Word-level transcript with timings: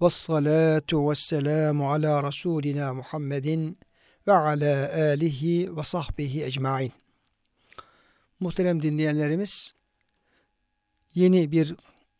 Ves 0.00 0.12
salatu 0.12 1.08
vesselamu 1.08 1.92
ala 1.92 2.22
rasulina 2.22 2.94
Muhammedin 2.94 3.78
ve 4.26 4.32
ala 4.32 4.92
alihi 4.94 5.76
ve 5.76 5.82
sahbihi 5.82 6.44
ecmaîn. 6.44 6.92
Muhterem 8.40 8.82
dinleyenlerimiz, 8.82 9.74
yeni 11.14 11.52
bir 11.52 11.74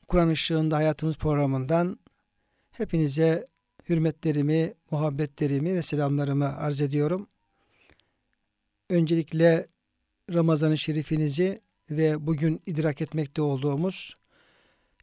Kur'an 0.08 0.28
ışığında 0.28 0.76
hayatımız 0.76 1.16
programından 1.16 1.98
hepinize 2.72 3.46
hürmetlerimi, 3.88 4.74
muhabbetlerimi 4.90 5.74
ve 5.74 5.82
selamlarımı 5.82 6.56
arz 6.56 6.80
ediyorum. 6.80 7.28
Öncelikle 8.90 9.66
Ramazan-ı 10.32 10.78
Şerifinizi 10.78 11.60
ve 11.90 12.26
bugün 12.26 12.62
idrak 12.66 13.00
etmekte 13.00 13.42
olduğumuz 13.42 14.16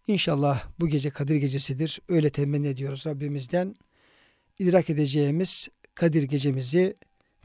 inşallah 0.07 0.63
bu 0.79 0.87
gece 0.87 1.09
Kadir 1.09 1.35
Gecesidir. 1.35 1.99
Öyle 2.09 2.29
temenni 2.29 2.67
ediyoruz 2.67 3.05
Rabbimizden. 3.05 3.75
idrak 4.59 4.89
edeceğimiz 4.89 5.69
Kadir 5.95 6.23
Gecemizi 6.23 6.95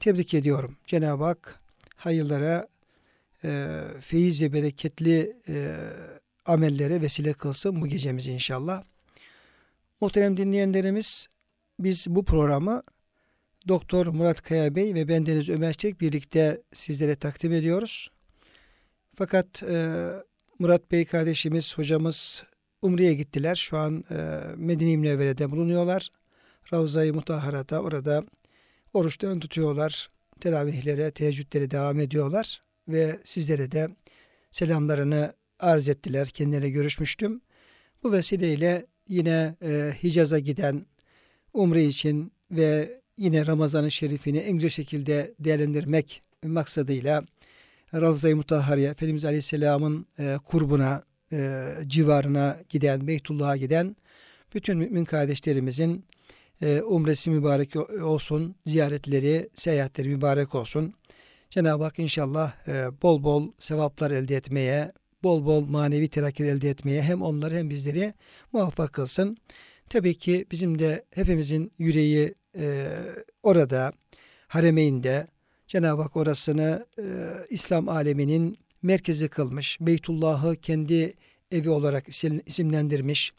tebrik 0.00 0.34
ediyorum. 0.34 0.76
Cenab-ı 0.86 1.24
Hak 1.24 1.60
hayırlara, 1.96 2.68
e, 3.44 3.68
feyiz 4.00 4.42
ve 4.42 4.52
bereketli 4.52 5.36
e, 5.48 5.76
amellere 6.46 7.02
vesile 7.02 7.32
kılsın 7.32 7.80
bu 7.80 7.86
gecemizi 7.86 8.32
inşallah. 8.32 8.82
Muhterem 10.00 10.36
dinleyenlerimiz 10.36 11.26
biz 11.80 12.06
bu 12.08 12.24
programı 12.24 12.82
Doktor 13.68 14.06
Murat 14.06 14.42
Kaya 14.42 14.74
Bey 14.74 14.94
ve 14.94 15.08
bendeniz 15.08 15.48
Ömer 15.48 15.72
Çelik 15.72 16.00
birlikte 16.00 16.62
sizlere 16.72 17.16
takdim 17.16 17.52
ediyoruz. 17.52 18.10
Fakat 19.14 19.62
e, 19.62 20.08
Murat 20.58 20.92
Bey 20.92 21.04
kardeşimiz, 21.04 21.78
hocamız 21.78 22.44
Umre'ye 22.82 23.14
gittiler. 23.14 23.56
Şu 23.56 23.78
an 23.78 24.04
e, 24.10 24.40
Medine-i 24.56 24.96
Münevvere'de 24.96 25.50
bulunuyorlar. 25.50 26.08
Ravza-i 26.72 27.12
Mutahara'da 27.12 27.80
orada 27.82 28.24
oruçlarını 28.92 29.40
tutuyorlar. 29.40 30.10
Teravihlere, 30.40 31.10
teheccüdlere 31.10 31.70
devam 31.70 32.00
ediyorlar. 32.00 32.62
Ve 32.88 33.18
sizlere 33.24 33.72
de 33.72 33.88
selamlarını 34.50 35.32
arz 35.60 35.88
ettiler. 35.88 36.28
Kendilerine 36.28 36.70
görüşmüştüm. 36.70 37.40
Bu 38.02 38.12
vesileyle 38.12 38.86
yine 39.08 39.56
e, 39.62 39.92
Hicaz'a 40.02 40.38
giden 40.38 40.86
Umre 41.54 41.84
için 41.84 42.32
ve 42.50 43.00
yine 43.18 43.46
Ramazan-ı 43.46 43.90
Şerifini 43.90 44.38
en 44.38 44.52
güzel 44.52 44.70
şekilde 44.70 45.34
değerlendirmek 45.38 46.22
maksadıyla 46.44 47.24
Ravza-i 47.94 48.34
Mutahhariye 48.34 48.90
Efendimiz 48.90 49.24
Aleyhisselam'ın 49.24 50.06
e, 50.18 50.36
kurbuna, 50.44 51.02
e, 51.32 51.66
civarına 51.86 52.56
giden, 52.68 53.06
Beytullah'a 53.06 53.56
giden 53.56 53.96
bütün 54.54 54.78
mümin 54.78 55.04
kardeşlerimizin 55.04 56.04
e, 56.62 56.82
umresi 56.82 57.30
mübarek 57.30 57.76
olsun, 58.02 58.56
ziyaretleri, 58.66 59.50
seyahatleri 59.54 60.08
mübarek 60.08 60.54
olsun. 60.54 60.94
Cenab-ı 61.50 61.84
Hak 61.84 61.98
inşallah 61.98 62.68
e, 62.68 63.02
bol 63.02 63.22
bol 63.22 63.52
sevaplar 63.58 64.10
elde 64.10 64.36
etmeye, 64.36 64.92
bol 65.22 65.44
bol 65.44 65.60
manevi 65.60 66.08
terakki 66.08 66.44
elde 66.44 66.70
etmeye 66.70 67.02
hem 67.02 67.22
onları 67.22 67.54
hem 67.54 67.70
bizleri 67.70 68.14
muvaffak 68.52 68.92
kılsın. 68.92 69.36
Tabii 69.88 70.14
ki 70.14 70.46
bizim 70.50 70.78
de 70.78 71.04
hepimizin 71.14 71.72
yüreği 71.78 72.34
e, 72.58 72.88
orada, 73.42 73.92
Haremeyn'de, 74.48 75.26
Cenab-ı 75.68 76.02
Hak 76.02 76.16
orasını 76.16 76.86
e, 76.98 77.04
İslam 77.50 77.88
aleminin 77.88 78.58
merkezi 78.82 79.28
kılmış. 79.28 79.78
Beytullah'ı 79.80 80.56
kendi 80.56 81.14
evi 81.50 81.70
olarak 81.70 82.08
isimlendirmiş 82.46 83.32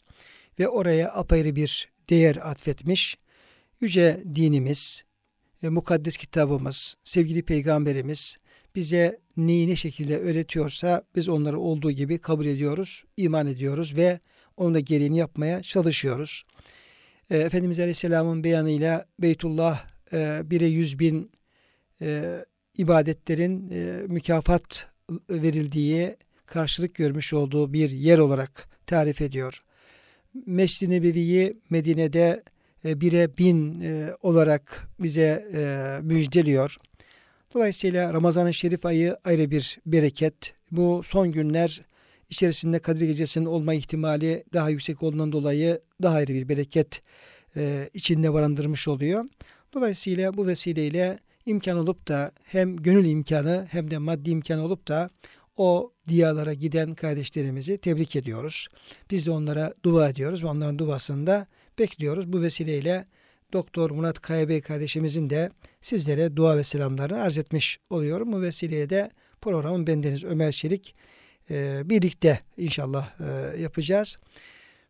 ve 0.58 0.68
oraya 0.68 1.12
apayrı 1.12 1.56
bir 1.56 1.88
değer 2.10 2.36
atfetmiş. 2.36 3.16
Yüce 3.80 4.24
dinimiz, 4.34 5.04
e, 5.62 5.68
mukaddes 5.68 6.16
kitabımız, 6.16 6.94
sevgili 7.04 7.42
peygamberimiz 7.42 8.36
bize 8.74 9.20
neyi 9.36 9.68
ne 9.68 9.76
şekilde 9.76 10.18
öğretiyorsa 10.18 11.02
biz 11.16 11.28
onları 11.28 11.58
olduğu 11.60 11.90
gibi 11.90 12.18
kabul 12.18 12.46
ediyoruz, 12.46 13.04
iman 13.16 13.46
ediyoruz 13.46 13.96
ve 13.96 14.20
onun 14.56 14.74
da 14.74 14.80
gereğini 14.80 15.18
yapmaya 15.18 15.62
çalışıyoruz. 15.62 16.42
E, 17.30 17.38
Efendimiz 17.38 17.80
Aleyhisselam'ın 17.80 18.44
beyanıyla 18.44 19.06
Beytullah 19.18 19.86
e, 20.12 20.40
bire 20.44 20.66
yüz 20.66 20.98
bin 20.98 21.30
e, 22.02 22.44
ibadetlerin 22.78 23.70
e, 23.70 24.02
mükafat 24.08 24.88
verildiği, 25.30 26.16
karşılık 26.46 26.94
görmüş 26.94 27.32
olduğu 27.32 27.72
bir 27.72 27.90
yer 27.90 28.18
olarak 28.18 28.68
tarif 28.86 29.20
ediyor. 29.20 29.62
Mescid-i 30.46 30.90
Nebevi'yi 30.90 31.56
Medine'de 31.70 32.42
e, 32.84 33.00
bire 33.00 33.38
bin 33.38 33.80
e, 33.80 34.10
olarak 34.22 34.88
bize 35.00 35.48
e, 35.54 35.98
müjdeliyor. 36.02 36.76
Dolayısıyla 37.54 38.12
Ramazan-ı 38.12 38.54
Şerif 38.54 38.86
ayı 38.86 39.16
ayrı 39.24 39.50
bir 39.50 39.78
bereket. 39.86 40.52
Bu 40.70 41.02
son 41.04 41.32
günler 41.32 41.82
içerisinde 42.30 42.78
Kadir 42.78 43.06
Gecesi'nin 43.06 43.44
olma 43.44 43.74
ihtimali 43.74 44.44
daha 44.52 44.70
yüksek 44.70 45.02
olduğundan 45.02 45.32
dolayı 45.32 45.80
daha 46.02 46.16
ayrı 46.16 46.32
bir 46.32 46.48
bereket 46.48 47.02
içinde 47.94 48.32
barındırmış 48.32 48.88
oluyor. 48.88 49.24
Dolayısıyla 49.74 50.36
bu 50.36 50.46
vesileyle 50.46 51.18
imkan 51.50 51.76
olup 51.76 52.08
da 52.08 52.32
hem 52.44 52.76
gönül 52.76 53.04
imkanı 53.04 53.66
hem 53.70 53.90
de 53.90 53.98
maddi 53.98 54.30
imkan 54.30 54.58
olup 54.58 54.88
da 54.88 55.10
o 55.56 55.92
diyalara 56.08 56.54
giden 56.54 56.94
kardeşlerimizi 56.94 57.78
tebrik 57.78 58.16
ediyoruz. 58.16 58.68
Biz 59.10 59.26
de 59.26 59.30
onlara 59.30 59.74
dua 59.84 60.08
ediyoruz 60.08 60.44
ve 60.44 60.46
onların 60.46 60.78
duasını 60.78 61.26
da 61.26 61.46
bekliyoruz. 61.78 62.32
Bu 62.32 62.42
vesileyle 62.42 63.06
Doktor 63.52 63.90
Murat 63.90 64.20
Kaya 64.20 64.48
Bey 64.48 64.60
kardeşimizin 64.60 65.30
de 65.30 65.50
sizlere 65.80 66.36
dua 66.36 66.56
ve 66.56 66.64
selamlarını 66.64 67.20
arz 67.20 67.38
etmiş 67.38 67.78
oluyorum. 67.90 68.32
Bu 68.32 68.42
vesileyle 68.42 68.90
de 68.90 69.10
programın 69.40 69.86
bendeniz 69.86 70.24
Ömer 70.24 70.52
Çelik 70.52 70.94
e, 71.50 71.82
birlikte 71.84 72.40
inşallah 72.56 73.10
e, 73.20 73.60
yapacağız. 73.62 74.18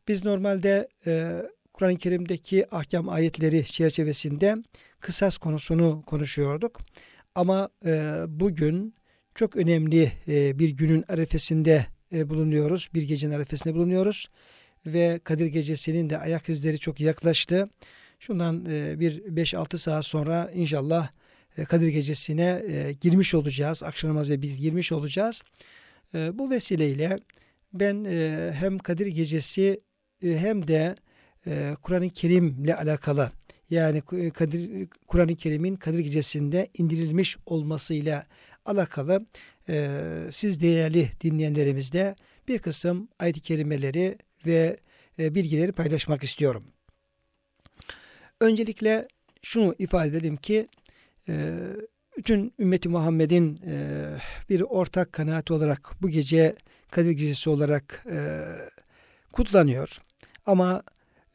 Biz 0.08 0.24
normalde 0.24 0.88
e, 1.06 1.42
Kur'an-ı 1.72 1.96
Kerim'deki 1.96 2.74
ahkam 2.74 3.08
ayetleri 3.08 3.64
çerçevesinde 3.64 4.56
kısas 5.00 5.38
konusunu 5.38 6.02
konuşuyorduk. 6.06 6.80
Ama 7.34 7.68
e, 7.84 8.24
bugün 8.28 8.94
çok 9.34 9.56
önemli 9.56 10.12
e, 10.28 10.58
bir 10.58 10.68
günün 10.68 11.04
arefesinde 11.08 11.86
e, 12.12 12.28
bulunuyoruz. 12.28 12.88
Bir 12.94 13.02
gecenin 13.02 13.34
arefesinde 13.34 13.74
bulunuyoruz. 13.74 14.30
Ve 14.86 15.20
Kadir 15.24 15.46
Gecesi'nin 15.46 16.10
de 16.10 16.18
ayak 16.18 16.48
izleri 16.48 16.78
çok 16.78 17.00
yaklaştı. 17.00 17.68
Şundan 18.18 18.66
e, 18.70 19.00
bir 19.00 19.22
5-6 19.22 19.78
saat 19.78 20.06
sonra 20.06 20.50
inşallah 20.54 21.08
e, 21.58 21.64
Kadir 21.64 21.88
Gecesi'ne 21.88 22.62
e, 22.68 22.92
girmiş 23.00 23.34
olacağız. 23.34 23.82
Akşam 23.82 24.10
namazına 24.10 24.42
bir 24.42 24.56
girmiş 24.56 24.92
olacağız. 24.92 25.42
E, 26.14 26.38
bu 26.38 26.50
vesileyle 26.50 27.18
ben 27.72 28.04
e, 28.04 28.50
hem 28.54 28.78
Kadir 28.78 29.06
Gecesi 29.06 29.80
e, 30.22 30.38
hem 30.38 30.68
de 30.68 30.96
e, 31.46 31.76
Kur'an-ı 31.82 32.10
Kerim'le 32.10 32.74
alakalı 32.74 33.30
yani 33.70 34.00
Kadir 34.30 34.88
Kur'an-ı 35.06 35.36
Kerim'in 35.36 35.76
Kadir 35.76 35.98
Gecesi'nde 35.98 36.68
indirilmiş 36.78 37.36
olmasıyla 37.46 38.24
alakalı 38.64 39.26
e, 39.68 39.88
siz 40.30 40.60
değerli 40.60 41.10
dinleyenlerimizle 41.20 42.16
bir 42.48 42.58
kısım 42.58 43.08
ayet-i 43.18 43.40
kerimeleri 43.40 44.18
ve 44.46 44.76
e, 45.18 45.34
bilgileri 45.34 45.72
paylaşmak 45.72 46.24
istiyorum. 46.24 46.64
Öncelikle 48.40 49.08
şunu 49.42 49.74
ifade 49.78 50.08
edelim 50.08 50.36
ki 50.36 50.68
e, 51.28 51.58
bütün 52.16 52.52
ümmeti 52.58 52.88
Muhammed'in 52.88 53.60
e, 53.66 54.06
bir 54.48 54.60
ortak 54.60 55.12
kanaati 55.12 55.52
olarak 55.52 55.90
bu 56.02 56.08
gece 56.08 56.54
Kadir 56.90 57.10
Gecesi 57.10 57.50
olarak 57.50 58.06
e, 58.10 58.40
kutlanıyor. 59.32 59.98
Ama 60.46 60.82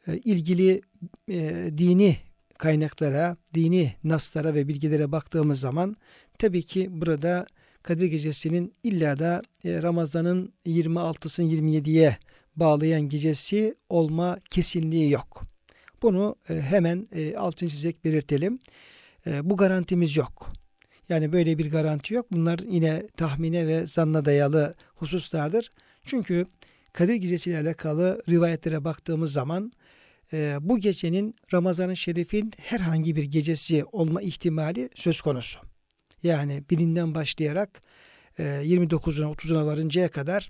e, 0.06 0.16
ilgili 0.16 0.82
e, 1.28 1.70
dini 1.78 2.16
kaynaklara, 2.58 3.36
dini 3.54 3.92
naslara 4.04 4.54
ve 4.54 4.68
bilgilere 4.68 5.12
baktığımız 5.12 5.60
zaman 5.60 5.96
tabii 6.38 6.62
ki 6.62 6.88
burada 6.90 7.46
Kadir 7.82 8.06
Gecesi'nin 8.06 8.74
illa 8.82 9.18
da 9.18 9.42
e, 9.64 9.82
Ramazan'ın 9.82 10.52
26'sını 10.66 11.46
27'ye 11.46 12.16
bağlayan 12.56 13.00
gecesi 13.00 13.74
olma 13.88 14.38
kesinliği 14.50 15.10
yok. 15.10 15.42
Bunu 16.02 16.36
e, 16.48 16.54
hemen 16.54 17.08
e, 17.12 17.36
altını 17.36 17.68
çizerek 17.68 18.04
belirtelim. 18.04 18.58
Bu 19.42 19.56
garantimiz 19.56 20.16
yok. 20.16 20.48
Yani 21.08 21.32
böyle 21.32 21.58
bir 21.58 21.70
garanti 21.70 22.14
yok. 22.14 22.26
Bunlar 22.32 22.58
yine 22.58 23.06
tahmine 23.16 23.66
ve 23.66 23.86
zanna 23.86 24.24
dayalı 24.24 24.74
hususlardır. 24.94 25.72
Çünkü 26.04 26.46
Kadir 26.92 27.14
Gecesi 27.14 27.50
ile 27.50 27.58
alakalı 27.58 28.22
rivayetlere 28.28 28.84
baktığımız 28.84 29.32
zaman 29.32 29.72
e, 30.32 30.56
bu 30.60 30.78
gecenin 30.78 31.34
Ramazan-ı 31.52 31.96
Şerif'in 31.96 32.52
herhangi 32.56 33.16
bir 33.16 33.24
gecesi 33.24 33.84
olma 33.84 34.22
ihtimali 34.22 34.90
söz 34.94 35.20
konusu. 35.20 35.58
Yani 36.22 36.64
birinden 36.70 37.14
başlayarak 37.14 37.82
e, 38.38 38.42
29'una 38.42 39.34
30'una 39.34 39.66
varıncaya 39.66 40.10
kadar 40.10 40.48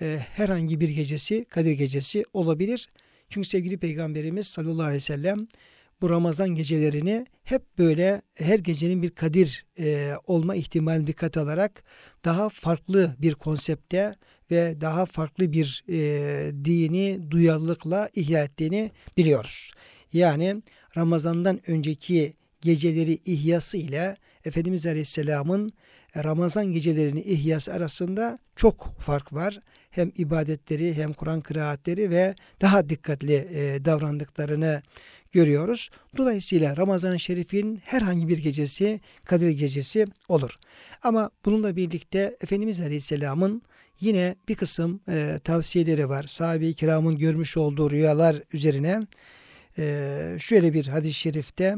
e, 0.00 0.18
herhangi 0.32 0.80
bir 0.80 0.88
gecesi 0.88 1.44
Kadir 1.44 1.72
Gecesi 1.72 2.24
olabilir. 2.32 2.88
Çünkü 3.28 3.48
sevgili 3.48 3.78
Peygamberimiz 3.78 4.46
sallallahu 4.46 4.82
aleyhi 4.82 4.96
ve 4.96 5.00
sellem 5.00 5.46
bu 6.00 6.10
Ramazan 6.10 6.48
gecelerini 6.48 7.26
hep 7.44 7.78
böyle 7.78 8.22
her 8.34 8.58
gecenin 8.58 9.02
bir 9.02 9.10
kadir 9.10 9.66
e, 9.78 10.12
olma 10.26 10.54
ihtimalini 10.54 11.06
dikkat 11.06 11.36
alarak 11.36 11.84
daha 12.24 12.48
farklı 12.48 13.16
bir 13.18 13.34
konsepte 13.34 14.14
ve 14.50 14.80
daha 14.80 15.06
farklı 15.06 15.52
bir 15.52 15.84
e, 15.88 15.98
dini 16.64 17.30
duyarlılıkla 17.30 18.08
ihya 18.14 18.44
ettiğini 18.44 18.90
biliyoruz. 19.16 19.72
Yani 20.12 20.62
Ramazan'dan 20.96 21.70
önceki 21.70 22.34
geceleri 22.60 23.18
ihyası 23.24 23.76
ile 23.76 24.16
Efendimiz 24.44 24.86
Aleyhisselam'ın 24.86 25.72
Ramazan 26.16 26.66
gecelerini 26.66 27.20
ihyası 27.20 27.72
arasında 27.72 28.38
çok 28.56 28.94
fark 28.98 29.32
var. 29.32 29.60
Hem 29.96 30.12
ibadetleri 30.16 30.94
hem 30.94 31.12
Kur'an 31.12 31.40
kıraatleri 31.40 32.10
ve 32.10 32.34
daha 32.60 32.88
dikkatli 32.88 33.34
e, 33.34 33.84
davrandıklarını 33.84 34.82
görüyoruz. 35.32 35.90
Dolayısıyla 36.16 36.76
Ramazan-ı 36.76 37.20
Şerif'in 37.20 37.76
herhangi 37.76 38.28
bir 38.28 38.38
gecesi 38.38 39.00
Kadir 39.24 39.50
Gecesi 39.50 40.06
olur. 40.28 40.58
Ama 41.02 41.30
bununla 41.44 41.76
birlikte 41.76 42.36
Efendimiz 42.40 42.80
Aleyhisselam'ın 42.80 43.62
yine 44.00 44.36
bir 44.48 44.54
kısım 44.54 45.00
e, 45.08 45.40
tavsiyeleri 45.44 46.08
var. 46.08 46.24
Sahabe-i 46.28 46.74
kiramın 46.74 47.18
görmüş 47.18 47.56
olduğu 47.56 47.90
rüyalar 47.90 48.42
üzerine 48.52 49.00
e, 49.78 50.36
şöyle 50.38 50.72
bir 50.72 50.86
hadis-i 50.86 51.14
şerifte 51.14 51.76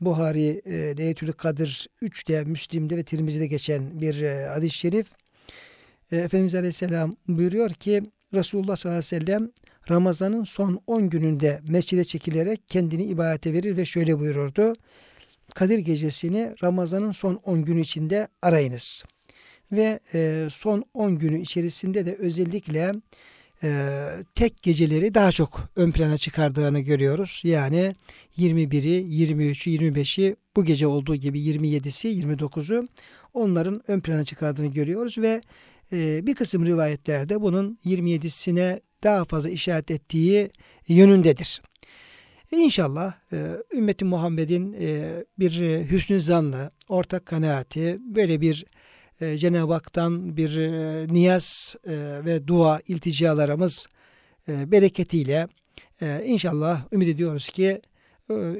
Buhari 0.00 0.62
e, 0.66 0.96
Leyletül 0.98 1.32
Kadir 1.32 1.86
3'te, 2.02 2.44
Müslim'de 2.44 2.96
ve 2.96 3.02
Tirmizi'de 3.02 3.46
geçen 3.46 4.00
bir 4.00 4.22
e, 4.22 4.46
hadis-i 4.46 4.78
şerif. 4.78 5.06
E, 6.12 6.16
Efendimiz 6.16 6.54
Aleyhisselam 6.54 7.16
buyuruyor 7.28 7.70
ki 7.70 8.02
Resulullah 8.34 8.76
sallallahu 8.76 8.98
aleyhi 8.98 9.22
ve 9.22 9.26
sellem 9.26 9.50
Ramazan'ın 9.90 10.44
son 10.44 10.80
10 10.86 11.10
gününde 11.10 11.60
mescide 11.68 12.04
çekilerek 12.04 12.68
kendini 12.68 13.04
ibadete 13.04 13.52
verir 13.52 13.76
ve 13.76 13.84
şöyle 13.84 14.18
buyururdu. 14.18 14.72
Kadir 15.54 15.78
gecesini 15.78 16.52
Ramazan'ın 16.62 17.10
son 17.10 17.34
10 17.34 17.64
günü 17.64 17.80
içinde 17.80 18.28
arayınız. 18.42 19.04
Ve 19.72 20.00
e, 20.14 20.48
son 20.50 20.84
10 20.94 21.18
günü 21.18 21.40
içerisinde 21.40 22.06
de 22.06 22.14
özellikle 22.14 22.92
e, 23.62 23.98
tek 24.34 24.62
geceleri 24.62 25.14
daha 25.14 25.32
çok 25.32 25.70
ön 25.76 25.90
plana 25.90 26.18
çıkardığını 26.18 26.80
görüyoruz. 26.80 27.42
Yani 27.44 27.94
21'i, 28.38 29.26
23'ü, 29.26 29.70
25'i 29.70 30.36
bu 30.56 30.64
gece 30.64 30.86
olduğu 30.86 31.16
gibi 31.16 31.40
27'si, 31.40 32.08
29'u 32.08 32.88
onların 33.34 33.82
ön 33.88 34.00
plana 34.00 34.24
çıkardığını 34.24 34.66
görüyoruz 34.66 35.18
ve 35.18 35.40
e, 35.92 36.26
bir 36.26 36.34
kısım 36.34 36.66
rivayetlerde 36.66 37.40
bunun 37.40 37.78
27'sine 37.84 38.80
daha 39.04 39.24
fazla 39.24 39.50
işaret 39.50 39.90
ettiği 39.90 40.50
yönündedir. 40.88 41.62
İnşallah 42.50 43.14
e, 43.32 43.36
ümmeti 43.72 44.04
Muhammed'in 44.04 44.76
e, 44.80 45.24
bir 45.38 45.60
e, 45.60 45.90
hüsnü 45.90 46.20
zanlı, 46.20 46.70
ortak 46.88 47.26
kanaati, 47.26 47.98
böyle 48.00 48.40
bir 48.40 48.64
Cenab-ı 49.36 49.72
Hak'tan 49.72 50.36
bir 50.36 50.58
niyaz 51.14 51.76
ve 52.24 52.46
dua 52.46 52.80
ilticalarımız 52.88 53.86
bereketiyle 54.48 55.48
inşallah 56.24 56.92
ümit 56.92 57.08
ediyoruz 57.08 57.48
ki 57.48 57.80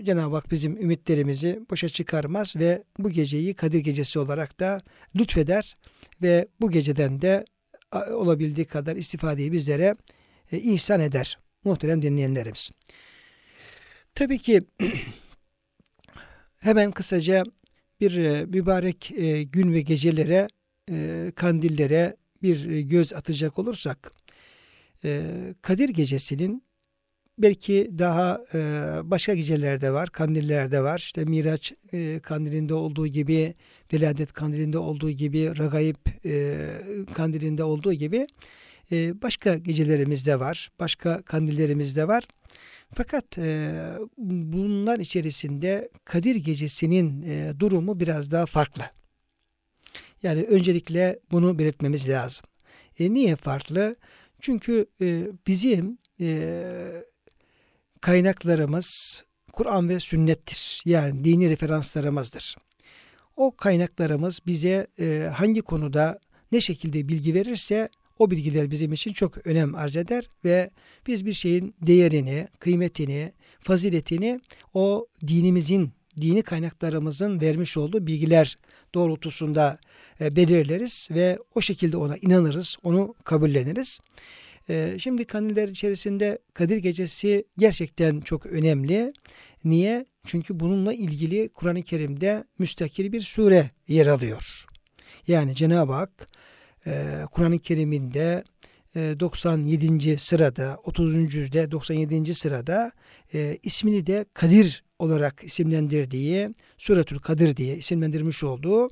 Cenab-ı 0.03 0.35
Hak 0.35 0.51
bizim 0.51 0.77
ümitlerimizi 0.77 1.61
boşa 1.71 1.89
çıkarmaz 1.89 2.57
ve 2.57 2.83
bu 2.99 3.11
geceyi 3.11 3.55
Kadir 3.55 3.79
Gecesi 3.79 4.19
olarak 4.19 4.61
da 4.61 4.83
lütfeder 5.17 5.77
ve 6.23 6.49
bu 6.61 6.71
geceden 6.71 7.21
de 7.21 7.45
olabildiği 7.93 8.67
kadar 8.67 8.97
istifadeyi 8.97 9.53
bizlere 9.53 9.97
e, 10.53 10.59
ihsan 10.59 11.01
eder 11.01 11.39
muhterem 11.65 12.03
dinleyenlerimiz. 12.03 12.71
Tabii 14.15 14.39
ki 14.39 14.63
hemen 16.61 16.91
kısaca 16.91 17.45
bir 18.01 18.17
e, 18.17 18.45
mübarek 18.45 19.11
e, 19.11 19.43
gün 19.43 19.73
ve 19.73 19.81
gecelere, 19.81 20.49
kandillere 21.35 22.17
bir 22.43 22.81
göz 22.81 23.13
atacak 23.13 23.59
olursak, 23.59 24.13
Kadir 25.63 25.89
Gecesi'nin 25.89 26.63
belki 27.39 27.91
daha 27.99 28.45
başka 29.05 29.35
gecelerde 29.35 29.91
var, 29.93 30.11
kandillerde 30.11 30.83
var. 30.83 30.99
İşte 30.99 31.25
Miraç 31.25 31.73
kandilinde 32.23 32.75
olduğu 32.75 33.07
gibi, 33.07 33.55
Veladet 33.93 34.33
kandilinde 34.33 34.79
olduğu 34.79 35.11
gibi, 35.11 35.59
Ragayip 35.59 35.99
kandilinde 37.15 37.65
olduğu 37.65 37.93
gibi 37.93 38.27
başka 38.93 39.57
gecelerimiz 39.57 40.27
de 40.27 40.41
var, 40.41 40.71
başka 40.81 41.23
kandillerimiz 41.23 41.97
de 41.97 42.09
var. 42.09 42.25
Fakat 42.95 43.39
e, 43.39 43.71
bunlar 44.19 44.99
içerisinde 44.99 45.89
Kadir 46.05 46.37
Gecesi'nin 46.37 47.23
e, 47.23 47.61
durumu 47.61 48.01
biraz 48.01 48.31
daha 48.31 48.47
farklı. 48.47 48.83
Yani 50.23 50.43
öncelikle 50.43 51.19
bunu 51.31 51.59
belirtmemiz 51.59 52.09
lazım. 52.09 52.47
E, 52.99 53.15
niye 53.15 53.37
farklı? 53.37 53.97
Çünkü 54.41 54.87
e, 55.01 55.27
bizim 55.47 55.99
e, 56.21 56.63
kaynaklarımız 58.01 59.25
Kur'an 59.53 59.89
ve 59.89 60.01
sünnettir. 60.01 60.83
Yani 60.85 61.25
dini 61.25 61.51
referanslarımızdır. 61.51 62.57
O 63.37 63.57
kaynaklarımız 63.57 64.41
bize 64.47 64.87
e, 65.01 65.31
hangi 65.35 65.63
konuda 65.63 66.19
ne 66.53 66.61
şekilde 66.61 67.09
bilgi 67.09 67.35
verirse 67.35 67.89
o 68.19 68.31
bilgiler 68.31 68.71
bizim 68.71 68.93
için 68.93 69.13
çok 69.13 69.47
önem 69.47 69.75
arz 69.75 69.97
eder 69.97 70.29
ve 70.45 70.71
biz 71.07 71.27
bir 71.27 71.33
şeyin 71.33 71.75
değerini, 71.83 72.49
kıymetini, 72.59 73.33
faziletini 73.61 74.41
o 74.75 75.07
dinimizin, 75.27 75.93
dini 76.21 76.43
kaynaklarımızın 76.43 77.41
vermiş 77.41 77.77
olduğu 77.77 78.07
bilgiler 78.07 78.59
doğrultusunda 78.95 79.79
e, 80.21 80.37
belirleriz 80.37 81.09
ve 81.11 81.39
o 81.55 81.61
şekilde 81.61 81.97
ona 81.97 82.17
inanırız, 82.17 82.77
onu 82.83 83.15
kabulleniriz. 83.25 84.01
E, 84.69 84.97
şimdi 84.99 85.25
kandiller 85.25 85.69
içerisinde 85.69 86.39
Kadir 86.55 86.77
Gecesi 86.77 87.45
gerçekten 87.59 88.21
çok 88.21 88.47
önemli. 88.47 89.13
Niye? 89.65 90.07
Çünkü 90.27 90.61
bununla 90.61 90.95
ilgili 90.95 91.49
Kur'an-ı 91.49 91.83
Kerim'de 91.83 92.45
müstakil 92.59 93.13
bir 93.13 93.21
sure 93.21 93.71
yer 93.89 94.07
alıyor. 94.07 94.67
Yani 95.27 95.55
Cenab-ı 95.55 95.93
Hak 95.93 96.29
e, 96.87 97.23
Kur'an-ı 97.33 97.59
Kerim'inde 97.59 98.45
e, 98.97 99.21
97. 99.21 100.19
sırada 100.19 100.81
30. 100.85 101.35
yüzde 101.35 101.71
97. 101.71 102.35
sırada 102.35 102.93
e, 103.35 103.59
ismini 103.63 104.07
de 104.07 104.25
Kadir 104.35 104.85
olarak 104.99 105.45
isimlendirdiği 105.45 106.55
Suretül 106.79 107.19
Kadir 107.19 107.57
diye 107.57 107.77
isimlendirmiş 107.77 108.45
olduğu 108.45 108.89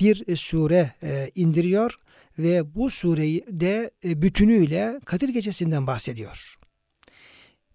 bir 0.00 0.24
e, 0.28 0.36
sure 0.36 0.92
e, 1.02 1.30
indiriyor 1.34 1.98
ve 2.38 2.74
bu 2.74 2.90
sureyi 2.90 3.44
de 3.48 3.90
e, 4.04 4.22
bütünüyle 4.22 5.00
Kadir 5.04 5.28
Gecesi'nden 5.28 5.86
bahsediyor. 5.86 6.58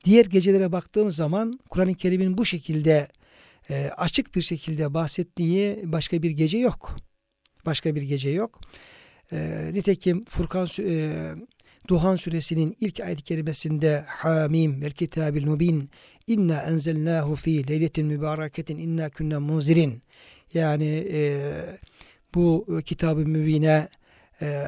Diğer 0.04 0.26
gecelere 0.26 0.72
baktığımız 0.72 1.16
zaman 1.16 1.60
Kur'an-ı 1.70 1.96
Kerim'in 1.96 2.38
bu 2.38 2.46
şekilde 2.46 3.08
e, 3.70 3.90
açık 3.98 4.36
bir 4.36 4.42
şekilde 4.42 4.94
bahsettiği 4.94 5.80
başka 5.84 6.24
bir 6.24 6.32
gece 6.32 6.58
yok. 6.58 6.96
Başka 7.66 7.96
bir 7.96 8.02
gece 8.02 8.30
yok. 8.30 8.62
E, 9.32 9.70
nitekim 9.74 10.26
Furkan 10.30 10.68
Duhan 11.88 12.16
suresinin 12.16 12.78
ilk 12.80 13.00
ayet-i 13.00 13.24
kerimesinde 13.24 14.04
Hamim 14.08 14.82
vel 14.82 14.92
kitabil 14.92 15.46
mubin 15.46 15.90
inna 16.28 16.62
enzelnahu 16.62 17.36
fi 17.36 17.68
leyletin 17.68 18.06
mübareketin 18.06 18.78
inna 18.78 19.10
kunna 19.10 19.40
munzirin 19.40 20.02
yani 20.54 21.08
e, 21.12 21.42
bu 22.36 22.68
kitabı 22.86 23.20
mübine 23.20 23.90
e, 24.44 24.64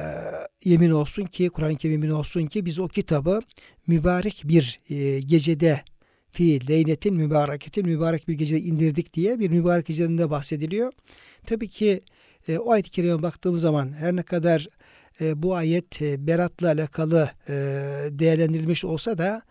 yemin 0.64 0.90
olsun 0.90 1.24
ki 1.24 1.48
Kur'an-ı 1.48 1.76
Kerim 1.76 1.92
yemin 1.92 2.10
olsun 2.10 2.46
ki 2.46 2.64
biz 2.64 2.78
o 2.78 2.88
kitabı 2.88 3.40
mübarek 3.86 4.42
bir 4.44 4.80
e, 4.90 5.20
gecede 5.20 5.82
fi 6.32 6.68
leyletin 6.68 7.14
mübareketin 7.14 7.86
mübarek 7.86 8.28
bir 8.28 8.34
gecede 8.34 8.60
indirdik 8.60 9.14
diye 9.14 9.38
bir 9.38 9.50
mübarek 9.50 9.86
geceden 9.86 10.18
de 10.18 10.30
bahsediliyor. 10.30 10.92
Tabii 11.46 11.68
ki 11.68 12.00
e, 12.48 12.58
o 12.58 12.70
ayet-i 12.70 12.90
kerime 12.90 13.22
baktığımız 13.22 13.60
zaman 13.60 13.92
her 13.92 14.16
ne 14.16 14.22
kadar 14.22 14.68
e, 15.20 15.42
bu 15.42 15.54
ayet 15.54 16.02
e, 16.02 16.26
beratla 16.26 16.68
alakalı 16.68 17.30
e, 17.48 17.54
değerlendirilmiş 18.10 18.84
olsa 18.84 19.18
da 19.18 19.42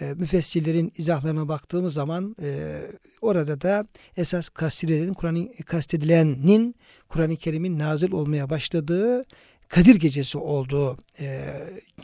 e, 0.00 0.14
müfessirlerin 0.14 0.92
izahlarına 0.98 1.48
baktığımız 1.48 1.94
zaman 1.94 2.36
e, 2.42 2.80
orada 3.20 3.60
da 3.60 3.86
esas 4.16 4.48
kastedilenin 4.48 5.14
Kur'an 5.14 5.48
kastedilenin 5.66 6.74
Kur'an-ı 7.08 7.36
Kerim'in 7.36 7.78
nazil 7.78 8.12
olmaya 8.12 8.50
başladığı 8.50 9.24
Kadir 9.68 9.94
Gecesi 9.94 10.38
olduğu 10.38 10.96
e, 11.20 11.44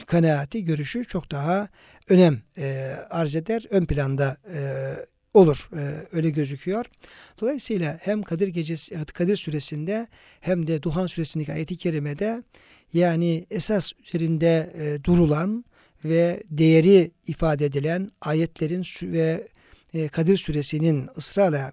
kanaati, 0.06 0.64
görüşü 0.64 1.04
çok 1.04 1.30
daha 1.30 1.68
önem 2.09 2.42
e, 2.59 2.94
arz 3.11 3.35
eder. 3.35 3.64
Ön 3.71 3.85
planda 3.85 4.37
e, 4.54 4.61
olur. 5.35 5.71
E, 5.76 6.06
öyle 6.12 6.30
gözüküyor. 6.30 6.87
Dolayısıyla 7.40 7.99
hem 8.02 8.23
Kadir 8.23 8.49
Gecesi 8.49 9.04
Kadir 9.04 9.37
Suresinde 9.37 10.06
hem 10.40 10.66
de 10.66 10.83
Duhan 10.83 11.06
Suresindeki 11.06 11.52
ayeti 11.52 11.76
kerimede 11.76 12.42
yani 12.92 13.47
esas 13.50 13.92
üzerinde 14.06 14.73
e, 14.78 15.04
durulan 15.04 15.64
ve 16.04 16.42
değeri 16.50 17.11
ifade 17.26 17.64
edilen 17.64 18.11
ayetlerin 18.21 18.87
ve 19.02 19.49
e, 19.94 20.09
Kadir 20.09 20.37
Suresinin 20.37 21.09
ısrarla 21.16 21.73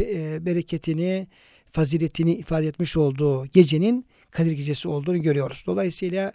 e, 0.00 0.46
bereketini, 0.46 1.26
faziletini 1.72 2.34
ifade 2.34 2.66
etmiş 2.66 2.96
olduğu 2.96 3.46
gecenin 3.46 4.06
Kadir 4.32 4.52
Gecesi 4.52 4.88
olduğunu 4.88 5.22
görüyoruz. 5.22 5.64
Dolayısıyla 5.66 6.32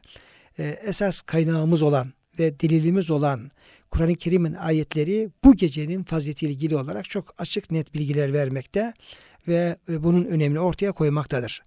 e, 0.60 0.64
esas 0.64 1.22
kaynağımız 1.22 1.82
olan 1.82 2.14
ve 2.40 2.60
delilimiz 2.60 3.12
olan 3.12 3.52
Kur'an-ı 3.90 4.16
Kerim'in 4.16 4.54
ayetleri 4.54 5.30
bu 5.44 5.56
gecenin 5.56 6.04
faziletiyle 6.04 6.54
ilgili 6.54 6.76
olarak 6.76 7.10
çok 7.10 7.34
açık 7.38 7.72
net 7.72 7.94
bilgiler 7.94 8.34
vermekte 8.34 8.94
ve 9.48 9.78
bunun 9.88 10.26
önemini 10.26 10.60
ortaya 10.60 10.92
koymaktadır 10.92 11.64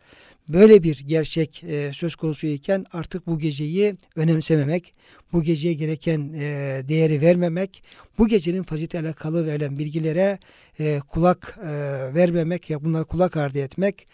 böyle 0.53 0.83
bir 0.83 1.05
gerçek 1.07 1.65
e, 1.65 1.93
söz 1.93 2.17
konusu 2.17 2.47
iken 2.47 2.87
artık 2.93 3.27
bu 3.27 3.39
geceyi 3.39 3.95
önemsememek, 4.17 4.95
bu 5.33 5.43
geceye 5.43 5.75
gereken 5.75 6.33
e, 6.35 6.83
değeri 6.89 7.21
vermemek, 7.21 7.83
bu 8.19 8.29
gecenin 8.29 8.63
fazileti 8.63 8.99
alakalı 8.99 9.47
verilen 9.47 9.79
bilgilere 9.79 10.39
e, 10.81 11.01
kulak 11.09 11.59
e, 11.63 11.69
vermemek 12.15 12.71
ya 12.71 12.85
bunlara 12.85 13.05
kulak 13.05 13.37
ardı 13.37 13.59
etmek 13.59 14.01
e, 14.01 14.07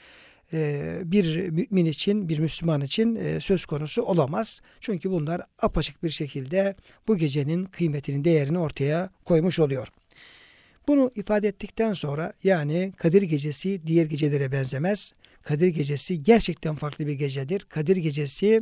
bir 1.04 1.48
mümin 1.48 1.84
için, 1.84 2.28
bir 2.28 2.38
Müslüman 2.38 2.80
için 2.80 3.16
e, 3.16 3.40
söz 3.40 3.66
konusu 3.66 4.02
olamaz. 4.02 4.60
Çünkü 4.80 5.10
bunlar 5.10 5.42
apaçık 5.62 6.02
bir 6.02 6.10
şekilde 6.10 6.74
bu 7.08 7.16
gecenin 7.16 7.64
kıymetini, 7.64 8.24
değerini 8.24 8.58
ortaya 8.58 9.10
koymuş 9.24 9.58
oluyor. 9.58 9.88
Bunu 10.88 11.10
ifade 11.14 11.48
ettikten 11.48 11.92
sonra 11.92 12.32
yani 12.44 12.92
Kadir 12.96 13.22
Gecesi 13.22 13.86
diğer 13.86 14.06
gecelere 14.06 14.52
benzemez. 14.52 15.12
Kadir 15.46 15.68
Gecesi 15.68 16.22
gerçekten 16.22 16.74
farklı 16.74 17.06
bir 17.06 17.12
gecedir. 17.12 17.60
Kadir 17.60 17.96
Gecesi 17.96 18.60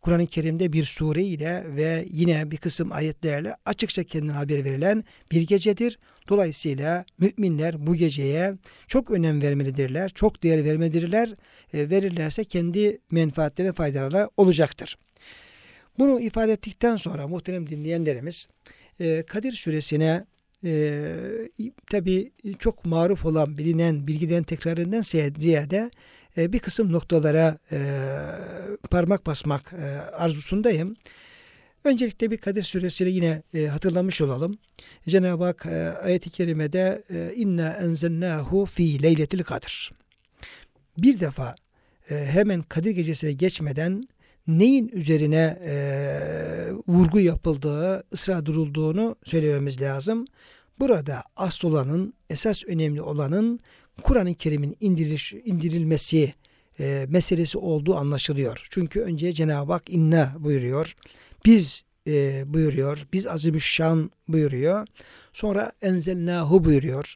Kur'an-ı 0.00 0.26
Kerim'de 0.26 0.72
bir 0.72 0.84
sure 0.84 1.22
ile 1.22 1.64
ve 1.76 2.06
yine 2.10 2.50
bir 2.50 2.56
kısım 2.56 2.92
ayetlerle 2.92 3.56
açıkça 3.64 4.04
kendine 4.04 4.32
haber 4.32 4.64
verilen 4.64 5.04
bir 5.30 5.42
gecedir. 5.42 5.98
Dolayısıyla 6.28 7.04
müminler 7.18 7.86
bu 7.86 7.94
geceye 7.94 8.54
çok 8.88 9.10
önem 9.10 9.42
vermelidirler, 9.42 10.10
çok 10.10 10.42
değer 10.42 10.64
vermelidirler. 10.64 11.28
E, 11.74 11.90
verirlerse 11.90 12.44
kendi 12.44 12.98
menfaatleri 13.10 13.72
faydaları 13.72 14.30
olacaktır. 14.36 14.96
Bunu 15.98 16.20
ifade 16.20 16.52
ettikten 16.52 16.96
sonra 16.96 17.28
muhterem 17.28 17.66
dinleyenlerimiz 17.66 18.48
e, 19.00 19.22
Kadir 19.26 19.52
suresine 19.52 20.24
e, 20.64 21.02
tabi 21.90 22.32
çok 22.58 22.84
maruf 22.84 23.24
olan 23.24 23.58
bilinen 23.58 24.06
bilgiden 24.06 24.42
tekrarından 24.42 25.00
ziyade 25.40 25.90
e, 26.36 26.52
bir 26.52 26.58
kısım 26.58 26.92
noktalara 26.92 27.58
e, 27.72 27.78
parmak 28.90 29.26
basmak 29.26 29.72
e, 29.72 29.84
arzusundayım. 30.16 30.96
Öncelikle 31.84 32.30
bir 32.30 32.36
Kadir 32.36 32.62
Suresi'ni 32.62 33.10
yine 33.10 33.42
e, 33.54 33.66
hatırlamış 33.66 34.20
olalım. 34.20 34.58
Cenab-ı 35.08 35.44
Hak 35.44 35.66
e, 35.66 35.90
ayet-i 36.04 36.30
kerimede 36.30 37.02
inna 37.36 37.72
enzelnahu 37.72 38.66
fi 38.66 39.02
leyletil 39.02 39.42
kadir. 39.42 39.92
Bir 40.98 41.20
defa 41.20 41.54
hemen 42.08 42.62
Kadir 42.62 42.90
gecesine 42.90 43.32
geçmeden 43.32 44.08
neyin 44.46 44.88
üzerine 44.88 45.58
e, 45.64 45.74
vurgu 46.88 47.20
yapıldığı, 47.20 48.04
ısrar 48.12 48.46
durulduğunu 48.46 49.16
söylememiz 49.24 49.80
lazım. 49.80 50.26
Burada 50.78 51.22
asıl 51.36 51.68
olanın, 51.68 52.14
esas 52.30 52.64
önemli 52.64 53.02
olanın 53.02 53.60
Kur'an-ı 54.02 54.34
Kerim'in 54.34 54.76
indiriliş, 54.80 55.32
indirilmesi 55.32 56.34
e, 56.80 57.06
meselesi 57.08 57.58
olduğu 57.58 57.96
anlaşılıyor. 57.96 58.66
Çünkü 58.70 59.00
önce 59.00 59.32
Cenab-ı 59.32 59.72
Hak 59.72 59.90
inna 59.90 60.32
buyuruyor. 60.38 60.96
Biz 61.44 61.84
e, 62.06 62.42
buyuruyor. 62.46 63.06
Biz 63.12 63.26
azimüşşan 63.26 64.10
buyuruyor. 64.28 64.86
Sonra 65.32 65.72
enzelnahu 65.82 66.64
buyuruyor. 66.64 67.14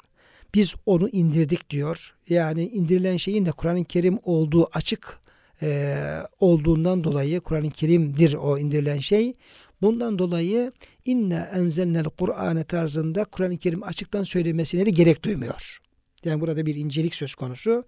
Biz 0.55 0.75
onu 0.87 1.09
indirdik 1.09 1.71
diyor. 1.71 2.15
Yani 2.29 2.69
indirilen 2.69 3.17
şeyin 3.17 3.47
de 3.47 3.53
Kur'an-ı 3.53 3.85
Kerim 3.85 4.19
olduğu 4.25 4.69
açık 4.73 5.21
e, 5.63 5.99
olduğundan 6.41 7.05
dolayı 7.05 7.41
Kur'an-ı 7.41 7.71
Kerim'dir 7.71 8.35
o 8.35 8.59
indirilen 8.59 8.99
şey. 8.99 9.33
Bundan 9.83 10.19
dolayı 10.19 10.73
inna 11.05 11.51
enzelnel 11.55 12.05
Kur'an'ı 12.05 12.65
tarzında 12.65 13.25
Kur'an-ı 13.25 13.59
Kerim 13.59 13.83
açıktan 13.83 14.23
söylemesine 14.23 14.87
de 14.87 14.91
gerek 14.91 15.25
duymuyor. 15.25 15.79
Yani 16.27 16.41
burada 16.41 16.67
bir 16.67 16.75
incelik 16.75 17.15
söz 17.15 17.35
konusu. 17.35 17.85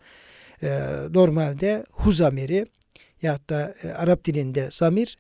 E, 0.63 0.69
normalde 1.11 1.85
hu 1.91 2.13
zamiri 2.13 2.67
ya 3.23 3.39
da 3.49 3.75
e, 3.83 3.89
Arap 3.89 4.25
dilinde 4.25 4.69
zamir 4.73 5.17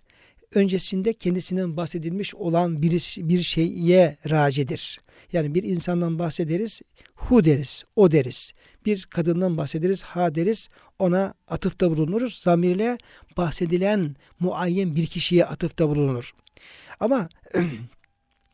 öncesinde 0.54 1.12
kendisinden 1.12 1.76
bahsedilmiş 1.76 2.34
olan 2.34 2.82
bir, 2.82 3.16
bir 3.18 3.42
şeye 3.42 4.16
racidir. 4.30 5.00
Yani 5.32 5.54
bir 5.54 5.62
insandan 5.62 6.18
bahsederiz, 6.18 6.82
hu 7.14 7.44
deriz, 7.44 7.84
o 7.96 8.12
deriz. 8.12 8.52
Bir 8.86 9.06
kadından 9.10 9.56
bahsederiz, 9.56 10.02
ha 10.02 10.34
deriz, 10.34 10.68
ona 10.98 11.34
atıfta 11.48 11.90
bulunuruz. 11.90 12.34
Zamirle 12.34 12.98
bahsedilen 13.36 14.16
muayyen 14.40 14.96
bir 14.96 15.06
kişiye 15.06 15.44
atıfta 15.44 15.88
bulunur. 15.88 16.34
Ama 17.00 17.28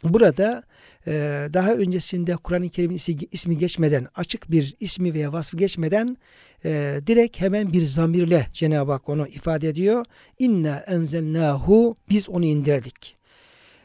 Burada 0.04 0.62
e, 1.06 1.12
daha 1.52 1.74
öncesinde 1.74 2.36
Kur'an-ı 2.36 2.68
Kerim'in 2.68 3.00
ismi 3.32 3.58
geçmeden, 3.58 4.06
açık 4.14 4.50
bir 4.50 4.74
ismi 4.80 5.14
veya 5.14 5.32
vasfı 5.32 5.56
geçmeden 5.56 6.16
e, 6.64 7.00
direkt 7.06 7.40
hemen 7.40 7.72
bir 7.72 7.80
zamirle 7.80 8.46
Cenab-ı 8.52 8.92
Hak 8.92 9.08
onu 9.08 9.28
ifade 9.28 9.68
ediyor. 9.68 10.06
İnna 10.38 10.76
enzelnahu 10.76 11.96
biz 12.08 12.28
onu 12.28 12.44
indirdik. 12.44 13.14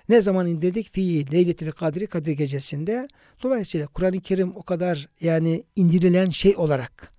Ne 0.09 0.21
zaman 0.21 0.47
indirdik? 0.47 0.93
Fi 0.93 1.31
leyletil 1.31 1.71
kadri 1.71 2.07
kadir 2.07 2.31
gecesinde. 2.31 3.07
Dolayısıyla 3.43 3.88
Kur'an-ı 3.88 4.19
Kerim 4.19 4.55
o 4.55 4.63
kadar 4.63 5.09
yani 5.21 5.63
indirilen 5.75 6.29
şey 6.29 6.55
olarak 6.57 7.11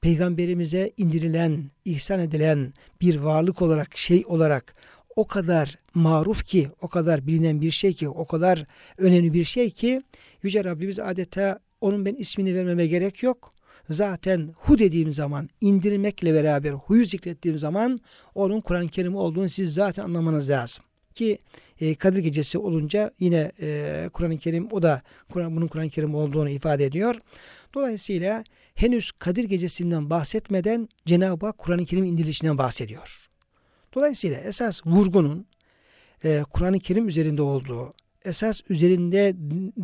peygamberimize 0.00 0.90
indirilen, 0.96 1.70
ihsan 1.84 2.20
edilen 2.20 2.72
bir 3.00 3.16
varlık 3.16 3.62
olarak, 3.62 3.96
şey 3.96 4.24
olarak 4.26 4.74
o 5.16 5.26
kadar 5.26 5.78
maruf 5.94 6.44
ki, 6.44 6.68
o 6.80 6.88
kadar 6.88 7.26
bilinen 7.26 7.60
bir 7.60 7.70
şey 7.70 7.92
ki, 7.92 8.08
o 8.08 8.26
kadar 8.26 8.64
önemli 8.98 9.32
bir 9.32 9.44
şey 9.44 9.70
ki 9.70 10.02
Yüce 10.42 10.64
Rabbimiz 10.64 11.00
adeta 11.00 11.58
onun 11.80 12.04
ben 12.04 12.14
ismini 12.14 12.54
vermeme 12.54 12.86
gerek 12.86 13.22
yok. 13.22 13.52
Zaten 13.90 14.50
hu 14.56 14.78
dediğim 14.78 15.12
zaman 15.12 15.48
indirmekle 15.60 16.34
beraber 16.34 16.70
huyu 16.70 17.04
zikrettiğim 17.04 17.58
zaman 17.58 18.00
onun 18.34 18.60
Kur'an-ı 18.60 18.88
Kerim 18.88 19.16
olduğunu 19.16 19.48
siz 19.48 19.74
zaten 19.74 20.02
anlamanız 20.02 20.50
lazım. 20.50 20.84
Ki 21.14 21.38
e, 21.80 21.94
Kadir 21.94 22.18
Gecesi 22.18 22.58
olunca 22.58 23.10
yine 23.20 23.52
e, 23.60 24.08
Kur'an-ı 24.12 24.38
Kerim 24.38 24.68
o 24.70 24.82
da 24.82 25.02
Kur'an 25.32 25.56
bunun 25.56 25.66
Kur'an-ı 25.66 25.90
Kerim 25.90 26.14
olduğunu 26.14 26.50
ifade 26.50 26.84
ediyor. 26.84 27.16
Dolayısıyla 27.74 28.44
henüz 28.74 29.12
Kadir 29.12 29.44
Gecesi'nden 29.44 30.10
bahsetmeden 30.10 30.88
Cenab-ı 31.06 31.46
Hak 31.46 31.58
Kur'an-ı 31.58 31.84
Kerim 31.84 32.04
indirilişinden 32.04 32.58
bahsediyor. 32.58 33.25
Dolayısıyla 33.96 34.38
esas 34.40 34.86
vurgunun 34.86 35.46
e, 36.24 36.42
Kur'an-ı 36.50 36.78
Kerim 36.78 37.08
üzerinde 37.08 37.42
olduğu, 37.42 37.94
esas 38.24 38.60
üzerinde 38.68 39.34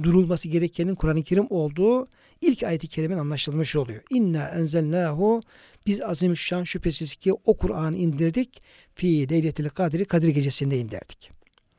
durulması 0.02 0.48
gerekenin 0.48 0.94
Kur'an-ı 0.94 1.22
Kerim 1.22 1.46
olduğu 1.50 2.06
ilk 2.40 2.62
ayeti 2.62 2.88
kerimin 2.88 3.18
anlaşılmış 3.18 3.76
oluyor. 3.76 4.02
İnna 4.10 4.48
enzelnahu 4.48 5.42
biz 5.86 6.02
azimüşşan 6.02 6.64
şüphesiz 6.64 7.14
ki 7.14 7.32
o 7.32 7.56
Kur'an'ı 7.56 7.96
indirdik 7.96 8.62
fi 8.94 9.30
leyletil 9.30 9.68
kadri 9.68 10.04
Kadir 10.04 10.28
gecesinde 10.28 10.78
indirdik. 10.78 11.30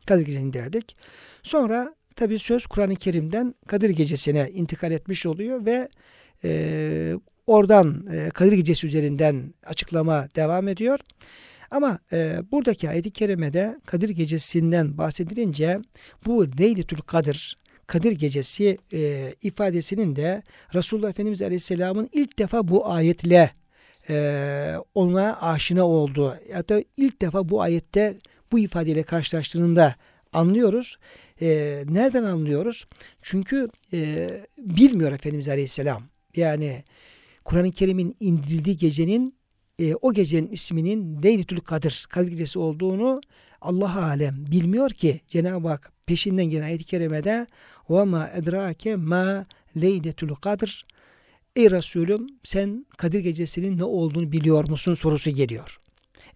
Kadir 0.06 0.26
gecesinde 0.26 0.60
indirdik. 0.60 0.96
Sonra 1.44 1.96
tabi 2.16 2.40
söz 2.40 2.66
Kur'an-ı 2.68 2.96
Kerim'den 2.96 3.56
Kadir 3.68 3.90
gecesine 3.90 4.50
intikal 4.54 4.92
etmiş 4.92 5.26
oluyor 5.26 5.66
ve 5.66 5.90
e, 6.44 7.14
oradan 7.48 8.08
e, 8.14 8.30
Kadir 8.30 8.52
gecesi 8.52 8.88
üzerinden 8.88 9.54
açıklama 9.66 10.28
devam 10.36 10.68
ediyor. 10.68 11.00
Ama 11.74 12.00
e, 12.12 12.40
buradaki 12.52 12.90
ayet-i 12.90 13.12
kerimede 13.12 13.80
Kadir 13.86 14.10
gecesinden 14.10 14.98
bahsedilince 14.98 15.80
bu 16.26 16.48
Leyletül 16.60 16.98
Kadir 16.98 17.58
Kadir 17.88 18.12
gecesi 18.12 18.78
e, 18.94 19.34
ifadesinin 19.42 20.16
de 20.16 20.44
Resulullah 20.74 21.10
Efendimiz 21.10 21.42
Aleyhisselam'ın 21.42 22.10
ilk 22.14 22.40
defa 22.40 22.68
bu 22.68 22.92
ayetle 22.92 23.52
e, 24.10 24.76
ona 24.96 25.42
aşina 25.42 25.88
olduğu 25.88 26.38
ya 26.50 26.70
da 26.70 26.84
ilk 26.98 27.22
defa 27.22 27.50
bu 27.50 27.62
ayette 27.62 28.18
bu 28.52 28.60
ifadeyle 28.60 29.04
karşılaştığında 29.04 29.96
anlıyoruz. 30.34 30.98
E, 31.42 31.48
nereden 31.90 32.24
anlıyoruz? 32.24 32.88
Çünkü 33.22 33.70
e, 33.94 34.30
bilmiyor 34.58 35.12
Efendimiz 35.12 35.50
Aleyhisselam. 35.50 36.04
Yani 36.36 36.84
Kur'an-ı 37.44 37.72
Kerim'in 37.72 38.16
indirildiği 38.20 38.78
gecenin 38.78 39.36
e, 39.80 39.96
o 39.96 40.14
gecenin 40.14 40.48
isminin 40.48 41.24
Leyletül 41.24 41.60
Kadir, 41.60 42.06
Kadir 42.10 42.32
Gecesi 42.32 42.60
olduğunu 42.60 43.22
Allah 43.62 44.04
alem 44.04 44.46
bilmiyor 44.52 44.90
ki 44.90 45.22
Cenab-ı 45.28 45.68
Hak 45.68 45.92
peşinden 46.06 46.46
gelen 46.46 46.64
ayet-i 46.64 46.84
kerimede 46.84 47.48
ve 47.90 48.04
ma 48.04 48.30
edrake 48.36 48.96
ma 48.96 49.46
leyletül 49.82 50.36
kadr 50.36 50.86
Ey 51.56 51.72
Resulüm 51.72 52.28
sen 52.44 52.86
Kadir 52.98 53.20
Gecesi'nin 53.20 53.78
ne 53.78 53.84
olduğunu 53.84 54.32
biliyor 54.32 54.70
musun 54.70 54.94
sorusu 54.94 55.30
geliyor. 55.30 55.80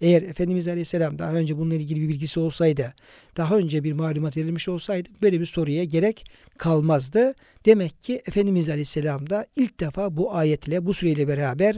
Eğer 0.02 0.22
Efendimiz 0.22 0.68
Aleyhisselam 0.68 1.20
daha 1.20 1.34
önce 1.34 1.58
bununla 1.58 1.76
ilgili 1.76 2.02
bir 2.02 2.10
bilgisi 2.10 2.40
olsaydı, 2.40 2.94
daha 3.38 3.58
önce 3.58 3.84
bir 3.84 3.94
malumat 3.94 4.38
verilmiş 4.38 4.68
olsaydı 4.68 5.10
böyle 5.22 5.40
bir 5.40 5.46
soruya 5.46 5.84
gerek 5.84 6.26
kalmazdı. 6.58 7.34
Demek 7.66 8.02
ki 8.02 8.22
Efendimiz 8.28 8.70
Aleyhisselam 8.70 9.30
da 9.30 9.48
ilk 9.56 9.80
defa 9.80 10.18
bu 10.18 10.36
ayetle, 10.36 10.86
bu 10.86 10.94
sureyle 10.94 11.28
beraber 11.28 11.76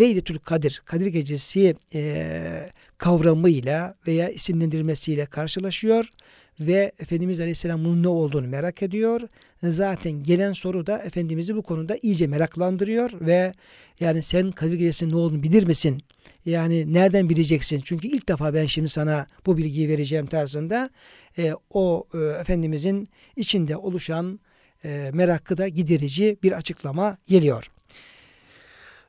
Leyletül 0.00 0.38
Kadir, 0.38 0.82
Kadir 0.84 1.06
Gecesi 1.06 1.76
e, 1.94 2.70
kavramıyla 2.98 3.94
veya 4.06 4.28
isimlendirmesiyle 4.28 5.26
karşılaşıyor 5.26 6.08
ve 6.60 6.92
Efendimiz 6.98 7.40
Aleyhisselam 7.40 7.84
bunun 7.84 8.02
ne 8.02 8.08
olduğunu 8.08 8.48
merak 8.48 8.82
ediyor. 8.82 9.20
Zaten 9.62 10.22
gelen 10.22 10.52
soru 10.52 10.86
da 10.86 10.98
Efendimiz'i 10.98 11.56
bu 11.56 11.62
konuda 11.62 11.96
iyice 12.02 12.26
meraklandırıyor 12.26 13.10
ve 13.20 13.52
yani 14.00 14.22
sen 14.22 14.50
Kadir 14.50 14.74
Gecesi'nin 14.74 15.10
ne 15.10 15.16
olduğunu 15.16 15.42
bilir 15.42 15.66
misin? 15.66 16.02
Yani 16.48 16.94
nereden 16.94 17.28
bileceksin? 17.28 17.80
Çünkü 17.84 18.08
ilk 18.08 18.28
defa 18.28 18.54
ben 18.54 18.66
şimdi 18.66 18.88
sana 18.88 19.26
bu 19.46 19.56
bilgiyi 19.56 19.88
vereceğim 19.88 20.26
tarzında 20.26 20.90
e, 21.38 21.52
o 21.70 22.06
e, 22.14 22.18
Efendimizin 22.18 23.08
içinde 23.36 23.76
oluşan 23.76 24.40
e, 24.84 25.10
merakı 25.12 25.56
da 25.56 25.68
giderici 25.68 26.38
bir 26.42 26.52
açıklama 26.52 27.16
geliyor. 27.28 27.70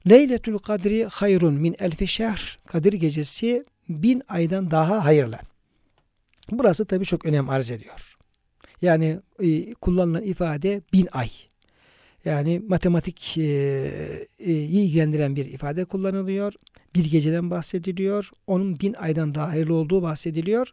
Leyletül 0.09 0.57
Kadri 0.57 1.05
hayrun 1.05 1.53
min 1.53 1.75
elfi 1.79 2.07
şehr. 2.07 2.57
Kadir 2.65 2.93
gecesi 2.93 3.65
bin 3.89 4.23
aydan 4.27 4.71
daha 4.71 5.05
hayırlı. 5.05 5.39
Burası 6.51 6.85
tabii 6.85 7.05
çok 7.05 7.25
önem 7.25 7.49
arz 7.49 7.71
ediyor. 7.71 8.15
Yani 8.81 9.19
e, 9.39 9.73
kullanılan 9.73 10.23
ifade 10.23 10.81
bin 10.93 11.07
ay. 11.11 11.29
Yani 12.25 12.61
matematik 12.67 13.37
e, 13.37 13.91
ilgilendiren 14.39 15.35
bir 15.35 15.45
ifade 15.45 15.85
kullanılıyor. 15.85 16.53
Bir 16.95 17.11
geceden 17.11 17.51
bahsediliyor. 17.51 18.29
Onun 18.47 18.79
bin 18.79 18.93
aydan 18.93 19.35
daha 19.35 19.49
hayırlı 19.49 19.73
olduğu 19.73 20.01
bahsediliyor. 20.01 20.71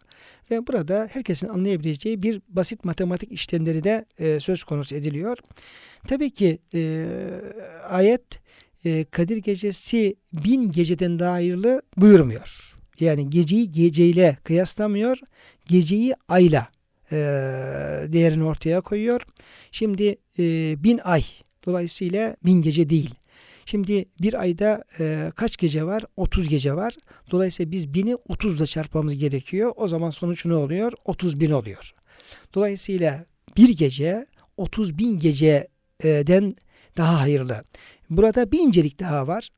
Ve 0.50 0.66
burada 0.66 1.08
herkesin 1.12 1.48
anlayabileceği 1.48 2.22
bir 2.22 2.40
basit 2.48 2.84
matematik 2.84 3.32
işlemleri 3.32 3.84
de 3.84 4.04
söz 4.40 4.64
konusu 4.64 4.94
ediliyor. 4.94 5.38
Tabii 6.08 6.30
ki 6.30 6.58
ayet 7.88 8.22
Kadir 9.10 9.36
gecesi 9.36 10.16
bin 10.32 10.70
geceden 10.70 11.18
daha 11.18 11.32
hayırlı 11.32 11.82
buyurmuyor. 11.96 12.74
Yani 13.00 13.30
geceyi 13.30 13.72
geceyle 13.72 14.36
kıyaslamıyor. 14.44 15.18
Geceyi 15.66 16.14
ayla 16.28 16.68
e, 17.12 17.16
değerini 18.12 18.44
ortaya 18.44 18.80
koyuyor. 18.80 19.20
Şimdi 19.72 20.16
e, 20.38 20.74
bin 20.84 21.00
ay 21.04 21.24
dolayısıyla 21.66 22.36
bin 22.44 22.62
gece 22.62 22.90
değil. 22.90 23.14
Şimdi 23.66 24.04
bir 24.20 24.40
ayda 24.40 24.84
e, 25.00 25.32
kaç 25.36 25.56
gece 25.56 25.84
var? 25.84 26.02
30 26.16 26.48
gece 26.48 26.76
var. 26.76 26.96
Dolayısıyla 27.30 27.72
biz 27.72 27.94
bini 27.94 28.16
30 28.16 28.56
ile 28.56 28.66
çarpmamız 28.66 29.16
gerekiyor. 29.16 29.72
O 29.76 29.88
zaman 29.88 30.10
sonuç 30.10 30.46
ne 30.46 30.54
oluyor? 30.54 30.92
30 31.04 31.40
bin 31.40 31.50
oluyor. 31.50 31.92
Dolayısıyla 32.54 33.24
bir 33.56 33.68
gece 33.68 34.26
30 34.56 34.98
bin 34.98 35.18
geceden 35.18 36.56
daha 36.96 37.20
hayırlı. 37.20 37.62
Burada 38.10 38.52
bir 38.52 38.58
incelik 38.58 39.00
daha 39.00 39.26
var. 39.26 39.50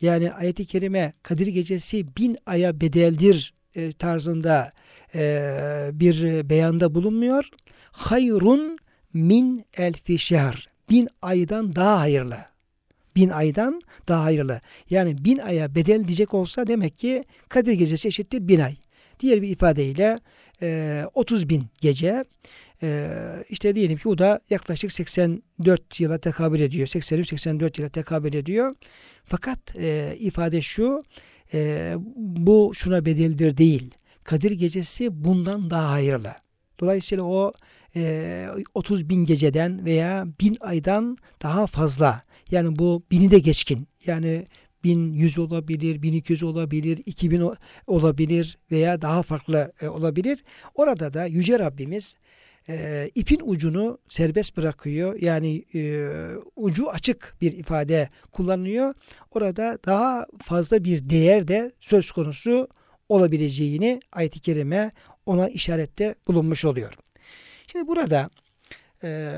Yani 0.00 0.32
ayet-i 0.32 0.66
kerime 0.66 1.12
Kadir 1.22 1.46
Gecesi 1.46 2.16
bin 2.16 2.38
aya 2.46 2.80
bedeldir 2.80 3.54
e, 3.74 3.92
tarzında 3.92 4.72
e, 5.14 5.20
bir 5.92 6.48
beyanda 6.50 6.94
bulunmuyor. 6.94 7.48
Hayrun 7.92 8.78
min 9.14 9.64
elfi 9.76 10.18
şehr. 10.18 10.68
Bin 10.90 11.08
aydan 11.22 11.76
daha 11.76 12.00
hayırlı. 12.00 12.36
Bin 13.16 13.28
aydan 13.28 13.82
daha 14.08 14.24
hayırlı. 14.24 14.60
Yani 14.90 15.24
bin 15.24 15.38
aya 15.38 15.74
bedel 15.74 16.04
diyecek 16.04 16.34
olsa 16.34 16.66
demek 16.66 16.98
ki 16.98 17.22
Kadir 17.48 17.72
Gecesi 17.72 18.08
eşittir 18.08 18.48
bin 18.48 18.60
ay. 18.60 18.76
Diğer 19.20 19.42
bir 19.42 19.48
ifadeyle 19.48 20.20
e, 20.62 21.02
30 21.14 21.48
bin 21.48 21.64
gece 21.80 22.24
e, 22.82 23.08
işte 23.48 23.74
diyelim 23.74 23.98
ki 23.98 24.08
o 24.08 24.18
da 24.18 24.40
yaklaşık 24.50 24.92
84 24.92 26.00
yıla 26.00 26.18
tekabül 26.18 26.60
ediyor. 26.60 26.86
83-84 26.86 27.80
yıla 27.80 27.88
tekabül 27.88 28.34
ediyor. 28.34 28.74
Fakat 29.24 29.76
e, 29.76 30.16
ifade 30.18 30.62
şu 30.62 31.04
e, 31.54 31.94
bu 32.16 32.72
şuna 32.74 33.04
bedeldir 33.04 33.56
değil. 33.56 33.90
Kadir 34.24 34.50
gecesi 34.50 35.24
bundan 35.24 35.70
daha 35.70 35.90
hayırlı. 35.90 36.32
Dolayısıyla 36.80 37.24
o 37.24 37.52
e, 37.96 38.46
30 38.74 39.08
bin 39.08 39.24
geceden 39.24 39.84
veya 39.84 40.26
bin 40.40 40.56
aydan 40.60 41.18
daha 41.42 41.66
fazla. 41.66 42.22
Yani 42.50 42.78
bu 42.78 43.02
bini 43.10 43.30
de 43.30 43.38
geçkin. 43.38 43.88
Yani 44.06 44.46
1100 44.84 45.38
olabilir, 45.38 46.02
1200 46.02 46.42
olabilir, 46.42 47.02
2000 47.06 47.50
olabilir 47.86 48.58
veya 48.70 49.02
daha 49.02 49.22
farklı 49.22 49.72
e, 49.82 49.88
olabilir. 49.88 50.44
Orada 50.74 51.14
da 51.14 51.26
Yüce 51.26 51.58
Rabbimiz 51.58 52.16
e, 52.68 53.10
ipin 53.14 53.40
ucunu 53.44 53.98
serbest 54.08 54.56
bırakıyor. 54.56 55.20
Yani 55.20 55.64
e, 55.74 56.08
ucu 56.56 56.90
açık 56.90 57.36
bir 57.40 57.52
ifade 57.52 58.08
kullanılıyor. 58.32 58.94
Orada 59.30 59.78
daha 59.86 60.26
fazla 60.42 60.84
bir 60.84 61.10
değer 61.10 61.48
de 61.48 61.72
söz 61.80 62.10
konusu 62.10 62.68
olabileceğini 63.08 64.00
ayet-i 64.12 64.40
kerime 64.40 64.90
ona 65.26 65.48
işarette 65.48 66.14
bulunmuş 66.28 66.64
oluyor. 66.64 66.94
Şimdi 67.66 67.86
burada 67.86 68.28
e, 69.02 69.30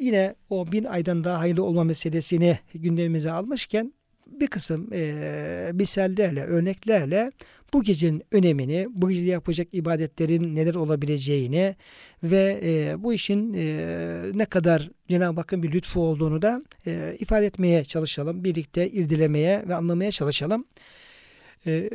yine 0.00 0.34
o 0.50 0.72
bin 0.72 0.84
aydan 0.84 1.24
daha 1.24 1.38
hayırlı 1.38 1.64
olma 1.64 1.84
meselesini 1.84 2.58
gündemimize 2.74 3.30
almışken 3.30 3.92
bir 4.30 4.46
kısım 4.46 4.88
e, 4.92 5.70
misallerle, 5.74 6.44
örneklerle 6.44 7.32
bu 7.72 7.82
gecenin 7.82 8.22
önemini, 8.32 8.86
bu 8.90 9.08
gecede 9.08 9.30
yapacak 9.30 9.68
ibadetlerin 9.72 10.56
neler 10.56 10.74
olabileceğini 10.74 11.76
ve 12.22 12.60
e, 12.64 13.02
bu 13.02 13.12
işin 13.12 13.54
e, 13.54 14.22
ne 14.34 14.44
kadar 14.44 14.90
Cenab-ı 15.08 15.40
Hakk'ın 15.40 15.62
bir 15.62 15.72
lütfu 15.72 16.00
olduğunu 16.00 16.42
da 16.42 16.62
e, 16.86 17.16
ifade 17.18 17.46
etmeye 17.46 17.84
çalışalım. 17.84 18.44
Birlikte 18.44 18.88
irdilemeye 18.88 19.64
ve 19.68 19.74
anlamaya 19.74 20.10
çalışalım. 20.10 20.64
E, 21.66 21.90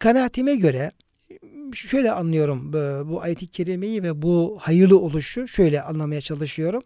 kanaatime 0.00 0.56
göre 0.56 0.90
şöyle 1.74 2.12
anlıyorum 2.12 2.72
bu, 2.72 3.08
bu 3.10 3.22
ayet-i 3.22 3.46
kerimeyi 3.46 4.02
ve 4.02 4.22
bu 4.22 4.58
hayırlı 4.60 4.98
oluşu 4.98 5.48
şöyle 5.48 5.82
anlamaya 5.82 6.20
çalışıyorum. 6.20 6.82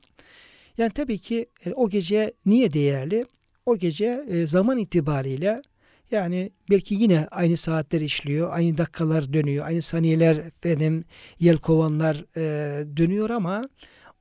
Yani 0.79 0.91
tabii 0.91 1.19
ki 1.19 1.47
o 1.75 1.91
gece 1.91 2.33
niye 2.47 2.73
değerli? 2.73 3.27
O 3.67 3.77
gece 3.77 4.25
e, 4.29 4.47
zaman 4.47 4.79
itibariyle 4.79 5.63
yani 6.11 6.51
belki 6.71 6.95
yine 6.95 7.27
aynı 7.31 7.57
saatler 7.57 8.01
işliyor, 8.01 8.49
aynı 8.53 8.79
dakikalar 8.79 9.33
dönüyor, 9.33 9.67
aynı 9.67 9.83
saniyeler 9.83 10.37
benim 10.65 11.05
yelkovanlar 11.39 12.25
e, 12.37 12.97
dönüyor 12.97 13.31
ama 13.31 13.69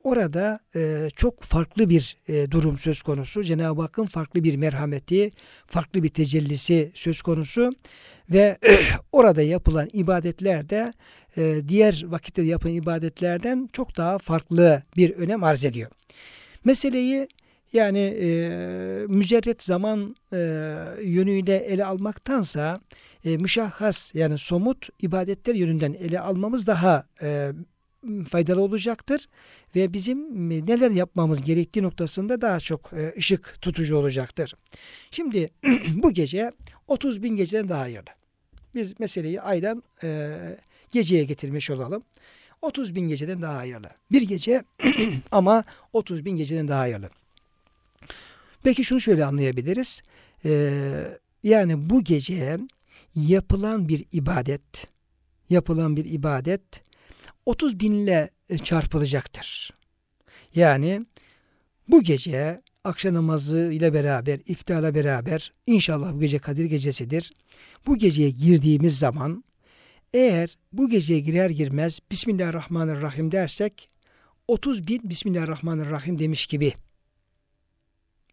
orada 0.03 0.59
e, 0.75 1.09
çok 1.15 1.41
farklı 1.41 1.89
bir 1.89 2.17
e, 2.27 2.51
durum 2.51 2.77
söz 2.77 3.01
konusu. 3.01 3.43
Cenab-ı 3.43 3.81
Hakk'ın 3.81 4.05
farklı 4.05 4.43
bir 4.43 4.55
merhameti, 4.55 5.31
farklı 5.67 6.03
bir 6.03 6.09
tecellisi 6.09 6.91
söz 6.93 7.21
konusu 7.21 7.71
ve 8.29 8.57
orada 9.11 9.41
yapılan 9.41 9.89
ibadetler 9.93 10.69
de 10.69 10.93
e, 11.37 11.61
diğer 11.67 12.03
vakitte 12.07 12.41
yapılan 12.41 12.75
ibadetlerden 12.75 13.69
çok 13.73 13.97
daha 13.97 14.17
farklı 14.17 14.83
bir 14.97 15.09
önem 15.11 15.43
arz 15.43 15.65
ediyor. 15.65 15.91
Meseleyi 16.63 17.27
yani 17.75 17.99
e, 17.99 18.27
mücerret 19.07 19.63
zaman 19.63 20.15
e, 20.33 20.37
yönüyle 21.03 21.55
ele 21.55 21.85
almaktansa 21.85 22.79
e, 23.25 23.37
müşahhas 23.37 24.15
yani 24.15 24.37
somut 24.37 24.89
ibadetler 25.01 25.55
yönünden 25.55 25.93
ele 25.93 26.19
almamız 26.19 26.67
daha 26.67 27.05
e, 27.21 27.51
faydalı 28.29 28.61
olacaktır 28.61 29.27
ve 29.75 29.93
bizim 29.93 30.49
neler 30.49 30.91
yapmamız 30.91 31.41
gerektiği 31.41 31.83
noktasında 31.83 32.41
daha 32.41 32.59
çok 32.59 32.93
e, 32.93 33.13
ışık 33.17 33.61
tutucu 33.61 33.97
olacaktır. 33.97 34.53
Şimdi 35.11 35.49
bu 35.95 36.13
gece 36.13 36.51
30 36.87 37.23
bin 37.23 37.35
geceden 37.35 37.69
daha 37.69 37.81
hayırlı. 37.81 38.09
Biz 38.75 38.99
meseleyi 38.99 39.41
aydan 39.41 39.83
e, 40.03 40.37
geceye 40.91 41.23
getirmiş 41.23 41.69
olalım. 41.69 42.03
30 42.61 42.95
bin 42.95 43.07
geceden 43.07 43.41
daha 43.41 43.57
hayırlı. 43.57 43.89
Bir 44.11 44.21
gece 44.21 44.63
ama 45.31 45.63
30 45.93 46.25
bin 46.25 46.37
geceden 46.37 46.67
daha 46.67 46.79
hayırlı. 46.79 47.09
Peki 48.65 48.83
şunu 48.83 49.01
şöyle 49.01 49.25
anlayabiliriz. 49.25 50.01
Ee, 50.45 50.71
yani 51.43 51.89
bu 51.89 52.03
gece 52.03 52.57
yapılan 53.15 53.89
bir 53.89 54.05
ibadet, 54.11 54.87
yapılan 55.49 55.97
bir 55.97 56.05
ibadet 56.05 56.61
30 57.45 57.79
binle 57.79 58.29
e, 58.49 58.57
çarpılacaktır. 58.57 59.71
Yani 60.55 61.05
bu 61.87 62.03
gece 62.03 62.61
akşam 62.83 63.13
namazı 63.13 63.71
ile 63.73 63.93
beraber, 63.93 64.39
iftarla 64.45 64.95
beraber 64.95 65.51
inşallah 65.67 66.13
bu 66.13 66.19
gece 66.19 66.39
Kadir 66.39 66.65
gecesidir. 66.65 67.33
Bu 67.87 67.97
geceye 67.97 68.29
girdiğimiz 68.29 68.99
zaman 68.99 69.43
eğer 70.13 70.57
bu 70.73 70.89
geceye 70.89 71.19
girer 71.19 71.49
girmez 71.49 71.99
Bismillahirrahmanirrahim 72.11 73.31
dersek 73.31 73.89
30 74.47 74.87
bin 74.87 75.09
Bismillahirrahmanirrahim 75.09 76.19
demiş 76.19 76.45
gibi 76.45 76.73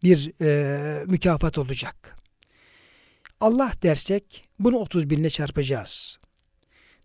bir 0.03 0.31
e, 0.41 1.05
mükafat 1.05 1.57
olacak. 1.57 2.15
Allah 3.39 3.71
dersek 3.83 4.45
bunu 4.59 4.77
30 4.77 5.09
binle 5.09 5.29
çarpacağız. 5.29 6.17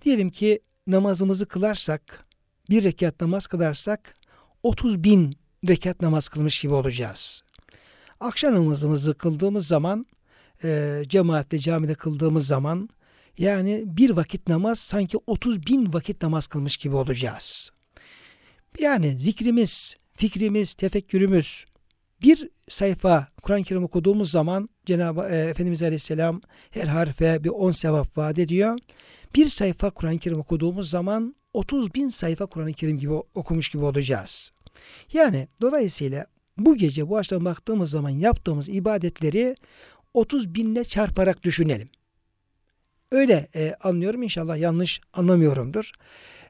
Diyelim 0.03 0.31
ki 0.31 0.61
namazımızı 0.87 1.47
kılarsak, 1.47 2.25
bir 2.71 2.85
rekat 2.85 3.21
namaz 3.21 3.47
kılarsak 3.47 4.15
30 4.63 5.05
bin 5.05 5.37
rekat 5.69 6.03
namaz 6.03 6.29
kılmış 6.29 6.61
gibi 6.61 6.73
olacağız. 6.73 7.43
Akşam 8.21 8.55
namazımızı 8.55 9.15
kıldığımız 9.15 9.67
zaman, 9.67 10.05
e, 10.65 11.03
cemaatle 11.09 11.59
camide 11.59 11.95
kıldığımız 11.95 12.47
zaman 12.47 12.89
yani 13.39 13.85
bir 13.87 14.11
vakit 14.11 14.49
namaz 14.49 14.79
sanki 14.79 15.19
30 15.27 15.67
bin 15.67 15.93
vakit 15.93 16.23
namaz 16.23 16.47
kılmış 16.47 16.77
gibi 16.77 16.95
olacağız. 16.95 17.71
Yani 18.81 19.19
zikrimiz, 19.19 19.97
fikrimiz, 20.15 20.75
tefekkürümüz 20.75 21.65
bir 22.23 22.49
sayfa 22.69 23.29
Kur'an-ı 23.43 23.63
Kerim 23.63 23.85
okuduğumuz 23.85 24.31
zaman 24.31 24.69
Cenab-ı 24.87 25.29
e, 25.31 25.37
Efendimiz 25.37 25.83
Aleyhisselam 25.83 26.41
her 26.71 26.85
harfe 26.85 27.45
bir 27.45 27.49
10 27.49 27.71
sevap 27.71 28.19
vaat 28.19 28.39
ediyor. 28.39 28.79
Bir 29.35 29.49
sayfa 29.49 29.91
Kur'an-ı 29.91 30.19
Kerim 30.19 30.41
okuduğumuz 30.41 30.91
zaman 30.91 31.35
30 31.53 31.95
bin 31.95 32.09
sayfa 32.09 32.47
Kur'an-ı 32.47 32.73
Kerim 32.73 32.99
gibi 32.99 33.13
okumuş 33.13 33.69
gibi 33.69 33.85
olacağız. 33.85 34.51
Yani 35.13 35.49
dolayısıyla 35.61 36.27
bu 36.59 36.77
gece 36.77 37.09
bu 37.09 37.17
açıdan 37.17 37.45
baktığımız 37.45 37.91
zaman 37.91 38.11
yaptığımız 38.11 38.69
ibadetleri 38.69 39.57
30 40.15 40.55
binle 40.55 40.85
çarparak 40.85 41.43
düşünelim. 41.43 41.89
Öyle 43.13 43.49
e, 43.55 43.75
anlıyorum 43.81 44.23
inşallah 44.23 44.59
yanlış 44.59 45.01
anlamıyorumdur. 45.13 45.93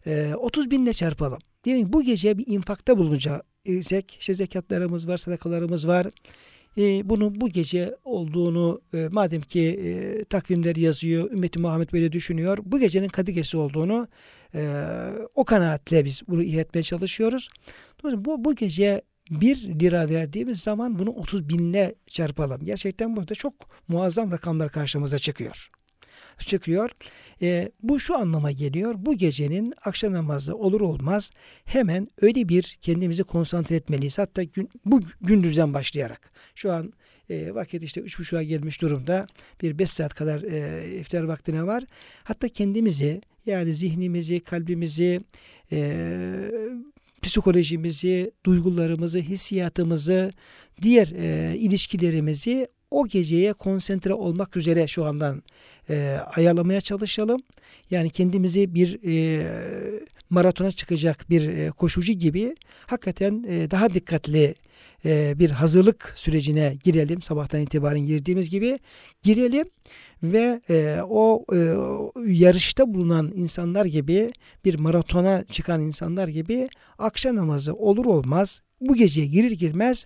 E, 0.07 0.35
30 0.35 0.71
binle 0.71 0.93
çarpalım. 0.93 1.39
Diyelim 1.65 1.93
bu 1.93 2.03
gece 2.03 2.39
bir 2.39 2.47
infakta 2.47 2.99
bulunacak 2.99 3.47
isek 3.65 4.17
işte 4.21 4.35
zekatlarımız 4.35 5.09
var, 5.09 5.17
sadakalarımız 5.17 5.89
var. 5.89 6.07
E, 6.79 7.09
bunu 7.09 7.41
bu 7.41 7.49
gece 7.49 7.97
olduğunu 8.05 8.81
e, 8.95 9.09
madem 9.11 9.41
ki 9.41 9.61
e, 9.61 10.25
takvimler 10.25 10.77
yazıyor, 10.77 11.31
ümmeti 11.31 11.59
Muhammed 11.59 11.93
böyle 11.93 12.13
düşünüyor. 12.13 12.59
Bu 12.65 12.79
gecenin 12.79 13.09
Kadir 13.09 13.33
Gecesi 13.33 13.57
olduğunu 13.57 14.09
e, 14.55 14.73
o 15.35 15.45
kanaatle 15.45 16.05
biz 16.05 16.23
bunu 16.29 16.43
iyi 16.43 16.59
etmeye 16.59 16.83
çalışıyoruz. 16.83 17.49
Dolayısıyla 18.03 18.25
bu, 18.25 18.45
bu 18.45 18.55
gece 18.55 19.03
bir 19.31 19.57
lira 19.81 20.09
verdiğimiz 20.09 20.61
zaman 20.61 20.99
bunu 20.99 21.11
30 21.11 21.49
binle 21.49 21.95
çarpalım. 22.07 22.65
Gerçekten 22.65 23.17
burada 23.17 23.35
çok 23.35 23.55
muazzam 23.89 24.31
rakamlar 24.31 24.73
karşımıza 24.73 25.19
çıkıyor 25.19 25.71
çıkıyor. 26.47 26.91
E, 27.43 27.73
bu 27.83 28.01
şu 28.01 28.19
anlama 28.19 28.51
geliyor. 28.51 28.95
Bu 28.99 29.17
gecenin 29.17 29.75
akşam 29.85 30.13
namazı 30.13 30.57
olur 30.57 30.81
olmaz 30.81 31.31
hemen 31.65 32.09
öyle 32.21 32.49
bir 32.49 32.79
kendimizi 32.83 33.25
konsantre 33.25 33.77
etmeliyiz. 33.77 34.19
Hatta 34.19 34.43
gün, 34.43 34.71
bu 34.85 35.01
gündüzden 35.21 35.75
başlayarak. 35.75 36.31
Şu 36.55 36.73
an 36.73 36.93
e, 37.31 37.55
vakit 37.55 37.83
işte 37.83 38.01
üç 38.01 38.19
buçuğa 38.19 38.43
gelmiş 38.43 38.83
durumda. 38.83 39.27
Bir 39.63 39.79
beş 39.79 39.91
saat 39.91 40.15
kadar 40.15 40.43
e, 40.43 40.99
iftar 40.99 41.23
vaktine 41.23 41.67
var. 41.67 41.85
Hatta 42.25 42.49
kendimizi 42.49 43.21
yani 43.47 43.75
zihnimizi, 43.75 44.41
kalbimizi, 44.41 45.21
e, 45.73 46.01
psikolojimizi, 47.23 48.31
duygularımızı, 48.47 49.19
hissiyatımızı, 49.19 50.33
diğer 50.83 51.09
e, 51.09 51.57
ilişkilerimizi 51.57 52.69
o 52.91 53.07
geceye 53.07 53.53
konsantre 53.53 54.15
olmak 54.15 54.57
üzere 54.57 54.87
şu 54.87 55.05
andan 55.05 55.43
e, 55.91 56.19
ayarlamaya 56.37 56.81
çalışalım. 56.81 57.41
Yani 57.91 58.11
kendimizi 58.11 58.75
bir 58.75 58.99
e, 59.07 59.47
maratona 60.31 60.73
çıkacak 60.73 61.31
bir 61.31 61.49
e, 61.49 61.71
koşucu 61.71 62.13
gibi 62.13 62.55
hakikaten 62.87 63.45
e, 63.49 63.71
daha 63.71 63.95
dikkatli 63.95 64.55
e, 65.05 65.39
bir 65.39 65.51
hazırlık 65.51 66.13
sürecine 66.17 66.77
girelim. 66.85 67.23
Sabahtan 67.23 67.61
itibaren 67.61 68.01
girdiğimiz 68.01 68.51
gibi 68.51 68.79
girelim 69.23 69.65
ve 70.23 70.61
e, 70.71 70.99
o 71.09 71.45
e, 71.53 71.57
yarışta 72.33 72.95
bulunan 72.95 73.33
insanlar 73.35 73.85
gibi 73.85 74.31
bir 74.65 74.79
maratona 74.79 75.45
çıkan 75.45 75.81
insanlar 75.81 76.29
gibi 76.29 76.69
akşam 76.99 77.37
namazı 77.37 77.75
olur 77.75 78.07
olmaz 78.07 78.61
bu 78.81 78.95
geceye 78.95 79.27
girir 79.27 79.51
girmez 79.51 80.05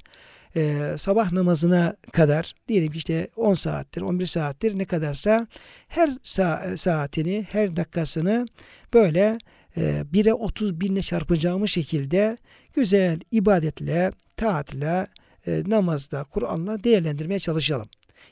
e, 0.57 0.95
sabah 0.99 1.33
namazına 1.33 1.97
kadar 2.12 2.55
diyelim 2.69 2.93
ki 2.93 2.99
işte 2.99 3.29
10 3.37 3.55
saattir 3.55 4.03
11 4.03 4.27
saattir 4.27 4.79
ne 4.79 4.85
kadarsa 4.85 5.47
her 5.88 6.09
sa- 6.09 6.77
saatini 6.77 7.47
her 7.51 7.77
dakikasını 7.77 8.47
böyle 8.95 9.38
e, 9.77 9.81
1'e 10.12 10.31
31'ine 10.31 11.03
çarpacağımız 11.03 11.71
şekilde 11.71 12.37
güzel 12.75 13.21
ibadetle, 13.31 14.12
taatle, 14.37 15.07
e, 15.47 15.62
namazda, 15.67 16.25
Kur'an'la 16.25 16.85
değerlendirmeye 16.85 17.38
çalışalım. 17.38 17.88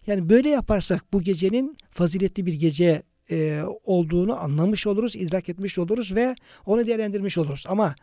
Yani 0.06 0.28
böyle 0.28 0.48
yaparsak 0.48 1.12
bu 1.12 1.22
gecenin 1.22 1.76
faziletli 1.90 2.46
bir 2.46 2.52
gece 2.52 3.02
e, 3.30 3.62
olduğunu 3.84 4.40
anlamış 4.40 4.86
oluruz, 4.86 5.16
idrak 5.16 5.48
etmiş 5.48 5.78
oluruz 5.78 6.14
ve 6.14 6.34
onu 6.66 6.86
değerlendirmiş 6.86 7.38
oluruz. 7.38 7.64
Ama 7.68 7.94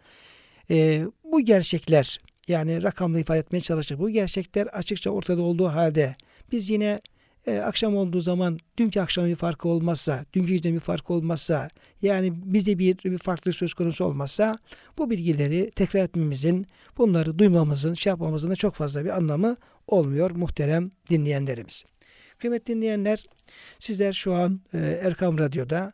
e, 0.70 1.06
bu 1.24 1.42
gerçekler 1.42 2.20
yani 2.48 2.84
rakamla 2.84 3.20
ifade 3.20 3.40
etmeye 3.40 3.62
çalıştık. 3.62 4.00
Bu 4.00 4.10
gerçekler 4.10 4.68
açıkça 4.68 5.10
ortada 5.10 5.42
olduğu 5.42 5.68
halde 5.68 6.16
biz 6.52 6.70
yine 6.70 7.00
e, 7.48 7.58
akşam 7.58 7.98
olduğu 7.98 8.22
zaman 8.22 8.60
dünkü 8.78 9.00
akşam 9.00 9.26
bir 9.26 9.36
farkı 9.36 9.70
olmazsa, 9.70 10.26
dünkü 10.34 10.50
gece 10.50 10.74
bir 10.74 10.80
farkı 10.80 11.14
olmazsa, 11.14 11.70
yani 12.02 12.54
bizde 12.54 12.80
bir, 12.80 12.98
bir 12.98 13.18
farklı 13.18 13.54
söz 13.54 13.74
konusu 13.74 14.06
olmazsa 14.06 14.60
bu 14.98 15.10
bilgileri 15.10 15.72
tekrar 15.76 16.04
etmemizin, 16.04 16.68
bunları 16.98 17.40
duymamızın, 17.40 17.94
şey 17.94 18.10
yapmamızın 18.10 18.52
da 18.52 18.56
çok 18.56 18.76
fazla 18.76 19.06
bir 19.06 19.18
anlamı 19.18 19.56
olmuyor 19.88 20.32
muhterem 20.32 20.92
dinleyenlerimiz. 21.10 21.86
Kıymetli 22.38 22.76
dinleyenler, 22.76 23.26
sizler 23.80 24.14
şu 24.14 24.34
an 24.34 24.62
e, 24.74 24.78
Erkam 24.78 25.38
Radyo'da 25.38 25.94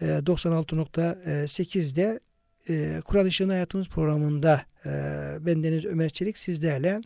e, 0.00 0.04
96.8'de 0.04 2.20
e, 2.68 3.00
Kur'an 3.04 3.26
Işığın 3.26 3.48
Hayatımız 3.48 3.88
programında 3.88 4.62
e, 4.86 4.90
bendeniz 5.40 5.84
Ömer 5.84 6.08
Çelik 6.08 6.38
sizlerle 6.38 7.00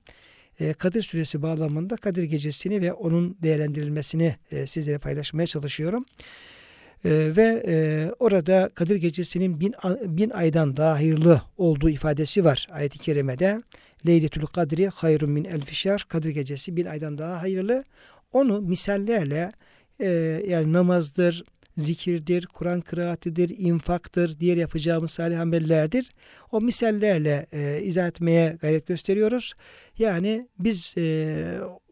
e, 0.61 0.73
Kadir 0.73 1.03
Suresi 1.03 1.43
bağlamında 1.43 1.97
Kadir 1.97 2.23
Gecesi'ni 2.23 2.83
ve 2.83 2.93
onun 2.93 3.37
değerlendirilmesini 3.43 4.37
e, 4.51 4.67
sizlere 4.67 4.99
paylaşmaya 4.99 5.47
çalışıyorum. 5.47 6.05
E, 7.05 7.11
ve 7.37 7.63
e, 7.67 8.09
orada 8.19 8.71
Kadir 8.75 8.97
Gecesi'nin 8.97 9.61
bin, 9.61 9.75
bin 10.05 10.31
aydan 10.31 10.77
daha 10.77 10.95
hayırlı 10.95 11.43
olduğu 11.57 11.91
ifadesi 11.91 12.45
var 12.45 12.69
ayet-i 12.71 12.99
kerimede. 12.99 13.63
Leyletül 14.07 14.47
Kadri 14.47 14.89
hayrun 14.89 15.31
min 15.31 15.45
elfişar. 15.45 16.07
Kadir 16.09 16.31
Gecesi 16.31 16.77
bin 16.77 16.87
aydan 16.87 17.19
daha 17.19 17.43
hayırlı. 17.43 17.85
Onu 18.33 18.61
misallerle 18.61 19.53
e, 20.01 20.09
yani 20.49 20.73
namazdır, 20.73 21.45
zikirdir, 21.79 22.47
Kur'an 22.47 22.81
kıraatidir, 22.81 23.59
infaktır, 23.59 24.41
diğer 24.41 24.57
yapacağımız 24.57 25.11
salih 25.11 25.41
amellerdir. 25.41 26.11
O 26.53 26.61
misallerle 26.61 27.47
e, 27.53 27.83
izah 27.83 28.09
etmeye 28.09 28.57
gayret 28.61 28.87
gösteriyoruz. 28.87 29.55
Yani 29.99 30.49
biz 30.59 30.95
e, 30.99 31.35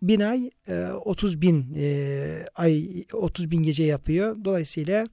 bin 0.02 0.20
ay 0.20 0.50
e, 0.68 0.84
30 0.84 1.40
bin 1.40 1.74
e, 1.76 2.46
ay 2.54 3.04
30 3.12 3.50
bin 3.50 3.62
gece 3.62 3.84
yapıyor. 3.84 4.36
Dolayısıyla 4.44 5.06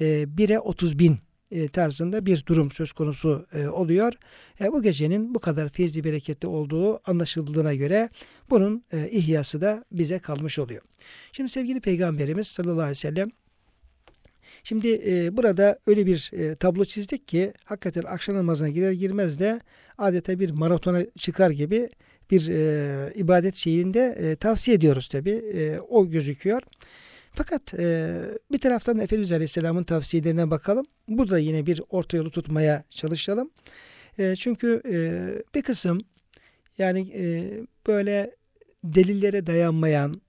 e, 0.00 0.04
1'e 0.22 0.58
30 0.58 0.98
bin 0.98 1.18
e, 1.50 1.68
tarzında 1.68 2.26
bir 2.26 2.44
durum 2.46 2.70
söz 2.70 2.92
konusu 2.92 3.46
e, 3.52 3.68
oluyor. 3.68 4.12
E, 4.60 4.72
bu 4.72 4.82
gecenin 4.82 5.34
bu 5.34 5.38
kadar 5.38 5.68
feyizli 5.68 6.04
bereketli 6.04 6.48
olduğu 6.48 7.10
anlaşıldığına 7.10 7.74
göre 7.74 8.08
bunun 8.50 8.84
ihyası 9.10 9.60
da 9.60 9.84
bize 9.92 10.18
kalmış 10.18 10.58
oluyor. 10.58 10.82
Şimdi 11.32 11.50
sevgili 11.50 11.80
Peygamberimiz 11.80 12.46
sallallahu 12.46 12.80
aleyhi 12.80 12.90
ve 12.90 12.94
sellem 12.94 13.30
Şimdi 14.64 15.02
e, 15.06 15.36
burada 15.36 15.78
öyle 15.86 16.06
bir 16.06 16.30
e, 16.32 16.54
tablo 16.54 16.84
çizdik 16.84 17.28
ki 17.28 17.52
hakikaten 17.64 18.02
akşam 18.02 18.36
namazına 18.36 18.68
girer 18.68 18.92
girmez 18.92 19.38
de 19.38 19.60
adeta 19.98 20.38
bir 20.38 20.50
maratona 20.50 21.02
çıkar 21.18 21.50
gibi 21.50 21.88
bir 22.30 22.48
e, 22.48 23.12
ibadet 23.14 23.54
şeyinde 23.54 24.18
e, 24.20 24.36
tavsiye 24.36 24.76
ediyoruz 24.76 25.08
tabi. 25.08 25.30
E, 25.30 25.78
o 25.88 26.10
gözüküyor. 26.10 26.62
Fakat 27.32 27.74
e, 27.74 28.16
bir 28.52 28.58
taraftan 28.58 28.98
da 28.98 29.02
Efendimiz 29.02 29.32
Aleyhisselam'ın 29.32 29.84
tavsiyelerine 29.84 30.50
bakalım. 30.50 30.86
Burada 31.08 31.38
yine 31.38 31.66
bir 31.66 31.82
orta 31.90 32.16
yolu 32.16 32.30
tutmaya 32.30 32.84
çalışalım. 32.90 33.50
E, 34.18 34.36
çünkü 34.36 34.82
e, 34.90 34.98
bir 35.54 35.62
kısım 35.62 36.00
yani 36.78 37.00
e, 37.00 37.52
böyle 37.86 38.36
delillere 38.84 39.46
dayanmayan, 39.46 40.20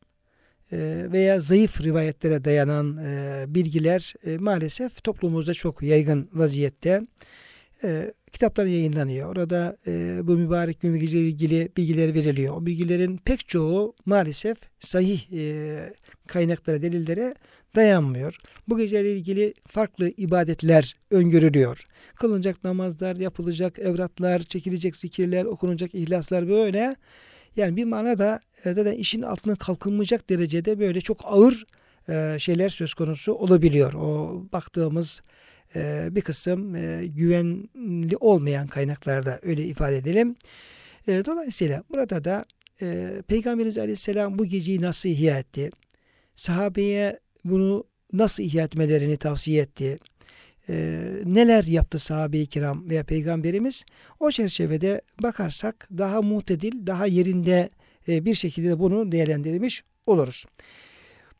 veya 1.11 1.39
zayıf 1.39 1.81
rivayetlere 1.83 2.45
dayanan 2.45 2.97
e, 2.97 3.43
bilgiler 3.47 4.13
e, 4.25 4.37
maalesef 4.37 5.03
toplumumuzda 5.03 5.53
çok 5.53 5.83
yaygın 5.83 6.29
vaziyette. 6.33 7.01
e, 7.83 8.13
kitaplar 8.31 8.65
yayınlanıyor. 8.65 9.29
Orada 9.29 9.77
bu 10.27 10.37
mübarek 10.37 10.81
gün 10.81 10.93
ilgili 10.93 11.69
bilgiler 11.77 12.13
veriliyor. 12.13 12.55
O 12.55 12.65
bilgilerin 12.65 13.17
pek 13.17 13.49
çoğu 13.49 13.95
maalesef 14.05 14.57
sahih 14.79 15.21
kaynaklara, 16.27 16.81
delillere 16.81 17.35
dayanmıyor. 17.75 18.37
Bu 18.67 18.77
geceyle 18.77 19.15
ilgili 19.15 19.53
farklı 19.67 20.09
ibadetler 20.17 20.95
öngörülüyor. 21.11 21.85
Kılınacak 22.15 22.63
namazlar, 22.63 23.15
yapılacak 23.15 23.79
evratlar, 23.79 24.39
çekilecek 24.39 24.95
zikirler, 24.95 25.45
okunacak 25.45 25.95
ihlaslar 25.95 26.49
böyle. 26.49 26.95
Yani 27.55 27.75
bir 27.75 27.83
manada 27.83 28.39
e, 28.65 28.73
zaten 28.73 28.91
işin 28.91 29.21
altına 29.21 29.55
kalkılmayacak 29.55 30.29
derecede 30.29 30.79
böyle 30.79 31.01
çok 31.01 31.21
ağır 31.23 31.65
e, 32.09 32.39
şeyler 32.39 32.69
söz 32.69 32.93
konusu 32.93 33.33
olabiliyor. 33.33 33.93
O 33.93 34.43
baktığımız 34.53 35.21
e, 35.75 36.07
bir 36.11 36.21
kısım 36.21 36.73
güvenli 37.15 38.17
olmayan 38.19 38.67
kaynaklarda 38.67 39.39
öyle 39.41 39.65
ifade 39.65 39.97
edelim. 39.97 40.35
Dolayısıyla 41.07 41.83
burada 41.89 42.23
da 42.23 42.45
Peygamberimiz 43.27 43.77
Aleyhisselam 43.77 44.39
bu 44.39 44.45
geceyi 44.45 44.81
nasıl 44.81 45.09
ihya 45.09 45.39
etti? 45.39 45.69
Sahabeye 46.35 47.19
bunu 47.45 47.83
nasıl 48.13 48.43
ihya 48.43 48.63
etmelerini 48.63 49.17
tavsiye 49.17 49.61
etti? 49.61 49.99
E, 50.71 50.99
neler 51.25 51.63
yaptı 51.63 51.99
sahabe-i 51.99 52.45
kiram 52.45 52.89
veya 52.89 53.03
peygamberimiz? 53.03 53.83
O 54.19 54.31
çerçevede 54.31 55.01
bakarsak 55.23 55.87
daha 55.97 56.21
muhtedil, 56.21 56.87
daha 56.87 57.05
yerinde 57.05 57.69
e, 58.07 58.25
bir 58.25 58.33
şekilde 58.33 58.79
bunu 58.79 59.11
değerlendirmiş 59.11 59.83
oluruz. 60.05 60.45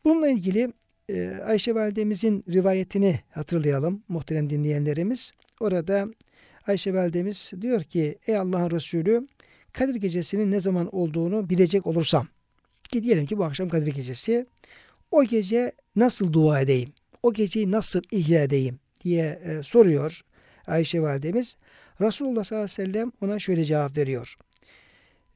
Bununla 0.05 0.29
ilgili 0.29 0.73
e, 1.09 1.29
Ayşe 1.45 1.75
validemizin 1.75 2.43
rivayetini 2.49 3.19
hatırlayalım 3.31 4.03
muhterem 4.07 4.49
dinleyenlerimiz. 4.49 5.31
Orada 5.59 6.07
Ayşe 6.67 6.93
validemiz 6.93 7.51
diyor 7.61 7.83
ki 7.83 8.17
ey 8.27 8.37
Allah'ın 8.37 8.71
Resulü 8.71 9.27
Kadir 9.73 9.95
gecesinin 9.95 10.51
ne 10.51 10.59
zaman 10.59 10.95
olduğunu 10.95 11.49
bilecek 11.49 11.87
olursam 11.87 12.27
ki 12.83 13.03
diyelim 13.03 13.25
ki 13.25 13.37
bu 13.37 13.43
akşam 13.43 13.69
Kadir 13.69 13.93
gecesi 13.93 14.45
o 15.11 15.23
gece 15.23 15.71
nasıl 15.95 16.33
dua 16.33 16.61
edeyim? 16.61 16.89
O 17.23 17.33
geceyi 17.33 17.71
nasıl 17.71 18.01
ihya 18.11 18.43
edeyim 18.43 18.80
diye 19.03 19.41
e, 19.43 19.63
soruyor 19.63 20.21
Ayşe 20.67 21.01
validemiz. 21.01 21.55
Resulullah 22.01 22.43
sallallahu 22.43 22.63
aleyhi 22.63 22.89
ve 22.89 22.93
sellem 22.93 23.11
ona 23.21 23.39
şöyle 23.39 23.63
cevap 23.63 23.97
veriyor. 23.97 24.37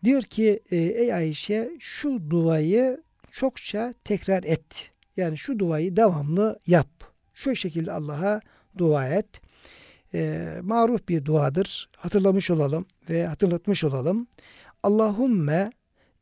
Diyor 0.03 0.21
ki 0.21 0.59
e, 0.71 0.77
ey 0.77 1.13
Ayşe 1.13 1.71
şu 1.79 2.29
duayı 2.29 3.03
çokça 3.31 3.93
tekrar 4.03 4.43
et. 4.43 4.91
Yani 5.17 5.37
şu 5.37 5.59
duayı 5.59 5.95
devamlı 5.95 6.59
yap. 6.67 6.87
Şu 7.33 7.55
şekilde 7.55 7.91
Allah'a 7.91 8.41
dua 8.77 9.09
et. 9.09 9.41
E, 10.13 10.51
maruf 10.61 11.07
bir 11.07 11.25
duadır. 11.25 11.89
Hatırlamış 11.97 12.51
olalım 12.51 12.85
ve 13.09 13.27
hatırlatmış 13.27 13.83
olalım. 13.83 14.27
Allahümme 14.83 15.71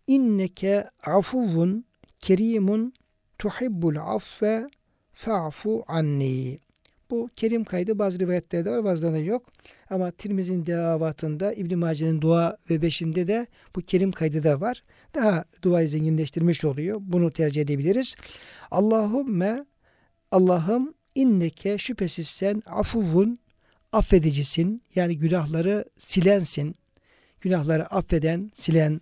inneke 0.07 0.89
afuvun 1.05 1.85
kerimun 2.19 2.93
tuhibbul 3.37 3.95
affe 3.95 4.69
fa'fu 5.13 5.83
anni. 5.87 6.59
Bu 7.11 7.29
kerim 7.35 7.63
kaydı 7.63 7.99
bazı 7.99 8.19
rivayetlerde 8.19 8.71
var 8.71 8.83
bazılarında 8.83 9.19
yok. 9.19 9.45
Ama 9.89 10.11
Tirmiz'in 10.11 10.65
davatında 10.65 11.53
İbn 11.53 11.77
Mace'nin 11.77 12.21
dua 12.21 12.57
ve 12.69 12.81
beşinde 12.81 13.27
de 13.27 13.47
bu 13.75 13.81
kerim 13.81 14.11
kaydı 14.11 14.43
da 14.43 14.61
var. 14.61 14.83
Daha 15.15 15.45
duayı 15.61 15.87
zenginleştirmiş 15.87 16.65
oluyor. 16.65 16.97
Bunu 17.01 17.31
tercih 17.31 17.61
edebiliriz. 17.61 18.15
Allahümme 18.71 19.65
Allah'ım 20.31 20.93
inneke 21.15 21.77
şüphesiz 21.77 22.27
sen 22.27 22.61
afuvun 22.65 23.39
affedicisin. 23.91 24.83
Yani 24.95 25.17
günahları 25.17 25.85
silensin. 25.97 26.75
Günahları 27.41 27.85
affeden, 27.85 28.51
silen 28.53 29.01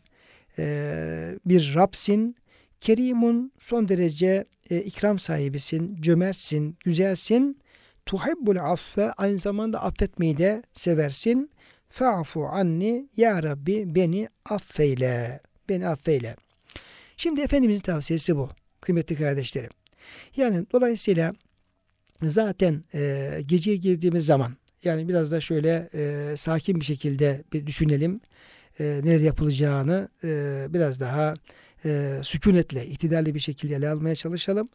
e, 0.58 1.40
bir 1.46 1.74
Rabsin. 1.76 2.36
Kerimun 2.82 3.52
son 3.60 3.88
derece 3.88 4.46
e, 4.70 4.82
ikram 4.82 5.20
sahibisin, 5.20 6.02
cömertsin, 6.02 6.78
güzelsin. 6.80 7.61
Tuhibbul 8.06 8.56
affe 8.56 9.12
aynı 9.12 9.40
zamanda 9.40 9.82
affetmeyi 9.84 10.38
de 10.38 10.64
seversin. 10.74 11.52
Fa'fu 11.90 12.46
anni 12.46 13.10
ya 13.18 13.44
Rabbi 13.44 13.96
beni 13.96 14.30
affeyle. 14.46 15.40
Beni 15.70 15.88
affeyle. 15.88 16.36
Şimdi 17.18 17.42
Efendimizin 17.42 17.82
tavsiyesi 17.82 18.38
bu. 18.38 18.50
Kıymetli 18.82 19.16
kardeşlerim. 19.16 19.70
Yani 20.36 20.66
dolayısıyla 20.72 21.34
zaten 22.24 22.84
e, 22.94 23.30
geceye 23.46 23.78
girdiğimiz 23.78 24.26
zaman 24.26 24.58
yani 24.84 25.08
biraz 25.08 25.32
da 25.32 25.42
şöyle 25.42 25.90
e, 25.94 26.34
sakin 26.38 26.80
bir 26.80 26.86
şekilde 26.86 27.44
bir 27.54 27.68
düşünelim. 27.68 28.22
E, 28.80 29.02
neler 29.04 29.20
yapılacağını 29.20 30.10
e, 30.24 30.66
biraz 30.70 31.00
daha 31.00 31.34
e, 31.86 32.20
sükunetle, 32.24 32.86
itidalli 32.86 33.36
bir 33.36 33.40
şekilde 33.40 33.76
ele 33.76 33.90
almaya 33.90 34.16
çalışalım. 34.16 34.70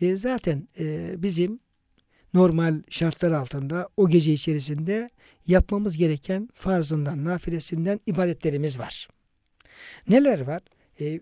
E, 0.00 0.16
zaten 0.16 0.68
e, 0.78 1.14
bizim 1.22 1.60
normal 2.34 2.82
şartlar 2.88 3.32
altında 3.32 3.88
o 3.96 4.08
gece 4.08 4.32
içerisinde 4.32 5.08
yapmamız 5.46 5.96
gereken 5.96 6.48
farzından, 6.54 7.24
nafilesinden 7.24 8.00
ibadetlerimiz 8.06 8.78
var. 8.78 9.08
Neler 10.08 10.40
var? 10.40 10.62
E, 11.00 11.20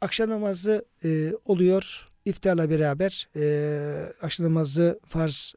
akşam 0.00 0.30
namazı 0.30 0.84
e, 1.04 1.32
oluyor. 1.44 2.08
İftarla 2.24 2.70
beraber 2.70 3.28
e, 3.36 3.44
akşam 4.22 4.46
namazı 4.46 5.00
farz 5.06 5.54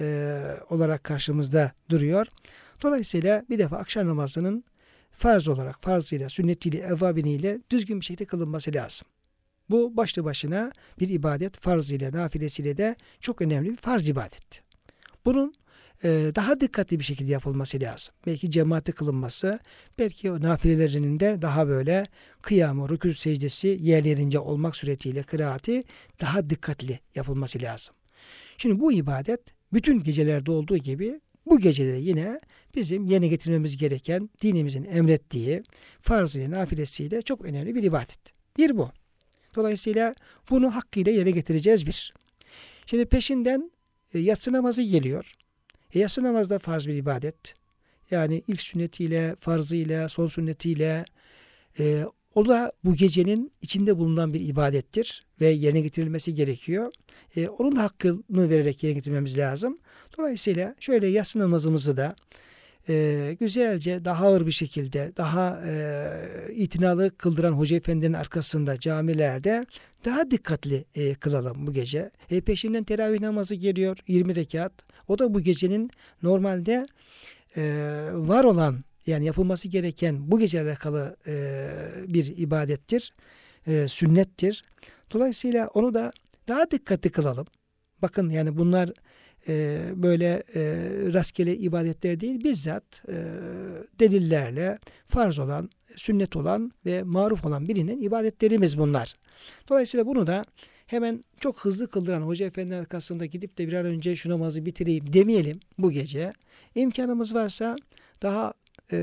e, 0.00 0.38
olarak 0.70 1.04
karşımızda 1.04 1.72
duruyor. 1.90 2.26
Dolayısıyla 2.82 3.44
bir 3.50 3.58
defa 3.58 3.76
akşam 3.76 4.08
namazının 4.08 4.64
farz 5.10 5.48
olarak 5.48 5.82
farzıyla, 5.82 6.28
sünnetiyle, 6.28 6.78
evvabiniyle 6.78 7.58
düzgün 7.70 8.00
bir 8.00 8.04
şekilde 8.04 8.24
kılınması 8.24 8.74
lazım. 8.74 9.08
Bu 9.70 9.96
başlı 9.96 10.24
başına 10.24 10.72
bir 11.00 11.08
ibadet 11.08 11.60
farzıyla, 11.60 12.12
nafilesiyle 12.12 12.76
de 12.76 12.96
çok 13.20 13.42
önemli 13.42 13.70
bir 13.70 13.76
farz 13.76 14.08
ibadet. 14.08 14.62
Bunun 15.24 15.54
e, 16.04 16.08
daha 16.34 16.60
dikkatli 16.60 16.98
bir 16.98 17.04
şekilde 17.04 17.32
yapılması 17.32 17.80
lazım. 17.80 18.14
Belki 18.26 18.50
cemaate 18.50 18.92
kılınması, 18.92 19.58
belki 19.98 20.30
o 20.30 20.42
nafilelerinin 20.42 21.20
de 21.20 21.42
daha 21.42 21.68
böyle 21.68 22.06
kıyamı, 22.42 22.86
rükû 22.86 23.14
secdesi 23.14 23.78
yerlerince 23.80 24.38
olmak 24.38 24.76
suretiyle 24.76 25.22
kıraati 25.22 25.84
daha 26.20 26.50
dikkatli 26.50 27.00
yapılması 27.14 27.62
lazım. 27.62 27.94
Şimdi 28.56 28.80
bu 28.80 28.92
ibadet 28.92 29.40
bütün 29.72 30.02
gecelerde 30.02 30.50
olduğu 30.50 30.76
gibi 30.76 31.20
bu 31.46 31.60
gecede 31.60 31.96
yine 31.96 32.40
bizim 32.74 33.06
yerine 33.06 33.28
getirmemiz 33.28 33.76
gereken 33.76 34.30
dinimizin 34.42 34.84
emrettiği 34.84 35.62
farzıyla 36.00 36.50
nafilesiyle 36.50 37.22
çok 37.22 37.40
önemli 37.40 37.74
bir 37.74 37.82
ibadet. 37.82 38.18
Bir 38.58 38.76
bu. 38.76 38.90
Dolayısıyla 39.56 40.14
bunu 40.50 40.74
hakkıyla 40.74 41.12
yere 41.12 41.30
getireceğiz 41.30 41.86
bir. 41.86 42.14
Şimdi 42.86 43.06
peşinden 43.06 43.70
e, 44.14 44.18
yatsı 44.18 44.52
namazı 44.52 44.82
geliyor. 44.82 45.32
E, 45.94 45.98
yatsı 45.98 46.22
namazı 46.22 46.50
da 46.50 46.58
farz 46.58 46.86
bir 46.86 46.94
ibadet. 46.94 47.54
Yani 48.10 48.42
ilk 48.48 48.62
sünnetiyle, 48.62 49.36
farzıyla, 49.40 50.08
son 50.08 50.26
sünnetiyle 50.26 51.04
e, 51.78 52.04
o 52.34 52.48
da 52.48 52.72
bu 52.84 52.94
gecenin 52.94 53.52
içinde 53.62 53.98
bulunan 53.98 54.34
bir 54.34 54.40
ibadettir 54.40 55.24
ve 55.40 55.48
yerine 55.48 55.80
getirilmesi 55.80 56.34
gerekiyor. 56.34 56.92
E, 57.36 57.48
onun 57.48 57.76
da 57.76 57.82
hakkını 57.82 58.50
vererek 58.50 58.82
yerine 58.82 58.98
getirmemiz 58.98 59.38
lazım. 59.38 59.78
Dolayısıyla 60.18 60.74
şöyle 60.80 61.06
yatsı 61.06 61.38
namazımızı 61.38 61.96
da 61.96 62.16
e, 62.88 63.36
güzelce 63.40 64.04
daha 64.04 64.26
ağır 64.26 64.46
bir 64.46 64.50
şekilde 64.50 65.12
daha 65.16 65.60
e, 65.66 66.06
itinalı 66.52 67.16
kıldıran 67.16 67.52
Hoca 67.52 67.76
Efendi'nin 67.76 68.12
arkasında 68.12 68.80
camilerde 68.80 69.66
daha 70.04 70.30
dikkatli 70.30 70.84
e, 70.94 71.14
kılalım 71.14 71.66
bu 71.66 71.72
gece. 71.72 72.10
E, 72.30 72.40
peşinden 72.40 72.84
teravih 72.84 73.20
namazı 73.20 73.54
geliyor 73.54 73.98
20 74.08 74.36
rekat. 74.36 74.72
O 75.08 75.18
da 75.18 75.34
bu 75.34 75.40
gecenin 75.40 75.90
normalde 76.22 76.86
e, 77.56 77.62
var 78.12 78.44
olan 78.44 78.84
yani 79.06 79.26
yapılması 79.26 79.68
gereken 79.68 80.30
bu 80.30 80.38
gece 80.38 80.60
alakalı 80.60 81.16
e, 81.26 81.68
bir 82.08 82.36
ibadettir. 82.36 83.12
E, 83.66 83.88
sünnettir. 83.88 84.64
Dolayısıyla 85.12 85.68
onu 85.68 85.94
da 85.94 86.12
daha 86.48 86.70
dikkatli 86.70 87.10
kılalım. 87.10 87.46
Bakın 88.02 88.30
yani 88.30 88.58
bunlar 88.58 88.90
e, 89.48 89.78
böyle 89.94 90.42
e, 90.54 90.62
rastgele 91.12 91.56
ibadetler 91.56 92.20
değil 92.20 92.44
bizzat 92.44 92.84
e, 93.08 93.14
delillerle 94.00 94.78
farz 95.08 95.38
olan, 95.38 95.70
sünnet 95.96 96.36
olan 96.36 96.72
ve 96.86 97.02
maruf 97.02 97.44
olan 97.44 97.68
bilinen 97.68 98.02
ibadetlerimiz 98.02 98.78
bunlar. 98.78 99.14
Dolayısıyla 99.68 100.06
bunu 100.06 100.26
da 100.26 100.44
hemen 100.86 101.24
çok 101.40 101.64
hızlı 101.64 101.88
kıldıran 101.88 102.22
Hoca 102.22 102.46
Efendi 102.46 102.74
arkasında 102.74 103.26
gidip 103.26 103.58
de 103.58 103.66
bir 103.66 103.72
an 103.72 103.86
önce 103.86 104.16
şu 104.16 104.30
namazı 104.30 104.66
bitireyim 104.66 105.12
demeyelim 105.12 105.60
bu 105.78 105.90
gece. 105.90 106.32
İmkanımız 106.74 107.34
varsa 107.34 107.76
daha 108.22 108.54
e, 108.92 108.98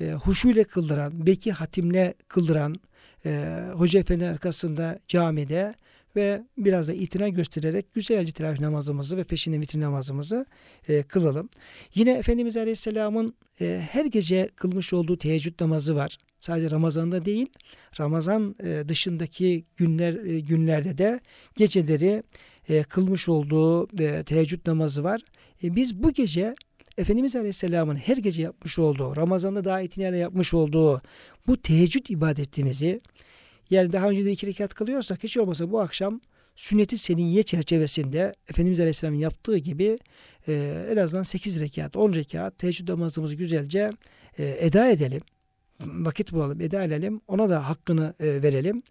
e, 0.00 0.12
huşuyla 0.12 0.64
kıldıran, 0.64 1.26
belki 1.26 1.52
hatimle 1.52 2.14
kıldıran 2.28 2.74
e, 3.26 3.60
Hoca 3.72 4.00
Efendi 4.00 4.26
arkasında 4.26 4.98
camide 5.08 5.74
ve 6.16 6.42
biraz 6.58 6.88
da 6.88 6.92
itina 6.92 7.28
göstererek 7.28 7.94
güzelce 7.94 8.32
teravih 8.32 8.60
namazımızı 8.60 9.16
ve 9.16 9.24
peşinde 9.24 9.60
vitir 9.60 9.80
namazımızı 9.80 10.46
e, 10.88 11.02
kılalım. 11.02 11.48
Yine 11.94 12.10
Efendimiz 12.10 12.56
Aleyhisselam'ın 12.56 13.34
e, 13.60 13.82
her 13.90 14.04
gece 14.04 14.48
kılmış 14.56 14.92
olduğu 14.92 15.18
teheccüd 15.18 15.60
namazı 15.60 15.96
var. 15.96 16.18
Sadece 16.40 16.70
Ramazan'da 16.70 17.24
değil, 17.24 17.46
Ramazan 18.00 18.54
e, 18.64 18.88
dışındaki 18.88 19.64
günler 19.76 20.24
e, 20.24 20.40
günlerde 20.40 20.98
de 20.98 21.20
geceleri 21.56 22.22
e, 22.68 22.82
kılmış 22.82 23.28
olduğu 23.28 24.02
e, 24.02 24.22
teheccüd 24.22 24.66
namazı 24.66 25.04
var. 25.04 25.20
E, 25.64 25.76
biz 25.76 26.02
bu 26.02 26.12
gece 26.12 26.54
Efendimiz 26.98 27.36
Aleyhisselam'ın 27.36 27.96
her 27.96 28.16
gece 28.16 28.42
yapmış 28.42 28.78
olduğu, 28.78 29.16
Ramazan'da 29.16 29.64
daha 29.64 29.80
itinayla 29.80 30.18
yapmış 30.18 30.54
olduğu 30.54 31.02
bu 31.46 31.62
teheccüd 31.62 32.06
ibadetimizi 32.08 33.00
yani 33.70 33.92
daha 33.92 34.10
önce 34.10 34.24
de 34.24 34.32
iki 34.32 34.46
rekat 34.46 34.74
kılıyorsak 34.74 35.24
hiç 35.24 35.36
olmasa 35.36 35.70
bu 35.70 35.80
akşam 35.80 36.20
sünnet-i 36.56 36.98
seniyye 36.98 37.42
çerçevesinde 37.42 38.34
Efendimiz 38.48 38.80
Aleyhisselam'ın 38.80 39.18
yaptığı 39.18 39.56
gibi 39.56 39.98
e, 40.48 40.84
en 40.92 40.96
azından 40.96 41.22
8 41.22 41.60
rekat, 41.60 41.96
10 41.96 42.14
rekat 42.14 42.58
teheccüd 42.58 42.88
namazımızı 42.88 43.34
güzelce 43.34 43.90
e, 44.38 44.56
eda 44.60 44.88
edelim. 44.88 45.22
Vakit 45.80 46.32
bulalım, 46.32 46.60
eda 46.60 46.84
edelim. 46.84 47.20
Ona 47.28 47.50
da 47.50 47.68
hakkını 47.68 48.14
e, 48.20 48.42
verelim. 48.42 48.82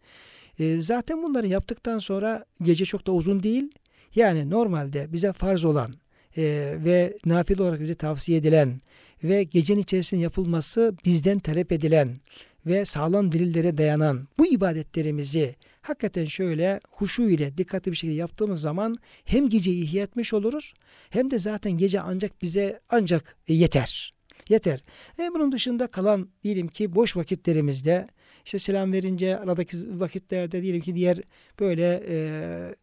E, 0.60 0.82
zaten 0.82 1.24
bunları 1.24 1.48
yaptıktan 1.48 2.00
sonra 2.00 2.46
gece 2.62 2.86
çok 2.86 3.08
da 3.08 3.12
uzun 3.12 3.44
değil. 3.44 3.72
Yani 4.16 4.50
normalde 4.50 5.14
bize 5.14 5.34
farz 5.34 5.66
olan 5.66 5.96
e, 6.38 6.44
ve 6.86 7.18
nafile 7.26 7.62
olarak 7.64 7.82
bize 7.82 7.96
tavsiye 7.96 8.38
edilen 8.38 8.82
ve 9.24 9.44
gecenin 9.44 9.80
içerisinde 9.80 10.22
yapılması 10.22 10.94
bizden 11.06 11.40
talep 11.40 11.72
edilen 11.72 12.20
ve 12.66 12.86
sağlam 12.86 13.32
delillere 13.32 13.78
dayanan 13.78 14.28
bu 14.38 14.46
ibadetlerimizi 14.46 15.56
hakikaten 15.82 16.26
şöyle 16.26 16.80
huşu 16.90 17.22
ile 17.22 17.58
dikkatli 17.58 17.92
bir 17.92 17.98
şekilde 17.98 18.16
yaptığımız 18.16 18.62
zaman 18.62 18.98
hem 19.26 19.50
geceyi 19.50 19.84
ihya 19.84 20.04
etmiş 20.04 20.34
oluruz 20.34 20.74
hem 21.10 21.32
de 21.32 21.40
zaten 21.40 21.72
gece 21.72 22.02
ancak 22.02 22.42
bize 22.42 22.80
ancak 22.90 23.38
yeter. 23.48 24.14
Yeter. 24.50 24.84
E 25.20 25.30
bunun 25.34 25.52
dışında 25.52 25.88
kalan 25.88 26.30
diyelim 26.44 26.68
ki 26.68 26.96
boş 26.96 27.18
vakitlerimizde 27.18 28.08
işte 28.50 28.60
selam 28.60 28.94
verince 28.94 29.40
aradaki 29.40 29.78
vakitlerde 30.00 30.62
diyelim 30.62 30.82
ki 30.82 30.96
diğer 30.96 31.18
böyle 31.60 32.04
e, 32.10 32.16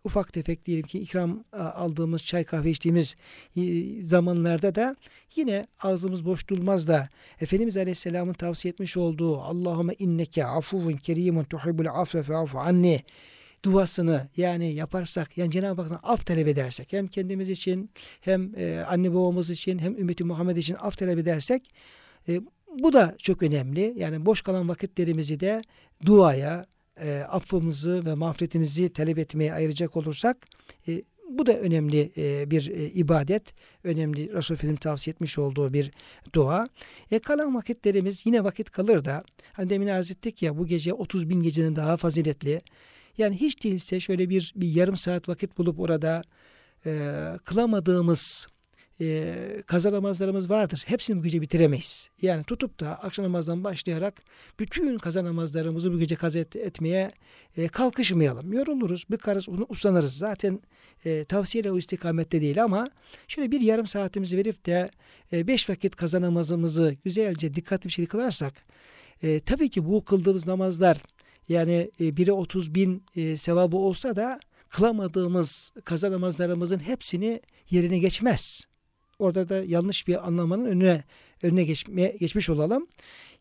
ufak 0.04 0.32
tefek 0.32 0.66
diyelim 0.66 0.86
ki 0.86 0.98
ikram 0.98 1.44
aldığımız 1.52 2.22
çay 2.22 2.44
kahve 2.44 2.70
içtiğimiz 2.70 3.16
zamanlarda 4.02 4.74
da 4.74 4.96
yine 5.36 5.66
ağzımız 5.82 6.24
boş 6.24 6.48
durmaz 6.48 6.88
da 6.88 7.08
Efendimiz 7.40 7.76
Aleyhisselam'ın 7.76 8.32
tavsiye 8.32 8.72
etmiş 8.72 8.96
olduğu 8.96 9.40
Allahümme 9.40 9.94
inneke 9.98 10.46
afuvun 10.46 10.96
kerimun 10.96 11.44
tuhibbul 11.44 11.86
affe 11.86 12.22
fe'afu 12.22 12.58
anni 12.58 13.00
duasını 13.64 14.28
yani 14.36 14.74
yaparsak 14.74 15.38
yani 15.38 15.50
Cenab-ı 15.50 15.82
Hak'tan 15.82 16.00
af 16.02 16.26
talep 16.26 16.48
edersek 16.48 16.92
hem 16.92 17.06
kendimiz 17.06 17.50
için 17.50 17.90
hem 18.20 18.52
e, 18.56 18.84
anne 18.88 19.14
babamız 19.14 19.50
için 19.50 19.78
hem 19.78 19.96
ümmeti 19.96 20.24
Muhammed 20.24 20.56
için 20.56 20.76
af 20.80 20.96
talep 20.96 21.18
edersek 21.18 21.70
e, 22.28 22.40
bu 22.82 22.92
da 22.92 23.14
çok 23.18 23.42
önemli. 23.42 23.94
Yani 23.96 24.26
boş 24.26 24.40
kalan 24.40 24.68
vakitlerimizi 24.68 25.40
de 25.40 25.62
duaya, 26.06 26.66
e, 27.00 27.18
affımızı 27.18 28.04
ve 28.04 28.14
mağfiretimizi 28.14 28.92
talep 28.92 29.18
etmeye 29.18 29.54
ayıracak 29.54 29.96
olursak 29.96 30.36
e, 30.88 31.02
bu 31.30 31.46
da 31.46 31.52
önemli 31.52 32.12
e, 32.16 32.50
bir 32.50 32.70
e, 32.70 32.84
ibadet. 32.84 33.54
Önemli 33.84 34.32
Resul 34.32 34.54
Efendim 34.54 34.76
tavsiye 34.76 35.12
etmiş 35.12 35.38
olduğu 35.38 35.72
bir 35.72 35.90
dua. 36.32 36.68
E, 37.10 37.18
kalan 37.18 37.54
vakitlerimiz 37.54 38.26
yine 38.26 38.44
vakit 38.44 38.70
kalır 38.70 39.04
da 39.04 39.24
hani 39.52 39.70
demin 39.70 39.86
arz 39.86 40.10
ettik 40.10 40.42
ya 40.42 40.58
bu 40.58 40.66
gece 40.66 40.92
30 40.92 41.28
bin 41.28 41.42
gecenin 41.42 41.76
daha 41.76 41.96
faziletli. 41.96 42.62
Yani 43.18 43.36
hiç 43.36 43.64
değilse 43.64 44.00
şöyle 44.00 44.28
bir, 44.30 44.52
bir 44.56 44.68
yarım 44.68 44.96
saat 44.96 45.28
vakit 45.28 45.58
bulup 45.58 45.80
orada 45.80 46.22
e, 46.86 47.12
kılamadığımız 47.44 48.46
e, 49.00 49.34
kaza 49.66 49.92
namazlarımız 49.92 50.50
vardır. 50.50 50.82
Hepsini 50.86 51.18
bu 51.18 51.22
gece 51.22 51.40
bitiremeyiz. 51.40 52.10
Yani 52.22 52.44
tutup 52.44 52.80
da 52.80 53.02
akşam 53.02 53.24
namazdan 53.24 53.64
başlayarak 53.64 54.22
bütün 54.60 54.98
kaza 54.98 55.24
namazlarımızı 55.24 55.92
bu 55.92 55.98
gece 55.98 56.14
kaza 56.14 56.38
et, 56.38 56.56
etmeye 56.56 57.12
e, 57.56 57.68
kalkışmayalım. 57.68 58.52
Yoruluruz, 58.52 59.04
bıkarız, 59.10 59.48
uslanırız. 59.68 60.18
Zaten 60.18 60.60
e, 61.04 61.24
tavsiyeyle 61.24 61.72
o 61.72 61.78
istikamette 61.78 62.40
değil 62.40 62.64
ama 62.64 62.90
şöyle 63.28 63.50
bir 63.50 63.60
yarım 63.60 63.86
saatimizi 63.86 64.36
verip 64.36 64.66
de 64.66 64.90
e, 65.32 65.48
beş 65.48 65.70
vakit 65.70 65.96
kaza 65.96 66.20
namazımızı 66.20 66.96
güzelce 67.04 67.54
dikkatli 67.54 67.88
bir 67.88 67.92
şekilde 67.92 68.08
kılarsak 68.08 68.54
e, 69.22 69.40
tabii 69.40 69.70
ki 69.70 69.84
bu 69.84 70.04
kıldığımız 70.04 70.46
namazlar 70.46 71.02
yani 71.48 71.90
e, 72.00 72.16
biri 72.16 72.32
30 72.32 72.74
bin 72.74 73.04
e, 73.16 73.36
sevabı 73.36 73.76
olsa 73.76 74.16
da 74.16 74.40
kılamadığımız 74.68 75.72
kaza 75.84 76.12
namazlarımızın 76.12 76.78
hepsini 76.78 77.40
yerine 77.70 77.98
geçmez. 77.98 78.66
Orada 79.18 79.48
da 79.48 79.64
yanlış 79.64 80.08
bir 80.08 80.26
anlamanın 80.26 80.64
önüne 80.64 81.04
önüne 81.42 81.64
geçme, 81.64 82.06
geçmiş 82.20 82.50
olalım. 82.50 82.86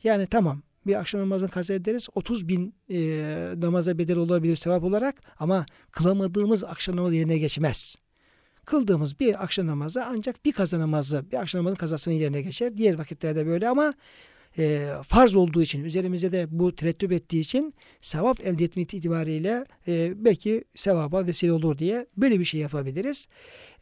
Yani 0.03 0.27
tamam 0.27 0.61
bir 0.87 0.95
akşam 0.95 1.21
namazını 1.21 1.49
kaza 1.49 1.73
ederiz. 1.73 2.07
30 2.15 2.47
bin 2.47 2.75
e, 2.89 2.99
namaza 3.57 3.97
bedel 3.97 4.17
olabilir 4.17 4.55
sevap 4.55 4.83
olarak 4.83 5.21
ama 5.39 5.65
kılamadığımız 5.91 6.63
akşam 6.63 6.95
namazı 6.95 7.15
yerine 7.15 7.37
geçmez. 7.37 7.95
Kıldığımız 8.65 9.19
bir 9.19 9.43
akşam 9.43 9.67
namazı 9.67 10.05
ancak 10.05 10.45
bir 10.45 10.51
kaza 10.51 10.79
namazı, 10.79 11.31
bir 11.31 11.37
akşam 11.37 11.59
namazının 11.59 11.77
kazasının 11.77 12.15
yerine 12.15 12.41
geçer. 12.41 12.77
Diğer 12.77 12.97
vakitlerde 12.97 13.45
böyle 13.47 13.69
ama 13.69 13.93
e, 14.57 14.89
farz 15.03 15.35
olduğu 15.35 15.61
için, 15.61 15.83
üzerimize 15.83 16.31
de 16.31 16.47
bu 16.49 16.75
terettüp 16.75 17.11
ettiği 17.11 17.39
için 17.39 17.73
sevap 17.99 18.47
elde 18.47 18.63
etme 18.63 18.83
itibariyle 18.83 19.65
e, 19.87 20.13
belki 20.25 20.63
sevaba 20.75 21.27
vesile 21.27 21.51
olur 21.51 21.77
diye 21.77 22.05
böyle 22.17 22.39
bir 22.39 22.45
şey 22.45 22.59
yapabiliriz. 22.59 23.27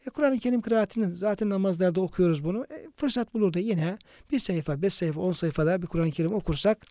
E, 0.06 0.10
Kur'an-ı 0.10 0.38
Kerim 0.38 0.60
kıraatinin 0.60 1.10
zaten 1.10 1.50
namazlarda 1.50 2.00
okuyoruz 2.00 2.44
bunu. 2.44 2.66
E, 2.70 2.86
fırsat 2.96 3.34
bulur 3.34 3.52
da 3.52 3.58
yine 3.58 3.98
bir 4.32 4.38
sayfa, 4.38 4.82
beş 4.82 4.92
sayfa, 4.94 5.20
on 5.20 5.32
sayfada 5.32 5.82
bir 5.82 5.86
Kur'an-ı 5.86 6.10
Kerim 6.10 6.34
okursak 6.34 6.86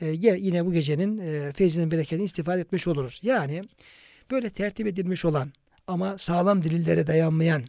e, 0.00 0.06
yine 0.38 0.66
bu 0.66 0.72
gecenin 0.72 1.18
e, 1.18 1.52
feyzinin 1.52 1.90
bereketini 1.90 2.24
istifade 2.24 2.60
etmiş 2.60 2.86
oluruz. 2.86 3.20
Yani 3.22 3.62
böyle 4.30 4.50
tertip 4.50 4.86
edilmiş 4.86 5.24
olan 5.24 5.52
ama 5.86 6.18
sağlam 6.18 6.64
delillere 6.64 7.06
dayanmayan 7.06 7.62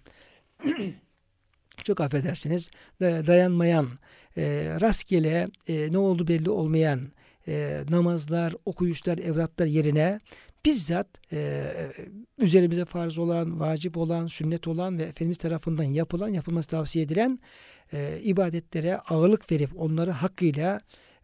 çok 1.86 2.02
affedersiniz 2.02 2.70
dayanmayan 3.02 3.88
e, 4.38 4.44
rastgele 4.82 5.48
e, 5.68 5.92
ne 5.92 5.98
oldu 5.98 6.28
belli 6.28 6.50
olmayan 6.50 7.00
e, 7.48 7.84
namazlar, 7.90 8.54
okuyuşlar, 8.66 9.18
evratlar 9.18 9.66
yerine 9.66 10.20
bizzat 10.66 11.08
e, 11.34 11.64
üzerimize 12.38 12.86
farz 12.86 13.18
olan, 13.18 13.60
vacip 13.60 13.98
olan, 13.98 14.28
sünnet 14.28 14.68
olan 14.68 15.00
ve 15.00 15.04
Efendimiz 15.04 15.38
tarafından 15.38 15.84
yapılan, 15.84 16.30
yapılması 16.30 16.70
tavsiye 16.70 17.06
edilen 17.06 17.40
ibadetlere 18.24 18.98
ağırlık 18.98 19.52
verip 19.52 19.70
onları 19.82 20.12
hakkıyla, 20.12 20.80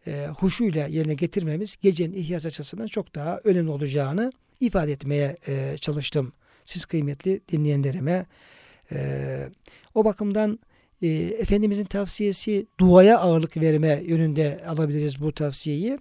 e, 0.06 0.26
huşuyla 0.26 0.86
yerine 0.86 1.14
getirmemiz 1.14 1.76
gecenin 1.82 2.12
ihyas 2.12 2.46
açısından 2.46 2.86
çok 2.86 3.14
daha 3.14 3.40
önemli 3.44 3.70
olacağını 3.70 4.32
ifade 4.60 4.92
etmeye 4.92 5.36
çalıştım. 5.80 6.32
Siz 6.64 6.84
kıymetli 6.84 7.40
dinleyenlerime. 7.52 8.26
E, 8.92 9.48
o 9.94 10.04
bakımdan 10.04 10.58
e, 11.02 11.08
Efendimizin 11.38 11.84
tavsiyesi 11.84 12.66
duaya 12.80 13.18
ağırlık 13.18 13.56
verme 13.56 14.02
yönünde 14.04 14.64
alabiliriz 14.66 15.20
bu 15.20 15.32
tavsiyeyi. 15.32 15.98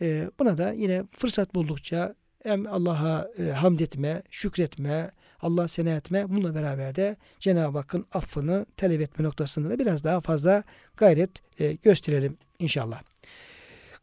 E, 0.00 0.30
buna 0.38 0.58
da 0.58 0.72
yine 0.72 1.04
fırsat 1.18 1.54
buldukça 1.54 2.14
hem 2.42 2.66
Allah'a 2.66 3.28
e, 3.38 3.42
hamd 3.42 3.80
etme, 3.80 4.22
şükretme, 4.30 5.10
Allah 5.42 5.68
sena 5.68 5.90
etme 5.90 6.28
bununla 6.28 6.54
beraber 6.54 6.96
de 6.96 7.16
Cenab-ı 7.40 7.78
Hakk'ın 7.78 8.06
affını 8.12 8.66
talep 8.76 9.00
etme 9.00 9.24
noktasında 9.24 9.70
da 9.70 9.78
biraz 9.78 10.04
daha 10.04 10.20
fazla 10.20 10.62
gayret 10.96 11.30
e, 11.60 11.72
gösterelim 11.72 12.36
inşallah. 12.58 13.02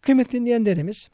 Kıymetli 0.01 0.39
dinleyenlerimiz 0.39 1.09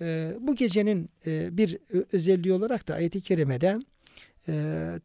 e, 0.00 0.34
bu 0.40 0.54
gecenin 0.54 1.10
e, 1.26 1.56
bir 1.56 1.78
özelliği 2.12 2.54
olarak 2.54 2.88
da 2.88 2.94
ayet-i 2.94 3.20
kerimede 3.20 3.78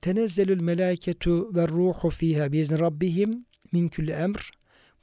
tenezzelül 0.02 0.62
melaiketu 0.62 1.56
ve 1.56 1.68
ruhu 1.68 2.10
fiha 2.10 2.52
biizni 2.52 2.80
rabbihim 2.80 3.46
min 3.72 3.90
kulli 3.90 4.12
emr. 4.12 4.52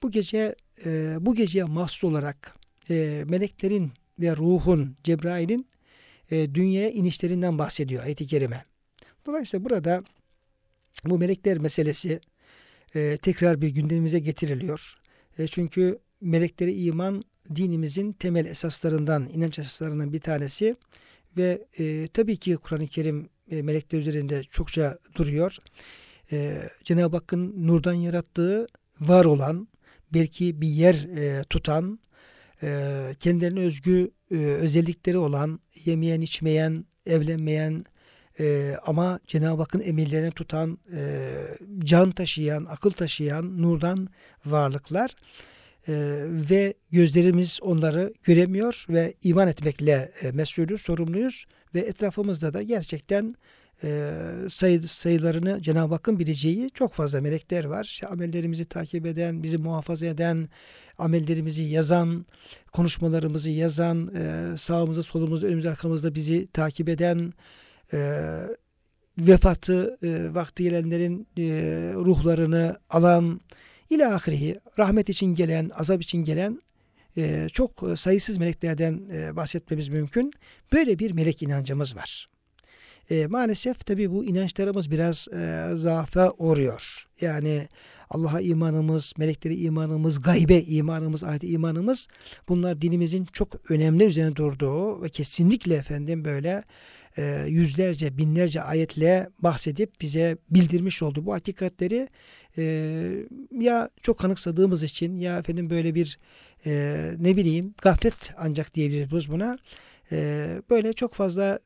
Bu 0.03 0.11
gece 0.11 0.55
e, 0.85 1.17
bu 1.21 1.35
geceye 1.35 1.65
mahsus 1.65 2.05
olarak 2.05 2.57
e, 2.91 3.25
meleklerin 3.29 3.93
ve 4.21 4.37
ruhun 4.37 4.97
Cebrail'in 5.05 5.67
e, 6.31 6.55
dünyaya 6.55 6.91
inişlerinden 6.91 7.59
bahsediyor 7.59 8.05
ayet-i 8.05 8.27
kerime. 8.27 8.65
Dolayısıyla 9.27 9.65
burada 9.65 10.03
bu 11.05 11.19
melekler 11.19 11.59
meselesi 11.59 12.21
tekrar 13.23 13.61
bir 13.61 13.69
gündemimize 13.69 14.19
getiriliyor. 14.19 14.95
Çünkü 15.51 15.99
meleklere 16.21 16.75
iman 16.75 17.25
dinimizin 17.55 18.13
temel 18.13 18.47
esaslarından, 18.47 19.29
inanç 19.35 19.59
esaslarından 19.59 20.13
bir 20.13 20.21
tanesi 20.21 20.77
ve 21.37 21.65
tabii 22.13 22.37
ki 22.37 22.57
Kur'an-ı 22.57 22.87
Kerim 22.87 23.29
e, 23.51 23.63
melekler 23.63 23.99
üzerinde 23.99 24.43
çokça 24.45 24.99
duruyor. 25.15 25.57
E, 26.33 26.59
Cenab-ı 26.85 27.17
Hakk'ın 27.17 27.67
nurdan 27.67 27.93
yarattığı 27.93 28.67
var 29.01 29.25
olan 29.25 29.69
belki 30.13 30.61
bir 30.61 30.69
yer 30.69 30.95
e, 30.95 31.45
tutan 31.45 31.99
e, 32.63 32.91
kendilerine 33.21 33.61
özgü 33.61 34.11
e, 34.31 34.37
özellikleri 34.37 35.19
olan 35.19 35.61
yemeyen 35.85 36.21
içmeyen 36.21 36.85
evlenmeyen 37.07 37.85
e, 38.41 38.75
ama 38.87 39.21
Cenab-ı 39.27 39.63
Hakk'ın 39.63 39.81
emirlerini 39.81 40.31
tutan, 40.31 40.79
e, 40.97 41.31
can 41.79 42.11
taşıyan, 42.11 42.65
akıl 42.65 42.91
taşıyan 42.91 43.63
nurdan 43.63 44.09
varlıklar 44.47 45.15
e, 45.89 45.95
ve 46.51 46.75
gözlerimiz 46.91 47.59
onları 47.63 48.15
göremiyor 48.23 48.87
ve 48.89 49.15
iman 49.23 49.49
etmekle 49.49 50.13
e, 50.23 50.31
mesulü, 50.31 50.79
sorumluyuz 50.79 51.47
ve 51.75 51.81
etrafımızda 51.81 52.55
da 52.55 52.63
gerçekten 52.63 53.35
e, 53.85 54.13
sayı, 54.49 54.83
sayılarını 54.83 55.63
Cenab-ı 55.63 55.95
Hakk'ın 55.95 56.19
bileceği 56.19 56.71
çok 56.71 56.93
fazla 56.93 57.21
melekler 57.21 57.65
var. 57.65 57.85
İşte 57.85 58.07
amellerimizi 58.07 58.65
takip 58.65 59.07
eden, 59.07 59.43
bizi 59.43 59.59
muhafaza 59.59 60.07
eden, 60.07 60.49
amellerimizi 60.99 61.63
yazan, 61.63 62.27
konuşmalarımızı 62.73 63.51
yazan, 63.51 64.15
e, 64.15 64.57
sağımızda, 64.57 65.03
solumuzda, 65.03 65.47
önümüzde, 65.47 65.71
arkamızda 65.71 66.15
bizi 66.15 66.47
takip 66.47 66.89
eden, 66.89 67.33
e, 67.93 67.99
vefatı 69.19 69.99
e, 70.03 70.35
vakti 70.35 70.63
gelenlerin 70.63 71.29
e, 71.39 71.43
ruhlarını 71.95 72.77
alan, 72.91 73.41
ilahirihi, 73.91 74.61
rahmet 74.79 75.09
için 75.09 75.35
gelen, 75.35 75.71
azap 75.75 76.03
için 76.03 76.25
gelen 76.25 76.63
çok 77.53 77.85
sayısız 77.97 78.39
meleklerden 78.39 79.01
bahsetmemiz 79.37 79.89
mümkün. 79.89 80.33
Böyle 80.73 80.99
bir 80.99 81.11
melek 81.11 81.43
inancımız 81.43 81.97
var. 81.97 82.29
E, 83.11 83.27
maalesef 83.27 83.87
tabi 83.87 84.11
bu 84.11 84.25
inançlarımız 84.25 84.91
biraz 84.91 85.29
e, 85.29 85.71
zaafa 85.75 86.33
uğruyor. 86.39 87.07
Yani 87.21 87.69
Allah'a 88.11 88.41
imanımız, 88.41 89.13
melekleri 89.19 89.57
imanımız, 89.57 90.23
gaybe 90.23 90.61
imanımız, 90.61 91.25
ahirete 91.25 91.49
imanımız 91.49 92.09
bunlar 92.49 92.81
dinimizin 92.81 93.25
çok 93.25 93.71
önemli 93.71 94.05
üzerine 94.05 94.37
durduğu 94.37 95.03
ve 95.03 95.09
kesinlikle 95.09 95.75
efendim 95.75 96.25
böyle 96.25 96.63
e, 97.17 97.45
yüzlerce, 97.49 98.19
binlerce 98.19 98.63
ayetle 98.63 99.29
bahsedip 99.39 100.01
bize 100.01 100.37
bildirmiş 100.51 101.03
olduğu 101.03 101.27
bu 101.27 101.35
hakikatleri 101.35 102.09
e, 102.59 102.65
ya 103.61 103.91
çok 104.03 104.19
kanıksadığımız 104.19 104.83
için 104.83 105.17
ya 105.17 105.39
efendim 105.39 105.71
böyle 105.71 105.95
bir 105.95 106.19
e, 106.67 106.97
ne 107.19 107.37
bileyim 107.37 107.75
gaflet 107.83 108.33
ancak 108.37 108.75
diyebiliriz 108.75 109.31
buna 109.31 109.59
böyle 110.71 110.93
çok 110.93 111.15
fazla 111.15 111.59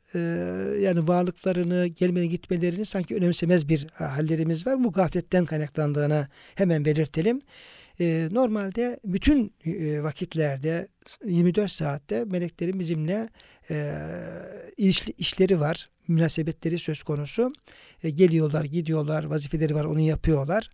yani 0.80 1.08
varlıklarını, 1.08 1.86
gelmeni 1.86 2.28
gitmelerini 2.28 2.84
sanki 2.84 3.16
önemsemez 3.16 3.68
bir 3.68 3.86
hallerimiz 3.94 4.66
var. 4.66 4.84
Bu 4.84 4.92
gafletten 4.92 5.44
kaynaklandığını 5.44 6.28
hemen 6.54 6.84
belirtelim. 6.84 7.40
Normalde 8.34 9.00
bütün 9.04 9.54
vakitlerde 10.02 10.88
24 11.24 11.70
saatte 11.70 12.24
meleklerin 12.24 12.80
bizimle 12.80 13.28
iş, 14.76 15.08
işleri 15.18 15.60
var, 15.60 15.90
münasebetleri 16.08 16.78
söz 16.78 17.02
konusu. 17.02 17.52
Geliyorlar, 18.02 18.64
gidiyorlar, 18.64 19.24
vazifeleri 19.24 19.74
var, 19.74 19.84
onu 19.84 20.00
yapıyorlar. 20.00 20.68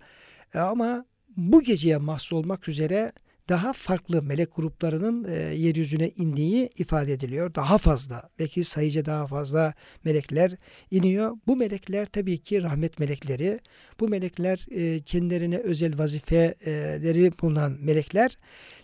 Ama 0.55 1.05
bu 1.37 1.63
geceye 1.63 1.97
mahsus 1.97 2.33
olmak 2.33 2.69
üzere 2.69 3.13
daha 3.49 3.73
farklı 3.73 4.23
melek 4.23 4.57
gruplarının 4.57 5.25
e, 5.25 5.35
yeryüzüne 5.35 6.09
indiği 6.09 6.71
ifade 6.79 7.13
ediliyor. 7.13 7.55
Daha 7.55 7.79
fazla, 7.79 8.31
belki 8.39 8.65
sayıca 8.65 9.07
daha 9.07 9.27
fazla 9.27 9.75
melekler 10.05 10.53
iniyor. 10.91 11.37
Bu 11.47 11.57
melekler 11.57 12.07
tabii 12.07 12.39
ki 12.39 12.63
rahmet 12.63 12.99
melekleri. 12.99 13.61
Bu 14.01 14.09
melekler 14.09 14.67
e, 14.71 15.01
kendilerine 15.01 15.59
özel 15.59 15.99
vazifeleri 15.99 17.33
bulunan 17.43 17.77
melekler. 17.81 18.37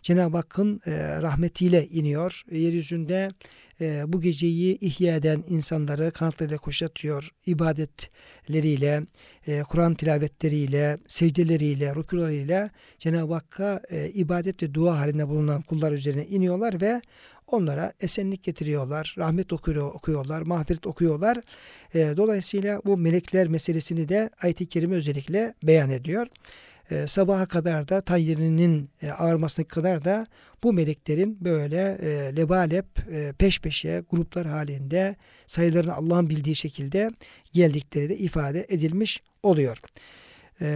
Cenab-ı 0.03 0.37
Hakk'ın 0.37 0.81
e, 0.87 1.23
rahmetiyle 1.23 1.87
iniyor. 1.87 2.43
Yeryüzünde 2.51 3.31
e, 3.81 4.03
bu 4.07 4.20
geceyi 4.20 4.79
ihya 4.79 5.16
eden 5.16 5.45
insanları 5.49 6.11
kanatlarıyla 6.11 6.59
kuşatıyor. 6.59 7.31
ibadetleriyle, 7.47 9.03
e, 9.47 9.62
Kur'an 9.62 9.95
tilavetleriyle, 9.95 10.99
secdeleriyle, 11.09 11.95
rükularıyla 11.95 12.70
Cenab-ı 12.99 13.35
Hakk'a 13.35 13.81
e, 13.91 14.09
ibadet 14.09 14.62
ve 14.62 14.75
dua 14.75 14.99
halinde 14.99 15.29
bulunan 15.29 15.62
kullar 15.62 15.93
üzerine 15.93 16.27
iniyorlar 16.27 16.81
ve 16.81 17.03
onlara 17.47 17.93
esenlik 18.01 18.43
getiriyorlar, 18.43 19.14
rahmet 19.18 19.53
okuyor, 19.53 19.95
okuyorlar, 19.95 20.43
mağfiret 20.43 20.87
okuyorlar. 20.87 21.39
E, 21.95 22.14
dolayısıyla 22.16 22.81
bu 22.87 22.97
melekler 22.97 23.49
meselesini 23.49 24.09
de 24.09 24.31
ayet-i 24.43 24.66
kerime 24.66 24.97
özellikle 24.97 25.55
beyan 25.62 25.91
ediyor 25.91 26.27
e, 26.91 27.07
sabaha 27.07 27.47
kadar 27.47 27.89
da 27.89 28.01
tayyirinin 28.01 28.91
e, 29.03 29.11
ağarmasına 29.11 29.66
kadar 29.66 30.05
da 30.05 30.26
bu 30.62 30.72
meleklerin 30.72 31.39
böyle 31.45 31.99
e, 32.03 32.37
lebalep 32.37 32.87
e, 33.12 33.32
peş 33.39 33.61
peşe 33.61 34.03
gruplar 34.11 34.47
halinde 34.47 35.16
sayılarını 35.47 35.95
Allah'ın 35.95 36.30
bildiği 36.30 36.55
şekilde 36.55 37.11
geldikleri 37.53 38.09
de 38.09 38.16
ifade 38.16 38.66
edilmiş 38.68 39.22
oluyor. 39.43 39.78
E, 40.61 40.66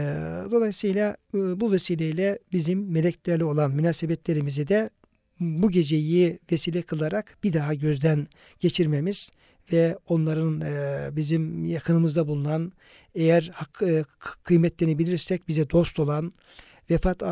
dolayısıyla 0.50 1.16
e, 1.34 1.60
bu 1.60 1.72
vesileyle 1.72 2.38
bizim 2.52 2.90
meleklerle 2.92 3.44
olan 3.44 3.70
münasebetlerimizi 3.70 4.68
de 4.68 4.90
bu 5.40 5.70
geceyi 5.70 6.38
vesile 6.52 6.82
kılarak 6.82 7.38
bir 7.44 7.52
daha 7.52 7.74
gözden 7.74 8.26
geçirmemiz 8.60 9.30
ve 9.72 9.98
onların 10.06 10.60
e, 10.60 11.08
bizim 11.16 11.66
yakınımızda 11.66 12.28
bulunan 12.28 12.72
eğer 13.14 13.50
hak, 13.54 13.82
e, 13.82 14.04
kıymetlerini 14.42 14.98
bilirsek 14.98 15.48
bize 15.48 15.70
dost 15.70 15.98
olan 15.98 16.32
vefat 16.90 17.22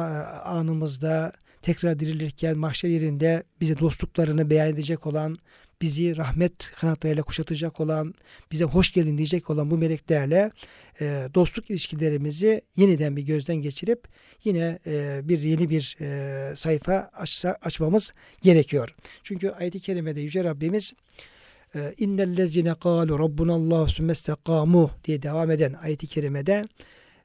anımızda 0.45 1.33
tekrar 1.63 1.99
dirilirken 1.99 2.59
mahşer 2.59 2.89
yerinde 2.89 3.43
bize 3.61 3.79
dostluklarını 3.79 4.51
beyan 4.51 4.69
edecek 4.69 5.07
olan 5.07 5.39
bizi 5.81 6.17
rahmet 6.17 6.71
kanatlarıyla 6.71 7.23
kuşatacak 7.23 7.81
olan, 7.81 8.15
bize 8.53 8.65
hoş 8.65 8.93
geldin 8.93 9.19
diyecek 9.19 9.51
olan 9.51 9.71
bu 9.71 9.79
meleklerle 9.79 10.51
e, 11.01 11.29
dostluk 11.35 11.71
ilişkilerimizi 11.71 12.63
yeniden 12.77 13.17
bir 13.17 13.23
gözden 13.23 13.57
geçirip 13.57 14.09
yine 14.45 14.79
e, 14.87 15.21
bir 15.25 15.41
yeni 15.41 15.71
bir 15.71 15.97
e, 16.01 16.57
sayfa 16.57 17.11
açsa, 17.15 17.59
açmamız 17.63 18.13
gerekiyor. 18.43 18.95
Çünkü 19.23 19.51
ayet-i 19.51 19.81
kerimede 19.81 20.21
Yüce 20.21 20.45
Rabbimiz 20.45 20.93
İnnellezine 21.99 22.75
kâlu 22.75 23.19
rabbunallahu 23.19 23.89
sümmestekamu 23.89 24.91
diye 25.05 25.23
devam 25.23 25.51
eden 25.51 25.73
ayeti 25.73 26.07
kerimede 26.07 26.65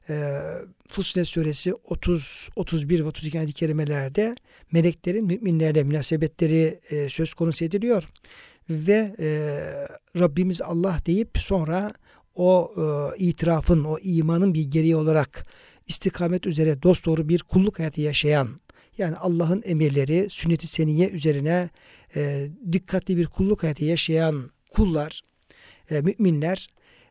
e, 0.08 1.24
suresi 1.24 1.74
30, 1.74 2.48
31 2.56 3.00
ve 3.00 3.04
32 3.04 3.38
ayet-i 3.38 3.52
kerimelerde 3.52 4.34
meleklerin 4.72 5.24
müminlerle 5.24 5.82
münasebetleri 5.82 6.80
e, 6.90 7.08
söz 7.08 7.34
konusu 7.34 7.64
ediliyor. 7.64 8.08
Ve 8.70 9.16
e, 9.18 9.58
Rabbimiz 10.20 10.62
Allah 10.62 10.98
deyip 11.06 11.38
sonra 11.38 11.92
o 12.34 12.72
e, 12.76 13.16
itirafın, 13.18 13.84
o 13.84 13.98
imanın 13.98 14.54
bir 14.54 14.64
gereği 14.64 14.96
olarak 14.96 15.46
istikamet 15.86 16.46
üzere 16.46 16.82
dosdoğru 16.82 17.28
bir 17.28 17.38
kulluk 17.38 17.78
hayatı 17.78 18.00
yaşayan 18.00 18.48
yani 18.98 19.16
Allah'ın 19.16 19.62
emirleri 19.64 20.30
sünnet-i 20.30 20.66
seniye 20.66 21.08
üzerine 21.08 21.68
e, 22.16 22.48
dikkatli 22.72 23.16
bir 23.16 23.26
kulluk 23.26 23.62
hayatı 23.62 23.84
yaşayan 23.84 24.50
kullar, 24.70 25.20
e, 25.90 26.00
müminler 26.00 26.66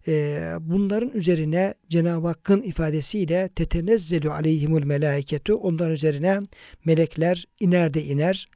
e, 0.07 0.41
bunların 0.59 1.09
üzerine 1.09 1.73
Cenab-ı 1.89 2.27
Hakk'ın 2.27 2.61
ifadesiyle 2.61 3.49
tetenezzelu 3.55 4.31
aleyhimul 4.31 4.83
melaiketu 4.83 5.55
onların 5.55 5.93
üzerine 5.93 6.41
melekler 6.85 7.45
iner 7.59 7.93
de 7.93 8.03
iner. 8.03 8.49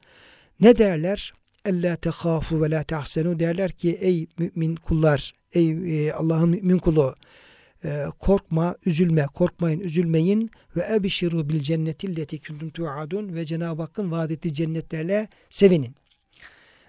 Ne 0.60 0.78
derler? 0.78 1.32
Ella 1.64 1.96
tehafu 1.96 2.62
ve 2.62 2.70
la 2.70 2.82
tahsenu 2.82 3.38
derler 3.40 3.70
ki 3.70 3.98
ey 4.00 4.26
mümin 4.38 4.76
kullar, 4.76 5.32
ey 5.52 5.70
e, 5.70 6.12
Allah'ın 6.12 6.48
mümin 6.50 6.78
kulu 6.78 7.14
e, 7.84 8.04
korkma, 8.18 8.76
üzülme, 8.86 9.26
korkmayın, 9.34 9.80
üzülmeyin 9.80 10.50
ve 10.76 10.94
ebşiru 10.94 11.48
bil 11.48 11.60
cennetilleti 11.60 12.40
kuntum 12.40 12.70
tuadun 12.70 13.34
ve 13.34 13.44
Cenab-ı 13.44 13.82
Hakk'ın 13.82 14.10
vaad 14.10 14.30
ettiği 14.30 14.54
cennetlerle 14.54 15.28
sevinin. 15.50 15.94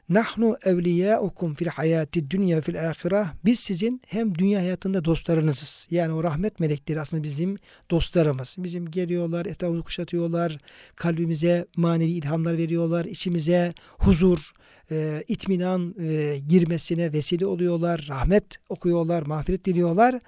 Nahnu 0.10 0.58
evliyaukum 0.66 1.56
fil 1.56 1.68
hayati 1.68 2.32
dünya 2.32 2.62
fil 2.62 2.90
ahireh. 2.90 3.26
Biz 3.46 3.60
sizin 3.60 4.02
hem 4.08 4.36
dünya 4.36 4.60
hayatında 4.60 5.06
dostlarınızız. 5.06 5.88
Yani 5.92 6.14
o 6.14 6.24
rahmet 6.24 6.60
melekleri 6.60 7.02
aslında 7.02 7.24
bizim 7.24 7.58
dostlarımız. 7.92 8.56
Bizim 8.60 8.92
geliyorlar, 8.92 9.46
etrafımızı 9.46 9.84
kuşatıyorlar, 9.84 10.58
kalbimize 10.96 11.68
manevi 11.78 12.12
ilhamlar 12.12 12.58
veriyorlar, 12.58 13.06
içimize 13.06 13.74
huzur, 13.98 14.52
e, 14.92 15.24
itminan 15.28 15.96
e, 16.00 16.38
girmesine 16.48 17.14
vesile 17.14 17.46
oluyorlar, 17.46 18.06
rahmet 18.10 18.46
okuyorlar, 18.70 19.24
mağfiret 19.24 19.66
diliyorlar. 19.66 20.20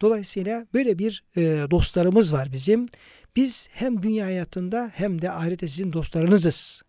Dolayısıyla 0.00 0.66
böyle 0.74 0.98
bir 0.98 1.24
e, 1.36 1.40
dostlarımız 1.70 2.32
var 2.32 2.52
bizim. 2.52 2.86
Biz 3.36 3.68
hem 3.72 4.02
dünya 4.02 4.26
hayatında 4.26 4.90
hem 4.94 5.22
de 5.22 5.32
ahirette 5.32 5.68
sizin 5.68 5.92
dostlarınızız. 5.92 6.85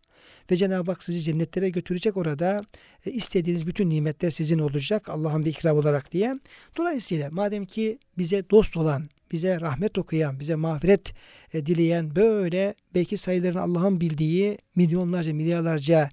Ve 0.52 0.56
Cenab-ı 0.56 0.92
Hak 0.92 1.04
sizi 1.04 1.22
cennetlere 1.22 1.70
götürecek 1.70 2.18
orada. 2.18 2.62
E, 3.06 3.12
istediğiniz 3.12 3.68
bütün 3.68 3.90
nimetler 3.90 4.30
sizin 4.30 4.60
olacak 4.60 5.10
Allah'ın 5.10 5.46
bir 5.46 5.50
ikram 5.50 5.78
olarak 5.78 6.12
diye. 6.12 6.40
Dolayısıyla 6.78 7.30
madem 7.32 7.66
ki 7.66 8.00
bize 8.18 8.50
dost 8.50 8.78
olan, 8.78 9.10
bize 9.32 9.62
rahmet 9.62 9.98
okuyan, 9.98 10.40
bize 10.40 10.56
mağfiret 10.56 11.14
e, 11.54 11.66
dileyen 11.66 12.16
böyle 12.16 12.76
belki 12.96 13.18
sayılarını 13.18 13.62
Allah'ın 13.62 14.02
bildiği 14.02 14.58
milyonlarca, 14.76 15.34
milyarlarca 15.34 16.10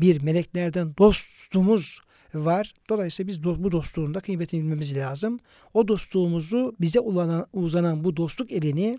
bir 0.00 0.22
meleklerden 0.22 0.94
dostumuz 0.98 2.00
var. 2.34 2.74
Dolayısıyla 2.88 3.28
biz 3.28 3.44
bu 3.44 3.72
dostluğun 3.72 4.14
da 4.14 4.20
kıymetini 4.20 4.60
bilmemiz 4.60 4.96
lazım. 4.96 5.40
O 5.74 5.88
dostluğumuzu 5.88 6.76
bize 6.80 7.00
uzanan, 7.00 7.46
uzanan 7.52 8.04
bu 8.04 8.16
dostluk 8.16 8.52
elini 8.52 8.98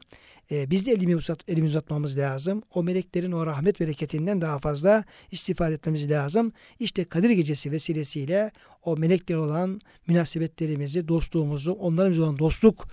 e, 0.51 0.71
biz 0.71 0.85
de 0.85 0.91
elimi 0.91 1.15
uzat, 1.15 1.49
elimizi 1.49 1.71
uzatmamız 1.71 2.17
lazım. 2.17 2.63
O 2.73 2.83
meleklerin 2.83 3.31
o 3.31 3.45
rahmet 3.45 3.79
bereketinden 3.79 4.41
daha 4.41 4.59
fazla 4.59 5.03
istifade 5.31 5.73
etmemiz 5.73 6.11
lazım. 6.11 6.51
İşte 6.79 7.05
Kadir 7.05 7.29
Gecesi 7.29 7.71
vesilesiyle 7.71 8.51
o 8.83 8.97
melekler 8.97 9.35
olan 9.35 9.81
münasebetlerimizi, 10.07 11.07
dostluğumuzu, 11.07 11.71
onların 11.71 12.21
olan 12.21 12.39
dostluk 12.39 12.87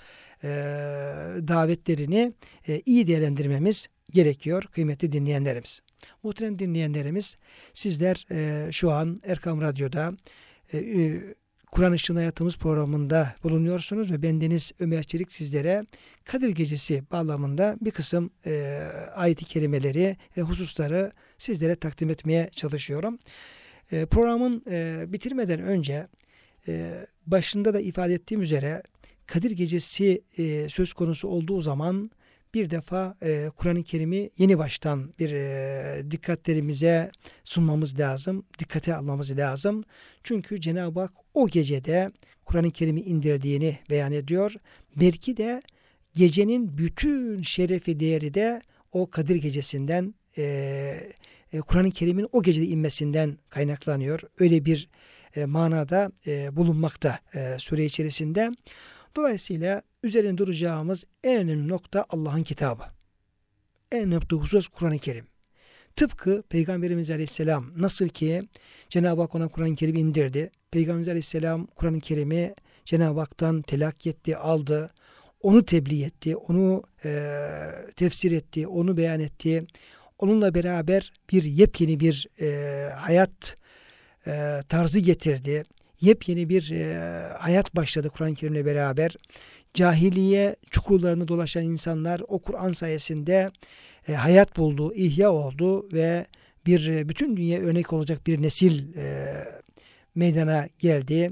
e, 0.44 0.48
davetlerini 1.48 2.32
e, 2.68 2.82
iyi 2.86 3.06
değerlendirmemiz 3.06 3.88
gerekiyor 4.12 4.62
kıymetli 4.72 5.12
dinleyenlerimiz. 5.12 5.80
Muhterem 6.22 6.58
dinleyenlerimiz 6.58 7.36
sizler 7.72 8.26
e, 8.30 8.72
şu 8.72 8.90
an 8.90 9.22
Erkam 9.26 9.60
Radyo'da 9.60 10.12
e, 10.72 11.20
Kur'an 11.72 11.92
Işığın 11.92 12.16
Hayatımız 12.16 12.56
programında 12.56 13.34
bulunuyorsunuz 13.42 14.12
ve 14.12 14.22
bendeniz 14.22 14.72
Ömer 14.78 15.02
Çelik 15.02 15.32
sizlere 15.32 15.84
Kadir 16.24 16.48
Gecesi 16.48 17.02
bağlamında 17.12 17.76
bir 17.80 17.90
kısım 17.90 18.30
e, 18.46 18.82
ayet-i 19.14 19.44
kerimeleri 19.44 20.16
ve 20.36 20.42
hususları 20.42 21.12
sizlere 21.38 21.76
takdim 21.76 22.10
etmeye 22.10 22.48
çalışıyorum. 22.52 23.18
E, 23.92 24.06
programın 24.06 24.62
e, 24.70 25.04
bitirmeden 25.06 25.60
önce 25.60 26.06
e, 26.68 27.06
başında 27.26 27.74
da 27.74 27.80
ifade 27.80 28.14
ettiğim 28.14 28.42
üzere 28.42 28.82
Kadir 29.26 29.50
Gecesi 29.50 30.22
e, 30.38 30.68
söz 30.68 30.92
konusu 30.92 31.28
olduğu 31.28 31.60
zaman 31.60 32.10
bir 32.56 32.70
defa 32.70 33.16
e, 33.22 33.50
Kur'an-ı 33.56 33.82
Kerim'i 33.82 34.30
yeni 34.38 34.58
baştan 34.58 35.12
bir 35.18 35.30
e, 35.30 36.10
dikkatlerimize 36.10 37.10
sunmamız 37.44 38.00
lazım. 38.00 38.44
Dikkate 38.58 38.94
almamız 38.94 39.36
lazım. 39.36 39.84
Çünkü 40.24 40.60
Cenab-ı 40.60 41.00
Hak 41.00 41.12
o 41.34 41.48
gecede 41.48 42.10
Kur'an-ı 42.44 42.70
Kerim'i 42.70 43.00
indirdiğini 43.00 43.78
beyan 43.90 44.12
ediyor. 44.12 44.54
Belki 44.96 45.36
de 45.36 45.62
gecenin 46.14 46.78
bütün 46.78 47.42
şerefi 47.42 48.00
değeri 48.00 48.34
de 48.34 48.60
o 48.92 49.10
Kadir 49.10 49.36
gecesinden 49.36 50.14
e, 50.38 50.42
e, 51.52 51.60
Kur'an-ı 51.60 51.90
Kerim'in 51.90 52.28
o 52.32 52.42
gecede 52.42 52.66
inmesinden 52.66 53.38
kaynaklanıyor. 53.50 54.20
Öyle 54.38 54.64
bir 54.64 54.88
e, 55.36 55.44
manada 55.44 56.10
e, 56.26 56.56
bulunmakta 56.56 57.18
e, 57.34 57.58
süre 57.58 57.84
içerisinde. 57.84 58.50
Dolayısıyla 59.16 59.82
üzerinde 60.02 60.38
duracağımız 60.38 61.04
en 61.24 61.38
önemli 61.38 61.68
nokta 61.68 62.04
Allah'ın 62.10 62.42
kitabı. 62.42 62.82
En 63.92 64.02
önemli 64.02 64.34
husus 64.36 64.68
Kur'an-ı 64.68 64.98
Kerim. 64.98 65.26
Tıpkı 65.96 66.42
Peygamberimiz 66.48 67.10
Aleyhisselam 67.10 67.72
nasıl 67.76 68.08
ki 68.08 68.42
Cenab-ı 68.88 69.20
Hak 69.20 69.34
ona 69.34 69.48
Kur'an-ı 69.48 69.74
Kerim 69.74 69.96
indirdi. 69.96 70.50
Peygamberimiz 70.70 71.08
Aleyhisselam 71.08 71.66
Kur'an-ı 71.66 72.00
Kerim'i 72.00 72.54
Cenab-ı 72.84 73.20
Hak'tan 73.20 73.62
telakki 73.62 74.10
etti, 74.10 74.36
aldı. 74.36 74.90
Onu 75.40 75.64
tebliğ 75.64 76.04
etti, 76.04 76.36
onu 76.36 76.82
e, 77.04 77.28
tefsir 77.96 78.32
etti, 78.32 78.66
onu 78.66 78.96
beyan 78.96 79.20
etti. 79.20 79.66
Onunla 80.18 80.54
beraber 80.54 81.12
bir 81.32 81.42
yepyeni 81.42 82.00
bir 82.00 82.26
e, 82.40 82.90
hayat 82.90 83.56
e, 84.26 84.62
tarzı 84.68 85.00
getirdi 85.00 85.64
yepyeni 86.00 86.48
bir 86.48 86.70
e, 86.70 87.20
hayat 87.38 87.76
başladı 87.76 88.08
Kur'an-ı 88.08 88.34
Kerim'le 88.34 88.66
beraber. 88.66 89.16
Cahiliye 89.74 90.56
çukurlarını 90.70 91.28
dolaşan 91.28 91.64
insanlar 91.64 92.22
o 92.28 92.38
Kur'an 92.38 92.70
sayesinde 92.70 93.50
e, 94.08 94.12
hayat 94.14 94.56
buldu, 94.56 94.94
ihya 94.94 95.32
oldu 95.32 95.92
ve 95.92 96.26
bir 96.66 96.86
e, 96.86 97.08
bütün 97.08 97.36
dünya 97.36 97.60
örnek 97.60 97.92
olacak 97.92 98.26
bir 98.26 98.42
nesil 98.42 98.96
e, 98.96 99.34
meydana 100.14 100.68
geldi. 100.78 101.30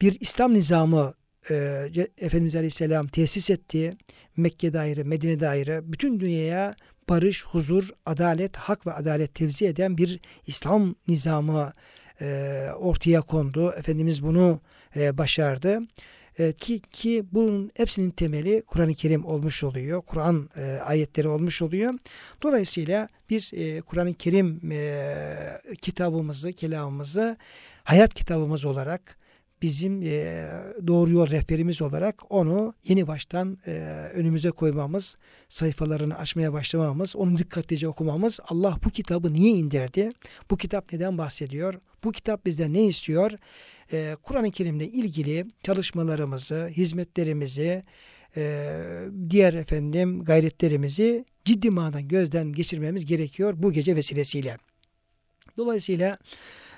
Bir 0.00 0.16
İslam 0.20 0.54
nizamı 0.54 1.14
e, 1.50 1.86
Efendimiz 2.18 2.56
Aleyhisselam 2.56 3.06
tesis 3.08 3.50
etti. 3.50 3.96
Mekke'de 4.36 4.78
ayrı, 4.78 5.04
Medine'de 5.04 5.48
ayrı 5.48 5.80
bütün 5.84 6.20
dünyaya 6.20 6.74
barış, 7.08 7.44
huzur, 7.44 7.88
adalet, 8.06 8.56
hak 8.56 8.86
ve 8.86 8.92
adalet 8.92 9.34
tevzi 9.34 9.66
eden 9.66 9.98
bir 9.98 10.20
İslam 10.46 10.94
nizamı 11.08 11.72
e, 12.20 12.66
ortaya 12.78 13.20
kondu. 13.20 13.72
Efendimiz 13.78 14.22
bunu 14.22 14.60
e, 14.96 15.18
başardı. 15.18 15.80
E, 16.38 16.52
ki 16.52 16.80
ki 16.92 17.24
bunun 17.32 17.70
hepsinin 17.74 18.10
temeli 18.10 18.62
Kur'an-ı 18.66 18.94
Kerim 18.94 19.24
olmuş 19.24 19.64
oluyor. 19.64 20.02
Kur'an 20.02 20.50
e, 20.56 20.62
ayetleri 20.62 21.28
olmuş 21.28 21.62
oluyor. 21.62 21.94
Dolayısıyla 22.42 23.08
biz 23.30 23.54
e, 23.54 23.80
Kur'an-ı 23.80 24.14
Kerim 24.14 24.72
e, 24.72 25.04
kitabımızı, 25.82 26.52
kelamımızı 26.52 27.36
hayat 27.84 28.14
kitabımız 28.14 28.64
olarak 28.64 29.19
bizim 29.62 30.02
e, 30.02 30.48
doğru 30.86 31.12
yol 31.12 31.26
rehberimiz 31.26 31.82
olarak 31.82 32.32
onu 32.32 32.74
yeni 32.84 33.06
baştan 33.06 33.58
e, 33.66 33.70
önümüze 34.14 34.50
koymamız, 34.50 35.16
sayfalarını 35.48 36.18
açmaya 36.18 36.52
başlamamız, 36.52 37.16
onu 37.16 37.38
dikkatlice 37.38 37.88
okumamız, 37.88 38.40
Allah 38.44 38.76
bu 38.84 38.90
kitabı 38.90 39.32
niye 39.32 39.52
indirdi? 39.52 40.10
Bu 40.50 40.56
kitap 40.56 40.92
neden 40.92 41.18
bahsediyor? 41.18 41.74
Bu 42.04 42.12
kitap 42.12 42.46
bizden 42.46 42.74
ne 42.74 42.84
istiyor? 42.84 43.32
E, 43.92 44.16
Kur'an-ı 44.22 44.50
Kerim'le 44.50 44.80
ilgili 44.80 45.46
çalışmalarımızı, 45.62 46.68
hizmetlerimizi, 46.68 47.82
e, 48.36 48.72
diğer 49.30 49.52
efendim 49.54 50.24
gayretlerimizi 50.24 51.24
ciddi 51.44 51.70
manada 51.70 52.00
gözden 52.00 52.52
geçirmemiz 52.52 53.04
gerekiyor 53.04 53.54
bu 53.56 53.72
gece 53.72 53.96
vesilesiyle. 53.96 54.56
Dolayısıyla 55.56 56.18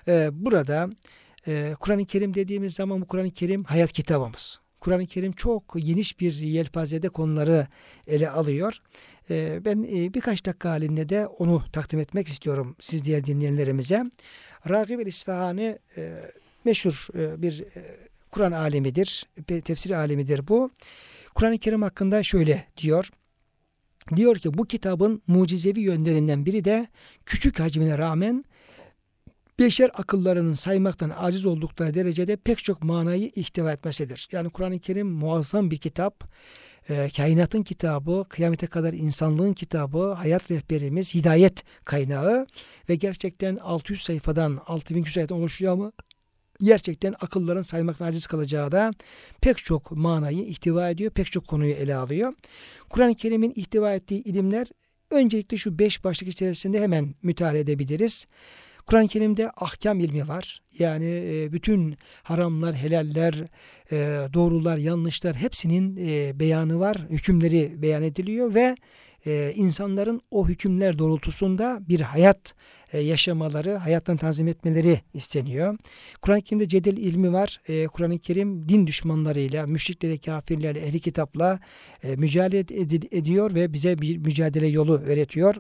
e, 0.08 0.28
burada 0.32 0.90
ee, 1.46 1.74
Kur'an-ı 1.80 2.06
Kerim 2.06 2.34
dediğimiz 2.34 2.74
zaman 2.74 3.00
bu 3.00 3.06
Kur'an-ı 3.06 3.30
Kerim 3.30 3.64
hayat 3.64 3.92
kitabımız. 3.92 4.60
Kur'an-ı 4.80 5.06
Kerim 5.06 5.32
çok 5.32 5.74
geniş 5.76 6.20
bir 6.20 6.32
yelpazede 6.32 7.08
konuları 7.08 7.66
ele 8.06 8.30
alıyor. 8.30 8.78
Ee, 9.30 9.64
ben 9.64 9.82
e, 9.82 10.14
birkaç 10.14 10.46
dakika 10.46 10.70
halinde 10.70 11.08
de 11.08 11.26
onu 11.26 11.62
takdim 11.72 12.00
etmek 12.00 12.28
istiyorum 12.28 12.76
siz 12.80 13.04
diğer 13.04 13.26
dinleyenlerimize. 13.26 14.04
Ragib 14.68 15.00
el-İsfahani 15.00 15.78
e, 15.96 16.14
meşhur 16.64 17.08
e, 17.14 17.42
bir 17.42 17.64
Kur'an 18.30 18.52
alemidir, 18.52 19.26
tefsir 19.64 19.90
alemidir 19.90 20.48
bu. 20.48 20.70
Kur'an-ı 21.34 21.58
Kerim 21.58 21.82
hakkında 21.82 22.22
şöyle 22.22 22.66
diyor. 22.76 23.10
Diyor 24.16 24.36
ki 24.36 24.54
bu 24.54 24.64
kitabın 24.64 25.22
mucizevi 25.26 25.80
yönlerinden 25.80 26.46
biri 26.46 26.64
de 26.64 26.86
küçük 27.26 27.60
hacmine 27.60 27.98
rağmen 27.98 28.44
beşer 29.58 29.90
akıllarının 29.94 30.52
saymaktan 30.52 31.12
aciz 31.18 31.46
oldukları 31.46 31.94
derecede 31.94 32.36
pek 32.36 32.58
çok 32.58 32.82
manayı 32.84 33.30
ihtiva 33.34 33.72
etmesidir. 33.72 34.28
Yani 34.32 34.50
Kur'an-ı 34.50 34.78
Kerim 34.78 35.08
muazzam 35.08 35.70
bir 35.70 35.78
kitap. 35.78 36.24
E, 36.88 37.10
kainatın 37.16 37.62
kitabı, 37.62 38.26
kıyamete 38.28 38.66
kadar 38.66 38.92
insanlığın 38.92 39.52
kitabı, 39.52 40.12
hayat 40.12 40.50
rehberimiz, 40.50 41.14
hidayet 41.14 41.64
kaynağı 41.84 42.46
ve 42.88 42.94
gerçekten 42.94 43.56
600 43.56 44.02
sayfadan 44.02 44.60
6200 44.66 45.14
sayfadan 45.14 45.38
oluşuyor 45.38 45.72
ama 45.72 45.92
gerçekten 46.62 47.14
akılların 47.20 47.62
saymaktan 47.62 48.06
aciz 48.06 48.26
kalacağı 48.26 48.72
da 48.72 48.92
pek 49.40 49.58
çok 49.58 49.90
manayı 49.90 50.44
ihtiva 50.44 50.90
ediyor, 50.90 51.10
pek 51.10 51.32
çok 51.32 51.46
konuyu 51.46 51.72
ele 51.72 51.94
alıyor. 51.94 52.32
Kur'an-ı 52.88 53.14
Kerim'in 53.14 53.52
ihtiva 53.56 53.92
ettiği 53.92 54.22
ilimler 54.22 54.66
öncelikle 55.10 55.56
şu 55.56 55.78
beş 55.78 56.04
başlık 56.04 56.28
içerisinde 56.28 56.80
hemen 56.80 57.14
müteala 57.22 57.58
edebiliriz. 57.58 58.26
Kur'an-ı 58.86 59.08
Kerim'de 59.08 59.50
ahkam 59.56 60.00
ilmi 60.00 60.28
var. 60.28 60.62
Yani 60.78 61.22
e, 61.32 61.52
bütün 61.52 61.96
haramlar, 62.22 62.74
helaller, 62.74 63.34
e, 63.92 63.96
doğrular, 64.32 64.78
yanlışlar 64.78 65.36
hepsinin 65.36 65.96
e, 65.96 66.38
beyanı 66.40 66.80
var. 66.80 66.96
Hükümleri 67.10 67.82
beyan 67.82 68.02
ediliyor 68.02 68.54
ve 68.54 68.76
insanların 69.54 70.20
o 70.30 70.48
hükümler 70.48 70.98
doğrultusunda 70.98 71.80
bir 71.88 72.00
hayat 72.00 72.54
e, 72.92 73.00
yaşamaları, 73.00 73.74
hayattan 73.74 74.16
tanzim 74.16 74.48
etmeleri 74.48 75.00
isteniyor. 75.14 75.76
Kur'an-ı 76.22 76.42
Kerim'de 76.42 76.68
cedel 76.68 76.96
ilmi 76.96 77.32
var. 77.32 77.60
E, 77.68 77.86
Kur'an-ı 77.86 78.18
Kerim 78.18 78.68
din 78.68 78.86
düşmanlarıyla, 78.86 79.66
müşriklerle, 79.66 80.18
kafirlerle, 80.18 80.80
ehli 80.80 81.00
kitapla 81.00 81.60
e, 82.02 82.16
mücadele 82.16 82.60
ediyor 83.18 83.54
ve 83.54 83.72
bize 83.72 84.00
bir 84.00 84.16
mücadele 84.16 84.66
yolu 84.66 84.98
öğretiyor. 84.98 85.54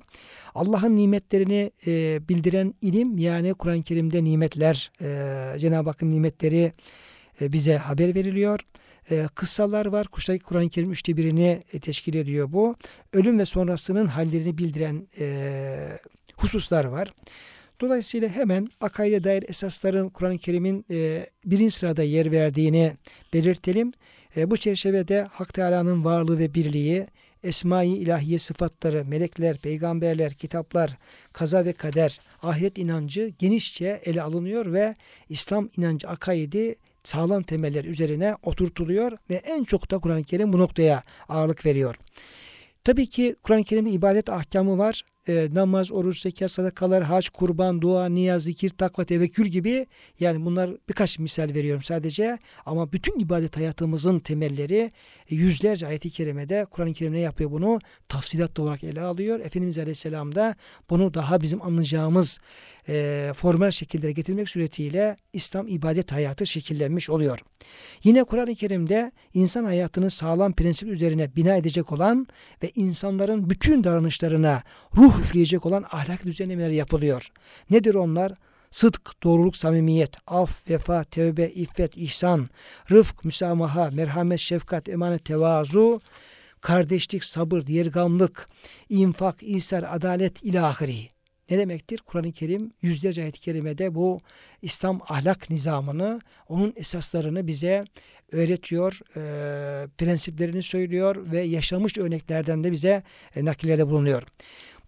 Allah'ın 0.54 0.96
nimetlerini 0.96 1.70
bildiren 2.28 2.74
ilim 2.82 3.18
yani 3.18 3.54
Kur'an-ı 3.54 3.82
Kerim'de 3.82 4.24
nimetler, 4.24 4.92
Cenab-ı 5.58 5.90
Hakk'ın 5.90 6.12
nimetleri 6.12 6.72
bize 7.40 7.76
haber 7.76 8.14
veriliyor 8.14 8.60
e, 9.10 9.26
kıssalar 9.34 9.86
var. 9.86 10.08
Kuştaki 10.08 10.44
Kur'an-ı 10.44 10.68
Kerim 10.68 10.92
üçte 10.92 11.16
birini 11.16 11.62
teşkil 11.80 12.14
ediyor 12.14 12.52
bu. 12.52 12.76
Ölüm 13.12 13.38
ve 13.38 13.44
sonrasının 13.44 14.06
hallerini 14.06 14.58
bildiren 14.58 15.06
e, 15.18 15.88
hususlar 16.36 16.84
var. 16.84 17.12
Dolayısıyla 17.80 18.28
hemen 18.28 18.68
akaide 18.80 19.24
dair 19.24 19.44
esasların 19.48 20.08
Kur'an-ı 20.08 20.38
Kerim'in 20.38 20.84
e, 20.90 21.26
birinci 21.44 21.74
sırada 21.74 22.02
yer 22.02 22.32
verdiğini 22.32 22.92
belirtelim. 23.34 23.92
E, 24.36 24.50
bu 24.50 24.56
çerçevede 24.56 25.22
Hak 25.32 25.54
Teala'nın 25.54 26.04
varlığı 26.04 26.38
ve 26.38 26.54
birliği, 26.54 27.06
esma-i 27.44 27.88
ilahiye 27.88 28.38
sıfatları, 28.38 29.04
melekler, 29.04 29.58
peygamberler, 29.58 30.32
kitaplar, 30.32 30.96
kaza 31.32 31.64
ve 31.64 31.72
kader, 31.72 32.20
ahiret 32.42 32.78
inancı 32.78 33.32
genişçe 33.38 34.00
ele 34.04 34.22
alınıyor 34.22 34.72
ve 34.72 34.94
İslam 35.28 35.68
inancı 35.76 36.08
akaidi 36.08 36.74
sağlam 37.04 37.42
temeller 37.42 37.84
üzerine 37.84 38.36
oturtuluyor 38.42 39.12
ve 39.30 39.34
en 39.34 39.64
çok 39.64 39.90
da 39.90 39.98
Kur'an-ı 39.98 40.24
Kerim 40.24 40.52
bu 40.52 40.58
noktaya 40.58 41.02
ağırlık 41.28 41.66
veriyor. 41.66 41.96
Tabii 42.84 43.06
ki 43.06 43.36
Kur'an-ı 43.42 43.64
Kerim'de 43.64 43.90
ibadet 43.90 44.28
ahkamı 44.28 44.78
var. 44.78 45.02
E, 45.28 45.48
namaz, 45.52 45.92
oruç, 45.92 46.22
zekat, 46.22 46.50
sadakalar, 46.50 47.02
hac, 47.02 47.28
kurban, 47.28 47.82
dua, 47.82 48.08
niyaz, 48.08 48.42
zikir, 48.42 48.70
takva, 48.70 49.04
tevekkül 49.04 49.46
gibi 49.46 49.86
yani 50.20 50.44
bunlar 50.44 50.70
birkaç 50.88 51.18
misal 51.18 51.54
veriyorum 51.54 51.82
sadece. 51.82 52.38
Ama 52.66 52.92
bütün 52.92 53.18
ibadet 53.18 53.56
hayatımızın 53.56 54.18
temelleri 54.18 54.92
e, 55.30 55.34
yüzlerce 55.34 55.86
ayet-i 55.86 56.10
kerimede 56.10 56.66
Kur'an-ı 56.70 56.92
Kerim 56.92 57.12
ne 57.12 57.20
yapıyor 57.20 57.50
bunu? 57.50 57.78
Tafsilatlı 58.08 58.62
olarak 58.62 58.84
ele 58.84 59.00
alıyor. 59.00 59.40
Efendimiz 59.40 59.78
Aleyhisselam 59.78 60.34
da 60.34 60.54
bunu 60.90 61.14
daha 61.14 61.40
bizim 61.40 61.62
anlayacağımız 61.62 62.40
e, 62.88 63.32
formal 63.36 63.70
şekillere 63.70 64.12
getirmek 64.12 64.48
suretiyle 64.48 65.16
İslam 65.32 65.68
ibadet 65.68 66.12
hayatı 66.12 66.46
şekillenmiş 66.46 67.10
oluyor. 67.10 67.38
Yine 68.04 68.24
Kur'an-ı 68.24 68.54
Kerim'de 68.54 69.12
insan 69.34 69.64
hayatını 69.64 70.10
sağlam 70.10 70.52
prensip 70.52 70.88
üzerine 70.88 71.36
bina 71.36 71.56
edecek 71.56 71.92
olan 71.92 72.26
ve 72.62 72.70
insanların 72.74 73.50
bütün 73.50 73.84
davranışlarına 73.84 74.62
ruh 74.96 75.11
üfleyecek 75.20 75.66
olan 75.66 75.84
ahlak 75.92 76.24
düzenlemeler 76.24 76.70
yapılıyor. 76.70 77.28
Nedir 77.70 77.94
onlar? 77.94 78.32
Sıdk, 78.70 79.22
doğruluk, 79.22 79.56
samimiyet, 79.56 80.16
af, 80.26 80.70
vefa, 80.70 81.04
tevbe, 81.04 81.48
iffet, 81.48 81.96
ihsan, 81.96 82.48
rıfk, 82.90 83.24
müsamaha, 83.24 83.90
merhamet, 83.92 84.40
şefkat, 84.40 84.88
emanet, 84.88 85.24
tevazu, 85.24 86.00
kardeşlik, 86.60 87.24
sabır, 87.24 87.66
diyergamlık, 87.66 88.48
infak, 88.88 89.42
isar, 89.42 89.84
adalet 89.88 90.42
ilahiri. 90.42 91.12
Ne 91.50 91.58
demektir? 91.58 92.00
Kur'an-ı 92.06 92.32
Kerim 92.32 92.72
yüzlerce 92.82 93.22
ayet-i 93.22 93.40
kerimede 93.40 93.94
bu 93.94 94.20
İslam 94.62 95.00
ahlak 95.08 95.50
nizamını, 95.50 96.20
onun 96.48 96.72
esaslarını 96.76 97.46
bize 97.46 97.84
öğretiyor, 98.32 99.00
e, 99.16 99.88
prensiplerini 99.88 100.62
söylüyor 100.62 101.16
ve 101.32 101.40
yaşamış 101.40 101.98
örneklerden 101.98 102.64
de 102.64 102.72
bize 102.72 103.02
e, 103.36 103.44
nakillerde 103.44 103.88
bulunuyor. 103.88 104.22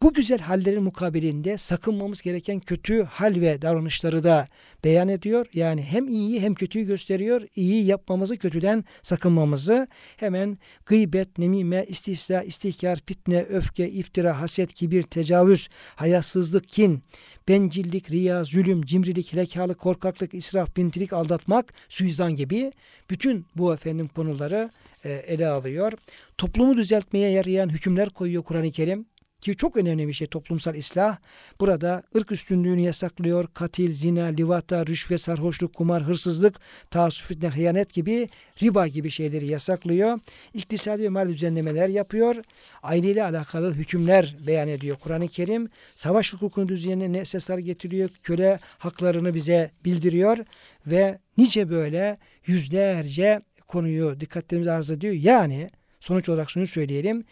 Bu 0.05 0.13
güzel 0.13 0.39
hallerin 0.39 0.83
mukabilinde 0.83 1.59
sakınmamız 1.59 2.23
gereken 2.23 2.61
kötü 2.61 3.03
hal 3.03 3.35
ve 3.41 3.63
davranışları 3.63 4.25
da 4.25 4.49
beyan 4.85 5.09
ediyor. 5.09 5.47
Yani 5.55 5.83
hem 5.83 6.09
iyiyi 6.09 6.41
hem 6.41 6.55
kötüyü 6.55 6.87
gösteriyor. 6.87 7.43
İyiyi 7.57 7.85
yapmamızı, 7.85 8.37
kötüden 8.37 8.85
sakınmamızı. 9.03 9.87
Hemen 10.17 10.59
gıybet, 10.87 11.39
nemime, 11.39 11.85
istihza, 11.89 12.43
istihkar, 12.43 12.99
fitne, 13.07 13.43
öfke, 13.43 13.91
iftira, 13.91 14.41
haset, 14.41 14.75
kibir, 14.75 15.03
tecavüz, 15.03 15.69
hayasızlık, 15.97 16.69
kin, 16.69 17.03
bencillik, 17.49 18.11
riya, 18.11 18.45
zulüm, 18.45 18.83
cimrilik, 18.83 19.33
hilekalık, 19.33 19.79
korkaklık, 19.79 20.35
israf, 20.35 20.75
pintilik, 20.75 21.13
aldatmak, 21.13 21.75
suizan 21.89 22.35
gibi 22.35 22.73
bütün 23.11 23.47
bu 23.57 23.75
efendim 23.75 24.09
konuları 24.15 24.71
e, 25.05 25.11
ele 25.13 25.49
alıyor. 25.49 25.93
Toplumu 26.39 26.77
düzeltmeye 26.77 27.31
yarayan 27.31 27.69
hükümler 27.69 28.09
koyuyor 28.09 28.43
Kur'an-ı 28.43 28.71
Kerim 28.71 29.07
ki 29.45 29.57
çok 29.57 29.77
önemli 29.77 30.09
bir 30.09 30.13
şey 30.13 30.27
toplumsal 30.27 30.75
islah. 30.75 31.17
Burada 31.61 32.03
ırk 32.17 32.33
üstünlüğünü 32.33 32.81
yasaklıyor. 32.81 33.47
Katil, 33.55 33.93
zina, 33.93 34.25
livata, 34.25 34.87
rüşvet, 34.87 35.21
sarhoşluk, 35.21 35.75
kumar, 35.75 36.03
hırsızlık, 36.03 36.61
taassüf, 36.91 37.27
fitne, 37.27 37.49
hıyanet 37.49 37.93
gibi 37.93 38.29
riba 38.63 38.87
gibi 38.87 39.11
şeyleri 39.11 39.47
yasaklıyor. 39.47 40.21
İktisadi 40.55 41.03
ve 41.03 41.09
mal 41.09 41.29
düzenlemeler 41.29 41.89
yapıyor. 41.89 42.37
Aileyle 42.83 43.25
alakalı 43.25 43.75
hükümler 43.75 44.37
beyan 44.47 44.69
ediyor 44.69 44.97
Kur'an-ı 44.97 45.29
Kerim. 45.29 45.69
Savaş 45.95 46.33
hukukunu 46.33 46.69
düzenine 46.69 47.19
esaslar 47.19 47.59
getiriyor. 47.59 48.11
Köle 48.23 48.59
haklarını 48.79 49.35
bize 49.35 49.71
bildiriyor 49.85 50.39
ve 50.87 51.19
nice 51.39 51.71
böyle 51.71 52.19
yüzlerce 52.47 53.41
konuyu 53.67 54.21
dikkatlerimizi 54.21 54.71
arz 54.71 54.91
ediyor. 54.91 55.15
Yani 55.15 55.71
sonuç 56.01 56.29
olarak 56.29 56.51
şunu 56.51 56.67
söyleyelim. 56.67 57.25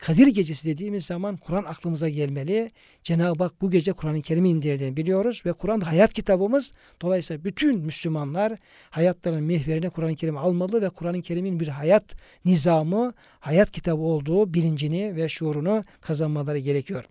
Kadir 0.00 0.26
gecesi 0.26 0.68
dediğimiz 0.68 1.06
zaman 1.06 1.36
Kur'an 1.36 1.64
aklımıza 1.64 2.08
gelmeli. 2.08 2.70
Cenab-ı 3.02 3.44
Hak 3.44 3.60
bu 3.60 3.70
gece 3.70 3.92
Kur'an-ı 3.92 4.22
Kerim'i 4.22 4.48
indirdiğini 4.48 4.96
biliyoruz 4.96 5.42
ve 5.46 5.52
Kur'an 5.52 5.80
hayat 5.80 6.12
kitabımız. 6.12 6.72
Dolayısıyla 7.02 7.44
bütün 7.44 7.78
Müslümanlar 7.78 8.52
hayatlarının 8.90 9.42
mihverine 9.42 9.88
Kur'an-ı 9.88 10.16
Kerim 10.16 10.36
almalı 10.36 10.82
ve 10.82 10.88
Kur'an-ı 10.88 11.22
Kerim'in 11.22 11.60
bir 11.60 11.68
hayat 11.68 12.16
nizamı, 12.44 13.12
hayat 13.40 13.70
kitabı 13.70 14.02
olduğu 14.02 14.54
bilincini 14.54 15.16
ve 15.16 15.28
şuurunu 15.28 15.84
kazanmaları 16.00 16.58
gerekiyor. 16.58 17.04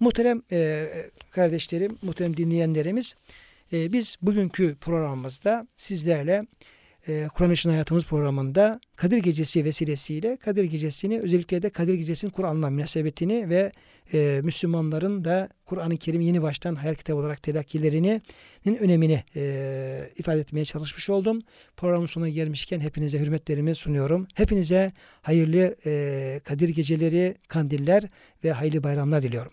Muhterem 0.00 0.42
e, 0.52 0.88
kardeşlerim, 1.30 1.98
muhterem 2.02 2.36
dinleyenlerimiz, 2.36 3.14
e, 3.72 3.92
biz 3.92 4.16
bugünkü 4.22 4.76
programımızda 4.80 5.66
sizlerle 5.76 6.46
e, 7.08 7.28
Kur'an 7.34 7.50
Işın 7.50 7.70
Hayatımız 7.70 8.04
programında 8.04 8.80
Kadir 8.96 9.18
Gecesi 9.18 9.64
vesilesiyle 9.64 10.36
Kadir 10.36 10.64
Gecesi'ni 10.64 11.20
özellikle 11.20 11.62
de 11.62 11.70
Kadir 11.70 11.94
Gecesi'nin 11.94 12.30
Kur'an'la 12.30 12.70
münasebetini 12.70 13.48
ve 13.48 13.72
e, 14.12 14.40
Müslümanların 14.44 15.24
da 15.24 15.48
Kur'an-ı 15.66 15.96
Kerim 15.96 16.20
yeni 16.20 16.42
baştan 16.42 16.74
hayal 16.74 16.94
kitabı 16.94 17.18
olarak 17.18 17.42
telakkilerinin 17.42 18.22
önemini 18.66 19.24
e, 19.36 20.10
ifade 20.16 20.40
etmeye 20.40 20.64
çalışmış 20.64 21.10
oldum. 21.10 21.42
Programın 21.76 22.06
sonuna 22.06 22.28
gelmişken 22.28 22.80
hepinize 22.80 23.18
hürmetlerimi 23.18 23.74
sunuyorum. 23.74 24.26
Hepinize 24.34 24.92
hayırlı 25.22 25.76
e, 25.86 26.40
Kadir 26.44 26.68
Geceleri, 26.68 27.34
kandiller 27.48 28.02
ve 28.44 28.52
hayırlı 28.52 28.82
bayramlar 28.82 29.22
diliyorum. 29.22 29.52